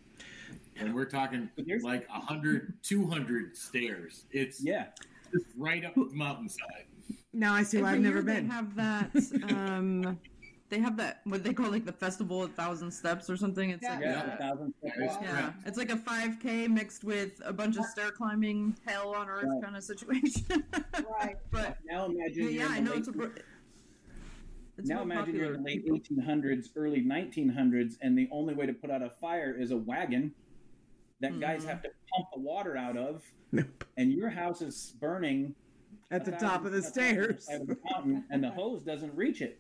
[0.80, 1.50] And we're talking
[1.82, 4.26] like 100, 200 stairs.
[4.32, 4.88] It's Yeah,
[5.32, 6.86] just right up the mountainside.
[7.34, 8.48] Now I see why I've never year been.
[8.48, 9.12] They have that.
[9.50, 10.20] Um,
[10.70, 13.70] they have that what they call like the festival of thousand steps or something.
[13.70, 14.34] It's like yeah, Yeah.
[14.34, 15.22] a thousand step Yeah.
[15.22, 19.46] Yeah, it's like a 5K mixed with a bunch of stair climbing, hell on earth
[19.48, 19.64] Right.
[19.64, 20.64] kind of situation.
[21.20, 21.36] Right.
[21.52, 23.32] but Now imagine yeah, you're yeah, I know late it's a.
[24.76, 28.66] It's now real imagine you're in the late 1800s, early 1900s, and the only way
[28.66, 30.34] to put out a fire is a wagon
[31.24, 31.70] that guys Mhm.
[31.70, 33.86] have to pump the water out of, Nope.
[33.98, 35.56] and your house is burning
[36.12, 37.62] At the top of the thousand steps on stairs.
[37.62, 39.60] of the mountain, and the hose doesn't reach it.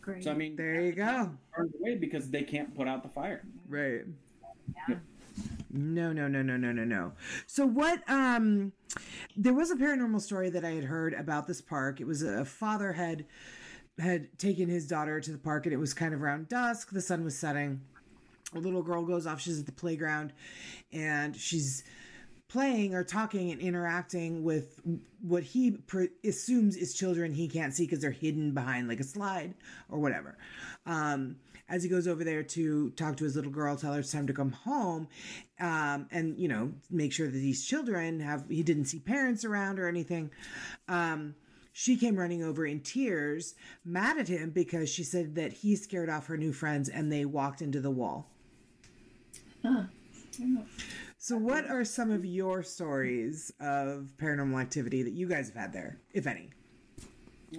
[0.00, 0.24] Great.
[0.24, 1.36] So I mean, There you go.
[1.54, 3.44] burned away because they can't put out the fire.
[3.68, 4.04] Right.
[4.88, 4.98] Yeah.
[5.70, 7.12] No, no, no, no, no, no, no.
[7.46, 8.72] So what um
[9.36, 12.00] there was a paranormal story that I had heard about this park.
[12.00, 13.26] It was a father had
[13.98, 17.02] had taken his daughter to the park and it was kind of around dusk, the
[17.02, 17.80] sun was setting.
[18.54, 20.32] A little girl goes off, she's at the playground
[20.92, 21.84] and she's
[22.48, 24.80] playing or talking and interacting with
[25.20, 29.04] what he pre- assumes is children he can't see because they're hidden behind like a
[29.04, 29.54] slide
[29.90, 30.38] or whatever.
[30.86, 31.36] Um,
[31.68, 34.26] as he goes over there to talk to his little girl, tell her it's time
[34.26, 35.06] to come home,
[35.60, 39.78] um, and you know make sure that these children have he didn't see parents around
[39.78, 40.30] or anything.
[40.88, 41.34] Um,
[41.74, 43.54] she came running over in tears,
[43.84, 47.24] mad at him because she said that he scared off her new friends and they
[47.26, 48.26] walked into the wall.
[51.18, 55.72] So, what are some of your stories of paranormal activity that you guys have had
[55.72, 56.50] there, if any?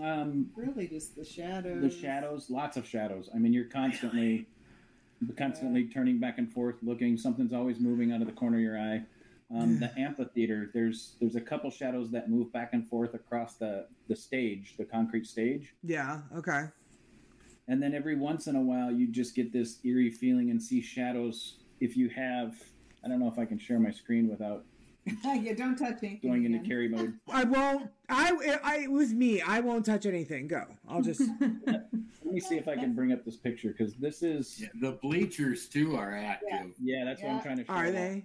[0.02, 1.82] Um, Really, just the shadows.
[1.82, 3.30] the shadows, lots of shadows.
[3.34, 4.48] I mean, you're constantly,
[5.38, 7.18] constantly turning back and forth, looking.
[7.18, 9.02] Something's always moving out of the corner of your eye.
[9.54, 13.88] Um, the amphitheater, there's there's a couple shadows that move back and forth across the
[14.08, 16.66] the stage, the concrete stage, Yeah, okay.
[17.68, 20.82] and then every once in a while you just get this eerie feeling and see
[20.82, 21.56] shadows.
[21.80, 22.56] If you have,
[23.04, 24.66] I don't know if I can share my screen without
[25.24, 26.30] yeah, don't touch anything.
[26.30, 27.14] going into carry mode.
[27.30, 27.90] I won't.
[28.10, 29.42] I, I it was me.
[29.42, 30.48] I won't touch anything.
[30.48, 30.66] Go.
[30.88, 31.22] I'll just.
[31.66, 34.92] Let me see if I can bring up this picture because this is Yeah, the
[35.02, 36.74] bleachers too are active.
[36.82, 37.74] yeah, that's what I'm trying to show.
[37.74, 38.24] Are they?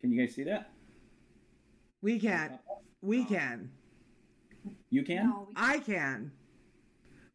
[0.00, 0.70] Can you guys see that?
[2.02, 2.58] We can.
[3.00, 3.24] We oh.
[3.24, 3.70] can.
[4.90, 5.30] You can.
[5.30, 6.32] No, we I can.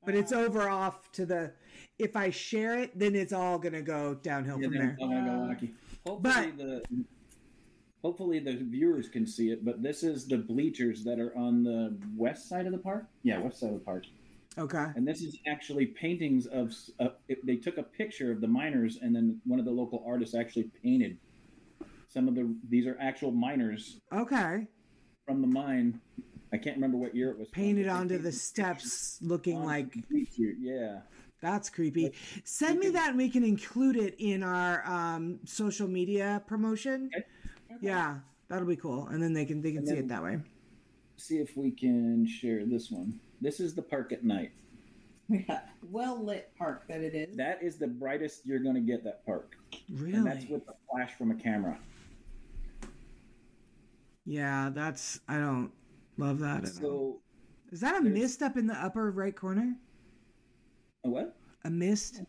[0.06, 0.46] But it's oh.
[0.46, 1.54] over off to the.
[2.02, 4.90] If I share it, then it's all gonna go downhill Yeah, from there.
[4.90, 5.72] it's all gonna go wacky.
[6.08, 6.84] Hopefully the
[8.02, 11.96] hopefully the viewers can see it, but this is the bleachers that are on the
[12.18, 13.06] west side of the park.
[13.22, 14.06] Yeah, west side of the park,
[14.58, 14.88] Okay.
[14.96, 16.74] and this is actually paintings of.
[17.00, 20.04] Uh, it, they took a picture of the miners, and then one of the local
[20.08, 21.20] artists actually painted
[22.08, 22.52] some of the.
[22.68, 24.66] These are actual miners Okay.
[25.28, 26.02] from the mine.
[26.52, 27.48] I can't remember what year it was.
[27.50, 30.52] Painted but onto painted the steps, looking on like the bleacher.
[30.60, 31.02] Yeah.
[31.42, 32.14] That's creepy.
[32.44, 37.10] Send me that, and we can include it in our um, social media promotion.
[37.16, 37.26] Okay.
[37.82, 40.40] Yeah, that'll be cool, and then they can they can And see it that way.
[41.18, 43.20] See if we can share this one.
[43.42, 44.52] This is the park at night.
[45.30, 47.38] Yeah, well lit park that it is.
[47.38, 49.56] That is the brightest you're going to get that park.
[49.90, 50.14] Really?
[50.18, 51.80] And that's with a flash from a camera.
[54.26, 55.72] yeah, that's I don't
[56.18, 56.82] love that at all.
[56.82, 57.22] So,
[57.72, 59.76] Is that a mist up in the upper right corner?
[61.04, 61.36] A what?
[61.64, 62.22] A mist?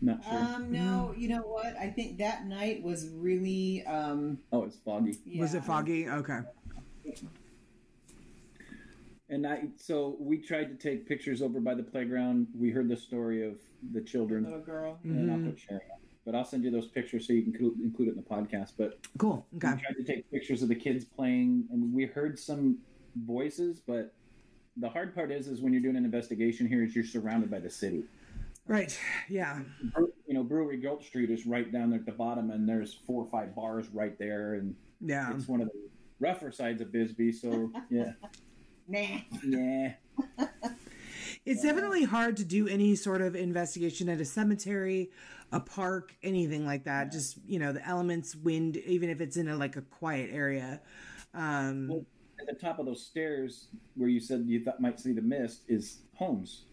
[0.00, 0.38] Not sure.
[0.38, 1.76] Um, no, you know what?
[1.76, 5.16] I think that night was really um oh, it's foggy.
[5.38, 6.08] Was it foggy?
[6.08, 6.38] Okay.
[9.28, 12.46] And I so we tried to take pictures over by the playground.
[12.56, 13.58] We heard the story of
[13.92, 14.98] the children, little girl.
[15.04, 15.44] and I'll Mhm.
[15.46, 15.82] put sharing.
[16.24, 18.74] But I'll send you those pictures so you can include include it in the podcast.
[18.78, 19.46] But Cool.
[19.50, 19.80] we Okay.
[19.80, 22.78] tried to take pictures of the kids playing, and we heard some
[23.16, 23.80] voices.
[23.80, 24.14] But
[24.78, 27.58] the hard part is, is when you're doing an investigation here, is you're surrounded by
[27.58, 28.04] the city.
[28.66, 28.98] Right.
[29.28, 29.60] Yeah.
[30.26, 33.22] you know, Brewery Gulch Street is right down there at the bottom, and there's four
[33.24, 35.34] or five bars right there, and Yeah.
[35.34, 35.88] it's one of the
[36.20, 37.32] rougher sides of Bisbee.
[37.32, 38.12] So yeah,
[38.86, 39.18] Nah.
[39.44, 39.94] yeah,
[41.46, 45.10] It's definitely hard to do any sort of investigation at a cemetery,
[45.50, 47.10] a park, anything like that.
[47.10, 50.80] Just you know, the elements, wind, even if it's in a like a quiet area.
[51.32, 52.04] Um, Well,
[52.40, 55.62] at the top of those stairs where you said you thought might see the mist
[55.68, 56.64] is homes.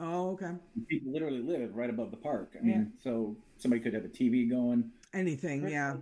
[0.00, 0.52] oh, okay.
[0.88, 2.54] People literally live right above the park.
[2.58, 4.90] I mean, so somebody could have a TV going.
[5.14, 5.96] Anything, yeah.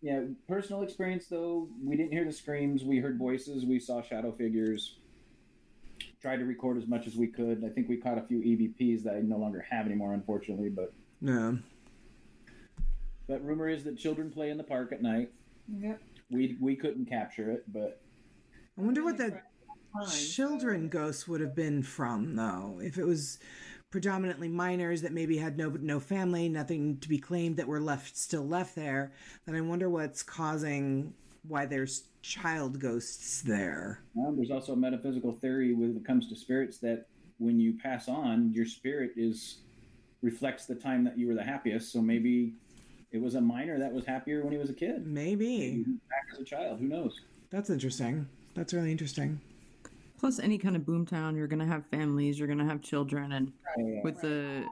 [0.00, 2.84] Yeah, personal experience though, we didn't hear the screams.
[2.84, 3.64] We heard voices.
[3.64, 4.96] We saw shadow figures.
[6.20, 7.64] Tried to record as much as we could.
[7.64, 10.68] I think we caught a few EVPs that I no longer have anymore, unfortunately.
[10.68, 11.52] But yeah.
[13.28, 15.30] but rumor is that children play in the park at night.
[15.68, 16.00] Yep.
[16.30, 18.00] We we couldn't capture it, but
[18.78, 19.40] I wonder what the
[20.08, 22.80] children ghosts would have been from, though.
[22.82, 23.38] If it was
[23.90, 28.16] predominantly miners that maybe had no no family, nothing to be claimed that were left
[28.16, 29.12] still left there,
[29.46, 31.12] then I wonder what's causing
[31.46, 34.00] why there's child ghosts there.
[34.18, 37.06] um, there's also a metaphysical theory when it comes to spirits that
[37.38, 39.62] when you pass on, your spirit is
[40.20, 41.92] reflects the time that you were the happiest.
[41.92, 42.54] So maybe
[43.10, 45.06] it was a miner that was happier when he was a kid.
[45.06, 45.84] Maybe.
[46.10, 47.20] Back as a child, who knows?
[47.50, 48.28] That's interesting.
[48.58, 49.40] That's really interesting.
[50.18, 53.30] Plus, any kind of boomtown, you're going to have families, you're going to have children,
[53.32, 54.00] and Yeah.
[54.02, 54.64] with the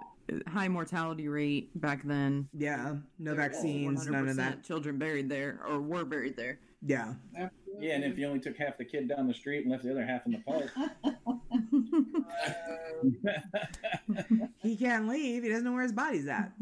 [0.48, 2.96] high mortality rate back then, Yeah.
[3.20, 4.64] No vaccines, none of that.
[4.64, 6.58] children buried there or were buried there.
[6.82, 7.14] Yeah.
[7.36, 7.86] Absolutely.
[7.86, 9.92] Yeah, and if you only took half the kid down the street and left the
[9.92, 10.72] other half in the park,
[14.62, 15.44] He can't leave.
[15.44, 16.52] He doesn't know where his body's at.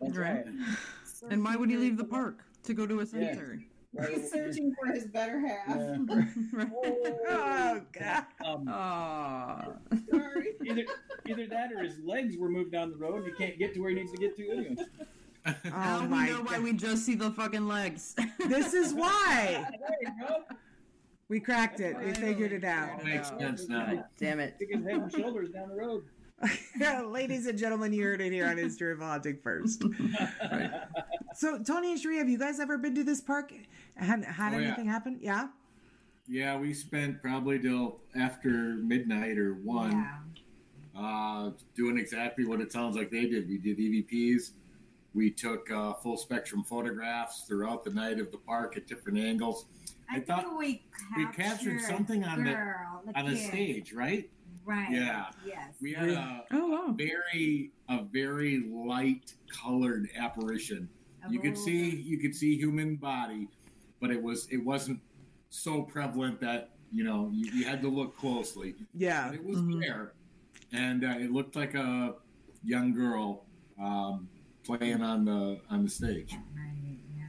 [0.00, 0.44] that's Right.
[0.44, 0.54] right.
[1.30, 3.68] and why would he leave the park to go to a cemetery?
[4.08, 5.68] He's searching for his better half.
[5.68, 5.96] Yeah.
[7.28, 8.24] Oh, God.
[8.44, 9.64] Um, Aw.
[10.10, 10.46] Sorry.
[10.64, 10.84] either
[11.28, 13.80] either that or his legs were moved down the road and he can't get to
[13.80, 14.76] where he needs to get to anyway.
[15.46, 18.14] Oh now we my know why we just see the fucking legs.
[18.48, 20.44] This is why There you go.
[21.28, 21.96] we cracked it.
[21.98, 23.04] We figured it out.
[23.04, 24.04] Makes sense now.
[24.18, 24.54] Damn it.
[24.56, 26.04] Stick his head and shoulders down the road.
[27.06, 29.82] Ladies and gentlemen, you heard it here on History of Haunting first.
[31.34, 33.52] So, Tony and Cherie, have you guys ever been to this park?
[33.96, 34.66] Had, had Oh, yeah.
[34.66, 35.18] anything happen?
[35.20, 35.48] Yeah?
[36.26, 39.92] Yeah, we spent probably till after midnight or one,
[40.94, 41.00] Yeah.
[41.00, 43.48] uh, doing exactly what it sounds like they did.
[43.48, 44.50] We did EVPs.
[45.14, 49.66] We took uh, full spectrum photographs throughout the night of the park at different angles
[50.10, 50.82] I, I thought we
[51.16, 53.48] we captured, captured something on the- girl, the on the kid.
[53.48, 54.28] stage, right?
[54.64, 54.90] Right.
[54.90, 55.26] Yeah.
[55.46, 55.74] Yes.
[55.80, 56.94] We had a Oh wow.
[56.96, 60.88] very a very light colored apparition.
[61.30, 63.48] You could Oh, see you could see human body,
[64.00, 65.00] but it was it wasn't
[65.50, 68.74] so prevalent that you know you, you had to look closely.
[68.94, 69.28] Yeah.
[69.28, 69.80] But it was Mhm.
[69.80, 70.12] there,
[70.72, 72.14] and uh, it looked like a
[72.64, 73.44] young girl
[73.80, 74.28] um,
[74.64, 76.34] playing on the on the stage.
[76.54, 76.98] Right.
[77.16, 77.24] Yeah.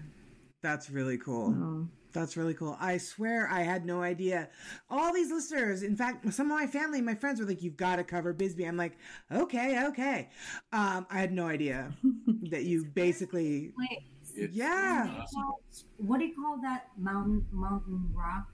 [0.61, 1.53] That's really cool.
[1.57, 1.87] Oh.
[2.13, 2.77] That's really cool.
[2.79, 4.49] I swear I had no idea.
[4.89, 7.95] All these listeners, in fact, some of my family, my friends were like, "You've got
[7.97, 8.97] to cover Bisbee." I'm like,
[9.31, 10.29] "Okay, okay."
[10.71, 11.91] Um, I had no idea
[12.51, 13.73] that you basically.
[13.77, 14.03] Wait.
[14.35, 15.05] It's Yeah.
[15.09, 15.61] impossible.
[15.97, 18.47] What do you call that mountain mountain rock?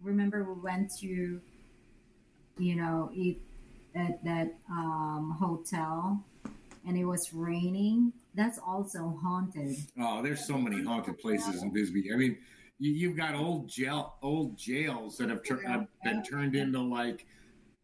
[0.00, 1.40] Remember we went to,
[2.58, 3.42] you know, eat
[3.94, 6.24] at that um, hotel,
[6.86, 8.12] and it was raining.
[8.34, 9.76] That's also haunted.
[9.98, 12.12] Oh, there's so many haunted places in Bisbee.
[12.12, 12.38] I mean,
[12.80, 17.26] you, you've got old jail, old jails that have, tur- have been turned into like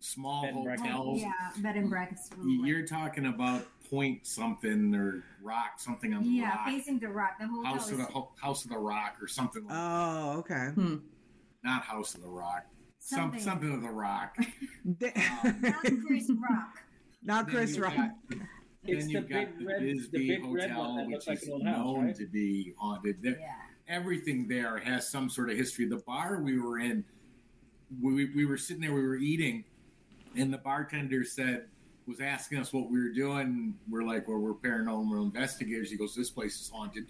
[0.00, 0.90] small Bed and breakfast.
[0.90, 1.20] hotels.
[1.20, 2.32] Yeah, bed and breakfast.
[2.38, 7.06] Y- You're talking about Point something or Rock something on the yeah, Rock, facing the
[7.08, 7.38] rock.
[7.38, 9.64] The hotel House is of the Ho- House of the Rock or something.
[9.64, 10.70] like Oh, okay.
[10.74, 10.96] Hmm.
[11.62, 12.64] Not House of the Rock.
[12.98, 13.38] something.
[13.38, 14.36] Some something of the Rock.
[14.84, 16.74] Not Chris Rock.
[17.22, 17.94] Not Chris you've Rock.
[17.96, 18.10] got-
[18.84, 21.06] It's then the you've big got the red, the Bisbee big red Hotel, one that
[21.06, 22.16] which looks like is an old house, known right?
[22.16, 23.22] to be haunted.
[23.22, 23.54] There- Yeah.
[23.88, 25.86] Everything there has some sort of history.
[25.86, 27.04] The bar we were in,
[28.00, 29.64] we, we were sitting there, we were eating,
[30.36, 31.66] and the bartender said,
[32.06, 33.74] was asking us what we were doing.
[33.88, 35.90] We're like, well, we're paranormal investigators.
[35.90, 37.06] He goes, this place is haunted.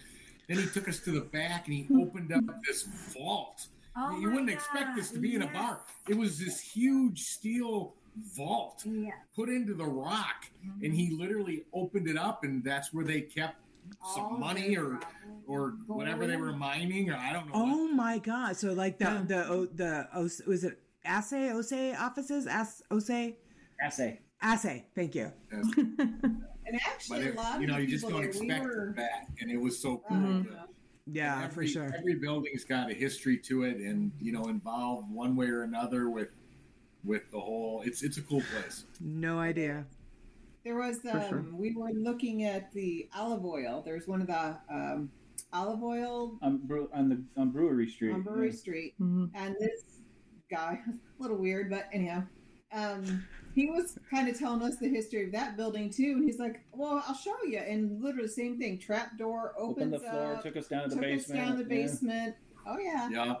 [0.47, 2.83] Then he took us to the back and he opened up this
[3.13, 3.67] vault.
[3.95, 5.81] Oh you wouldn't expect this to be in a bar.
[6.07, 7.95] It was this huge steel
[8.35, 9.11] vault Yeah.
[9.35, 10.45] put into the rock,
[10.83, 11.19] and he mm-hmm.
[11.19, 13.55] literally opened it up, and that's where they kept
[14.13, 14.99] some All money or
[15.47, 16.59] or whatever they were gold.
[16.59, 17.53] mining, or I don't know.
[17.59, 17.63] what.
[17.73, 18.57] Oh my god!
[18.57, 19.23] So like the Yeah.
[19.27, 22.47] the o- the Os- was it assay Ose offices?
[22.47, 23.33] As Ose
[23.81, 24.19] Assay.
[24.41, 24.85] assay.
[24.95, 25.31] Thank you.
[26.69, 28.63] And But actually, it, a lot you know, the you just don't there, we expect
[28.65, 30.17] were, that, and it was so cool.
[30.17, 30.43] Mhm.
[30.47, 30.67] to-
[31.05, 31.95] Yeah, every, for sure.
[31.97, 36.09] Every building's got a history to it, and you know, involved one way or another
[36.09, 36.31] with
[37.05, 37.83] with the whole.
[37.85, 38.83] It's it's a cool place.
[38.99, 39.85] No idea.
[40.67, 41.45] There was um, sure.
[41.53, 43.81] we were looking at the olive oil.
[43.85, 45.09] There's one of the um,
[45.53, 48.11] olive oil On, Bre- on the on Brewery Street.
[48.11, 49.29] on Brewery Street, Mhm.
[49.33, 50.01] and this
[50.51, 50.81] guy,
[51.19, 52.21] a little weird, but anyhow,
[52.73, 53.25] um,
[53.55, 56.59] he was kind of telling us the history of that building too, and he's like,
[56.73, 58.77] "Well, I'll show you." And literally, the same thing.
[58.77, 61.39] Trap door Opened opens the floor, up, took us down to the took basement.
[61.39, 61.81] us down the yeah.
[61.81, 62.35] basement.
[62.67, 63.09] Oh yeah.
[63.09, 63.35] Yeah,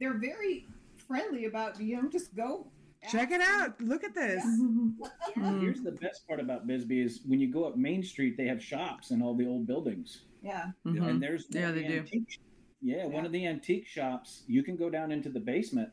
[0.00, 0.66] they're very
[1.06, 2.66] friendly about you know just go
[3.10, 3.80] Check it out.
[3.80, 4.44] Look at this.
[4.44, 4.94] Mm.
[5.60, 8.62] Here's the best part about Bisbee is when you go up Main Street, they have
[8.62, 10.22] shops in all the old buildings.
[10.42, 10.70] Yeah.
[10.84, 11.08] Mhm.
[11.08, 11.98] And there's Yeah, they the do.
[12.00, 12.40] antique-
[12.82, 14.44] Yeah, one of the antique shops.
[14.46, 15.90] You can go down into the basement,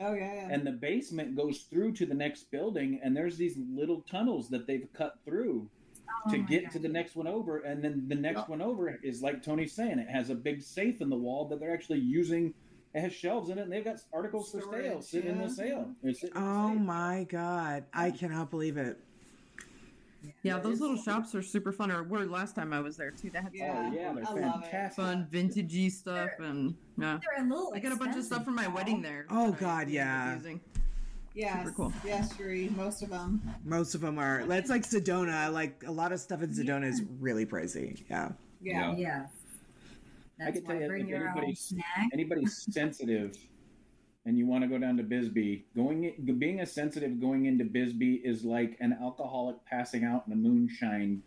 [0.00, 0.34] Oh yeah.
[0.34, 0.48] yeah.
[0.52, 4.66] and the basement goes through to the next building, and there's these little tunnels that
[4.66, 5.68] they've cut through
[6.26, 6.72] Oh to my get God.
[6.72, 8.46] to the next one over, and then the next Yeah.
[8.46, 11.60] one over is like Tony's saying, it has a big safe in the wall that
[11.60, 12.54] they're actually using.
[12.94, 15.50] It has shelves in it, and they've got articles for sale Storage, sitting in the
[15.50, 15.90] sale.
[16.02, 17.84] They're sitting in the Oh my god!
[17.92, 18.98] I cannot believe it.
[20.42, 21.90] Yeah, those little shops are super fun.
[21.90, 23.30] Or were last time I was there too.
[23.30, 23.90] They had Yeah.
[23.90, 25.04] Oh yeah, they're I fantastic.
[25.04, 28.44] fun vintagey stuff, and yeah, They're a little I got a bunch of stuff expensive,
[28.44, 29.26] for my wedding there.
[29.30, 30.34] Oh, God, ended up yeah.
[30.36, 30.60] using.
[31.34, 31.58] Yes.
[31.58, 31.92] Super cool.
[32.04, 33.40] Yes, Cherie, most of them.
[33.64, 34.44] Most of them are.
[34.44, 35.52] That's like Sedona.
[35.52, 38.02] Like a lot of stuff in Sedona is really pricey.
[38.10, 38.30] Yeah.
[38.60, 38.96] Yeah.
[38.96, 39.28] Yes.
[40.38, 41.74] That's can tell you, bring if anybody's-
[42.12, 43.36] anybody's sensitive
[44.26, 48.16] and you want to go down to Bisbee, going being a sensitive going into Bisbee
[48.24, 51.22] is like an alcoholic passing out in a moonshine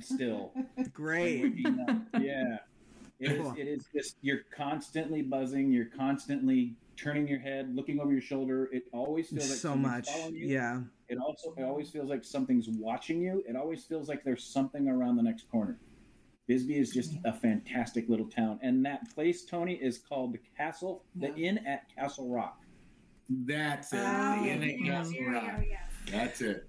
[0.00, 0.52] still.
[0.92, 1.54] Great.
[2.20, 2.58] yeah.
[3.18, 3.54] It is, Cool.
[3.56, 8.68] it is just you're constantly buzzing, you're constantly turning your head, looking over your shoulder.
[8.72, 10.08] It always feels like so much.
[10.30, 10.46] you.
[10.48, 10.80] Yeah.
[11.08, 13.42] It also it always feels like something's watching you.
[13.48, 15.78] It always feels like there's something around the next corner.
[16.46, 21.04] Bisbee is just a fantastic little town, and that place, Tony, is called the Castle,
[21.16, 22.60] the Inn at Castle Rock.
[23.28, 23.98] that's it.
[24.00, 24.92] Oh, the Inn at yeah.
[24.92, 25.56] Castle Here we Rock.
[25.56, 25.92] go, yes.
[26.10, 26.68] That's it.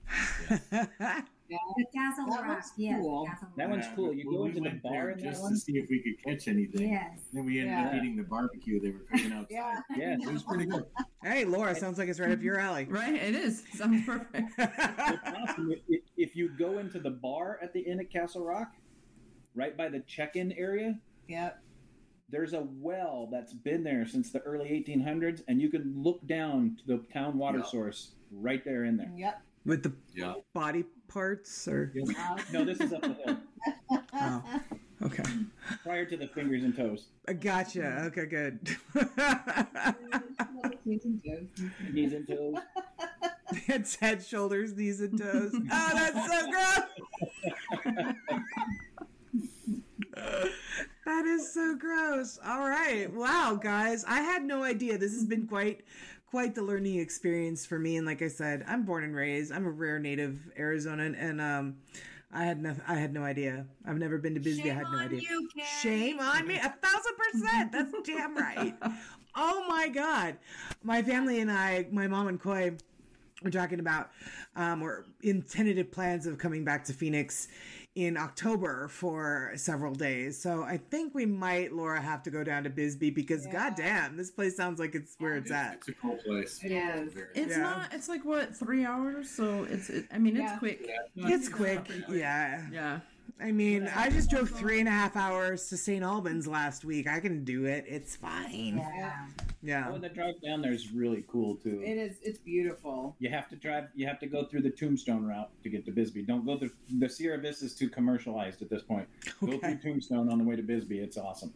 [1.49, 2.49] The Castle That Rock.
[2.57, 3.25] looks Yes, cool.
[3.25, 3.71] Castle That Rock.
[3.77, 4.13] one's cool.
[4.13, 6.01] You we go into the went bar there in that just to see if we
[6.01, 6.89] could catch anything.
[6.89, 7.19] Yes.
[7.31, 9.47] Then we ended up eating the barbecue they were cooking outside.
[9.49, 9.79] Yeah.
[9.95, 10.19] Yes.
[10.27, 10.83] It was pretty good.
[11.23, 12.83] Hey, Laura, sounds like it's right up your alley.
[12.89, 13.15] Right?
[13.15, 13.63] It is.
[13.75, 14.59] Sounds perfect.
[14.59, 15.71] Awesome.
[15.87, 18.73] If- If you go into the bar at the inn at Castle Rock,
[19.57, 20.97] right by the check-in area,
[21.27, 21.59] Yep.
[22.29, 26.77] there's a well that's been there since the early 1800s, and you can look down
[26.79, 27.65] to the town water Yeah.
[27.65, 29.11] source right there in there.
[29.15, 29.41] Yep.
[29.65, 30.35] With the Yeah.
[30.53, 33.38] body parts, or Uh, No, this is up the hill,
[34.13, 34.61] oh,
[35.01, 35.23] okay,
[35.84, 37.07] prior to the fingers and toes.
[37.27, 38.03] I gotcha.
[38.05, 38.59] Okay, good.
[40.85, 41.47] Knees and toes.
[41.91, 42.55] Knees and toes.
[43.67, 45.51] it's head, shoulders, knees, and toes.
[45.53, 48.15] Oh, that's so gross.
[51.06, 52.39] that is so gross.
[52.45, 53.11] All right.
[53.14, 54.03] Wow, guys.
[54.07, 54.98] I had no idea.
[54.98, 55.81] This has been quite
[56.30, 59.52] quite the learning experience for me and like I said, I'm born and raised.
[59.52, 61.77] I'm a rare native Arizonan and um
[62.34, 63.65] I had no I had no idea.
[63.85, 64.69] I've never been to Bisbee.
[64.72, 65.22] I had no on idea.
[65.22, 65.49] you.
[65.81, 66.56] Shame on me.
[66.56, 67.72] A thousand percent.
[67.72, 68.76] That's damn right.
[69.35, 70.38] Oh my God.
[70.84, 72.72] My family and I, my mom and Coy,
[73.44, 74.10] we're talking about
[74.56, 77.48] um, we're in tentative plans of coming back to Phoenix
[77.98, 80.40] in October for several days.
[80.40, 83.53] So I think we might, Laura, have to go down to Bisbee because Yeah.
[83.53, 85.78] goddamn, this place sounds like it's where it's at.
[85.78, 86.60] It's a cool place.
[86.64, 87.14] It is.
[87.34, 87.64] It's Yeah.
[87.64, 87.91] not.
[87.95, 89.32] It's like what three hours?
[89.32, 89.90] So it's.
[89.90, 90.60] It, I mean, it's Yeah.
[90.60, 90.88] quick.
[91.15, 91.90] It's quick.
[92.07, 92.68] Yeah.
[92.72, 92.99] Yeah.
[93.39, 96.03] I mean, I just drove three and a half hours to St.
[96.03, 97.07] Albans last week.
[97.07, 97.85] I can do it.
[97.88, 98.77] It's fine.
[98.77, 99.27] Yeah.
[99.61, 99.91] Yeah.
[99.93, 101.81] Oh, the drive down there is really cool too.
[101.84, 102.18] It is.
[102.22, 103.15] It's beautiful.
[103.19, 103.89] You have to drive.
[103.95, 106.23] You have to go through the Tombstone route to get to Bisbee.
[106.23, 109.07] Don't go the the Sierra Vista is too commercialized at this point.
[109.45, 110.99] Go through Tombstone on the way to Bisbee.
[110.99, 111.53] It's awesome.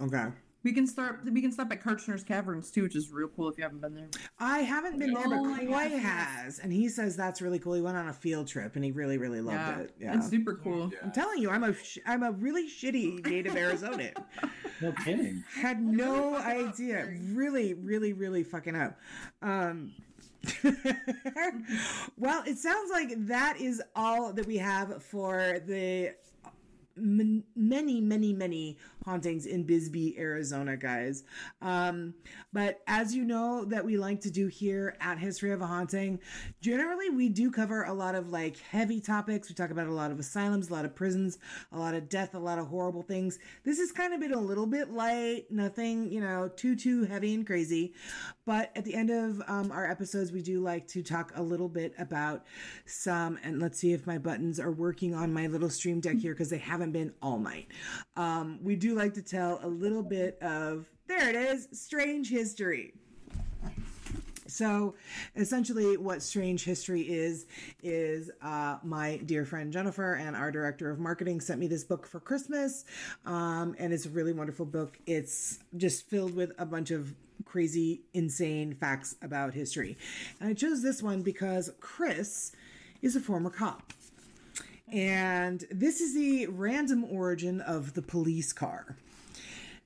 [0.00, 0.26] Okay.
[0.64, 1.20] We can start.
[1.30, 3.94] We can stop at Kartchner's Caverns too, which is real cool if you haven't been
[3.94, 4.08] there.
[4.38, 7.58] I haven't been there, but Oh my Coy gosh, has, and he says that's really
[7.58, 7.74] cool.
[7.74, 9.78] He went on a field trip, and he really, really loved yeah.
[9.78, 9.94] it.
[10.00, 10.90] Yeah, It's super cool.
[10.90, 10.98] Yeah.
[11.02, 14.14] I'm telling you, I'm a sh- I'm a really shitty native Arizonan.
[14.80, 15.44] No kidding.
[15.54, 17.08] Had no idea.
[17.32, 18.98] Really, really, really fucking up.
[19.40, 19.92] Um,
[22.18, 26.10] well, it sounds like that is all that we have for the
[26.96, 31.24] m- many, many, many hauntings in Bisbee, Arizona, guys.
[31.60, 32.14] Um,
[32.52, 36.20] but as you know, that we like to do here at History of a Haunting,
[36.60, 39.48] generally we do cover a lot of like heavy topics.
[39.48, 41.38] We talk about a lot of asylums, a lot of prisons,
[41.72, 43.38] a lot of death, a lot of horrible things.
[43.64, 47.34] This has kind of been a little bit light, nothing, you know, too, too heavy
[47.34, 47.94] and crazy.
[48.46, 51.68] But at the end of um, our episodes, we do like to talk a little
[51.68, 52.44] bit about
[52.86, 56.32] some, and let's see if my buttons are working on my little stream deck here
[56.34, 57.68] because they haven't been all night.
[58.16, 62.94] Um, we do like to tell a little bit of, there it is, strange history.
[64.46, 64.94] So,
[65.34, 67.46] essentially, what Strange History is,
[67.82, 72.06] is uh, my dear friend Jennifer and our director of marketing sent me this book
[72.06, 72.84] for Christmas.
[73.24, 74.98] Um, and it's a really wonderful book.
[75.06, 77.14] It's just filled with a bunch of
[77.44, 79.96] crazy, insane facts about history.
[80.40, 82.52] And I chose this one because Chris
[83.02, 83.92] is a former cop.
[84.94, 88.96] And this is the random origin of the police car.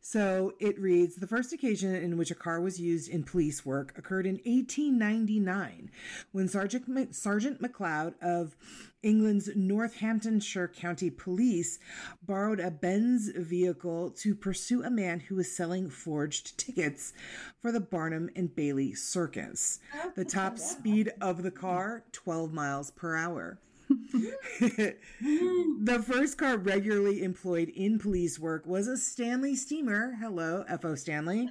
[0.03, 3.97] So it reads The first occasion in which a car was used in police work
[3.97, 5.91] occurred in 1899
[6.33, 8.55] when Sergeant, Mc- Sergeant McLeod of
[9.03, 11.79] England's Northamptonshire County Police
[12.23, 17.15] borrowed a Benz vehicle to pursue a man who was selling forged tickets
[17.63, 19.79] for the Barnum and Bailey Circus.
[20.17, 23.59] The top speed of the car, 12 miles per hour.
[24.61, 30.95] the first car regularly employed in police work was a Stanley steamer, hello, F.O.
[30.95, 31.49] Stanley,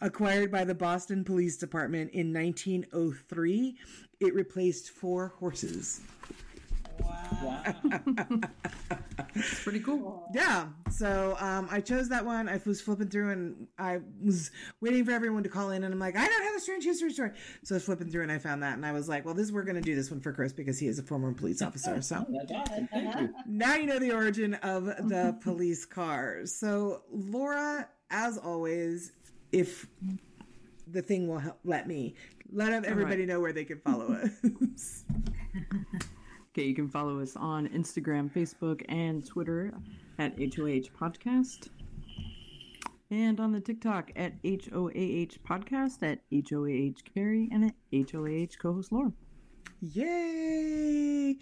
[0.00, 3.76] acquired by the Boston Police Department in 1903.
[4.20, 6.00] It replaced four horses.
[7.42, 7.62] Wow.
[9.34, 10.28] It's pretty cool.
[10.34, 12.48] Yeah, so um, I chose that one.
[12.48, 14.50] I was flipping through and I was
[14.80, 17.12] waiting for everyone to call in, and I'm like, I don't have a strange history
[17.12, 17.30] story.
[17.62, 19.52] So I was flipping through and I found that, and I was like, well, this
[19.52, 22.00] we're going to do this one for Chris because he is a former police officer.
[22.02, 22.88] So That's awesome.
[22.88, 23.34] Thank you.
[23.46, 26.54] now you know the origin of the police cars.
[26.54, 29.12] So, Laura, as always,
[29.52, 29.86] if
[30.86, 32.14] the thing will help, let me
[32.50, 35.04] let everybody know where they can follow us.
[36.58, 39.72] Okay, you can follow us on Instagram, Facebook, and Twitter
[40.18, 41.68] at HOAH Podcast.
[43.12, 48.90] And on the TikTok at HOAH Podcast, at HOAH Carrie, and at HOAH co host
[48.90, 49.12] Laura.
[49.82, 51.36] Yay!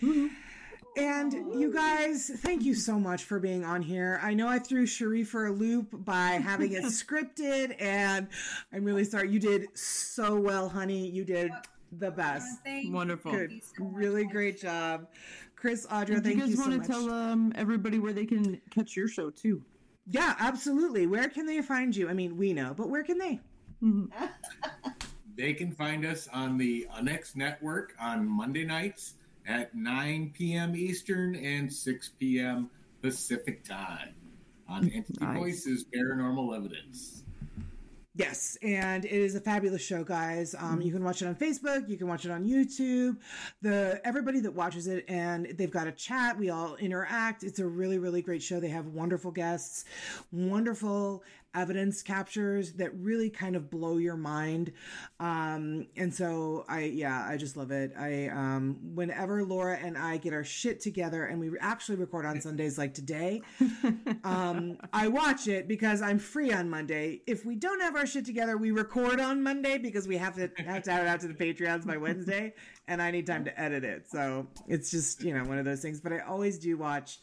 [0.99, 4.21] And you guys, thank you so much for being on here.
[4.23, 8.29] I know I threw Cherie for a loop by having it scripted, and
[8.71, 9.31] I'm really sorry.
[9.31, 11.09] You did so well, honey.
[11.09, 11.53] You did
[11.93, 12.63] the best.
[12.65, 13.33] Thank Wonderful.
[13.33, 13.53] Good.
[13.53, 13.93] you so much.
[13.95, 15.07] Really great job.
[15.57, 16.87] Chris, Audra, Do thank you you, guys so want much.
[16.87, 19.63] to tell um, everybody where they can catch your show too?
[20.09, 21.07] yeah, absolutely.
[21.07, 22.09] Where can they find you?
[22.09, 23.41] I mean, we know, but where can they?
[25.37, 29.15] They can find us on the Un-X Network on Monday nights
[29.47, 30.75] at 9 p.m.
[30.75, 32.71] Eastern and 6 p.m.
[33.03, 34.15] Pacific time
[34.69, 35.37] on Entity Nice.
[35.37, 37.23] Voices Paranormal Evidence.
[38.19, 40.55] Yes, and it is a fabulous show, guys.
[40.59, 43.19] Um, you can watch it on Facebook, you can watch it on YouTube.
[43.61, 46.39] The everybody that watches it, and they've got a chat.
[46.39, 47.43] We all interact.
[47.43, 48.59] It's a really, really great show.
[48.59, 49.85] They have wonderful guests,
[50.33, 51.25] wonderful
[51.57, 54.73] evidence captures that really kind of blow your mind.
[55.19, 57.93] Um, and so I, yeah, I just love it.
[57.99, 62.41] I, um, whenever Laura and I get our shit together, and we actually record on
[62.41, 63.41] Sundays like today,
[64.24, 67.23] um, I watch it because I'm free on Monday.
[67.27, 70.51] If we don't have our shit together, we record on Monday because we have to
[70.62, 72.53] have to have it out to the Patreons by Wednesday,
[72.87, 74.09] and I need time to edit it.
[74.11, 76.01] So it's just you know one of those things.
[76.01, 77.20] But I always do watch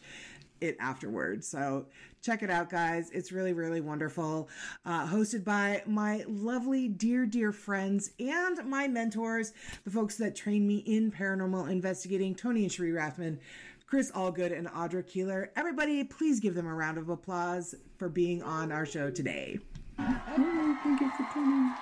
[0.61, 1.47] it afterwards.
[1.47, 1.87] So
[2.23, 3.09] check it out, guys.
[3.11, 4.49] It's really, really wonderful.
[4.85, 9.51] Uh, hosted by my lovely, dear, dear friends and my mentors,
[9.83, 13.37] the folks that train me in paranormal investigating, Tony and Cherie Rathman.
[13.85, 15.51] Chris Allgood and Audra Keeler.
[15.55, 19.59] Everybody, please give them a round of applause for being on our show today.
[19.97, 21.75] Thank you for coming.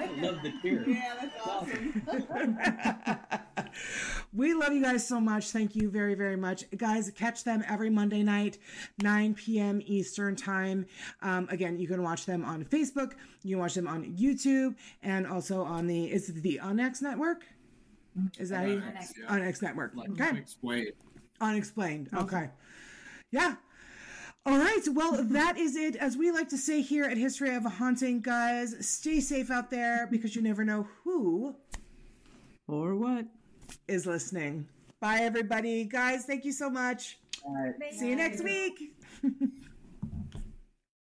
[0.00, 0.88] I love the cheer.
[0.88, 2.58] Yeah, that's awesome.
[4.32, 5.50] we love you guys so much.
[5.50, 6.64] Thank you very, very much.
[6.76, 8.58] Guys, catch them every Monday night,
[9.02, 9.80] 9 p.m.
[9.84, 10.86] Eastern Time.
[11.22, 15.26] Um, again, you can watch them on Facebook, you can watch them on YouTube, and
[15.26, 17.44] also on the, is it the Un-X Network?
[18.38, 19.26] Is that how you- yeah.
[19.28, 19.92] Un-X Network?
[19.94, 20.38] Like Okay.
[20.38, 20.86] explain.
[21.40, 22.08] Unexplained.
[22.12, 22.50] Okay.
[23.30, 23.54] Yeah.
[24.44, 24.80] All right.
[24.92, 25.94] Well, that is it.
[25.96, 29.70] As we like to say here at History of a Haunting, guys, stay safe out
[29.70, 31.54] there because you never know who
[32.66, 33.26] Or what?
[33.88, 34.66] Is listening.
[35.00, 35.84] Bye, everybody.
[35.84, 37.18] Guys, thank you so much.
[37.44, 37.94] All right.
[37.94, 38.92] See you next week.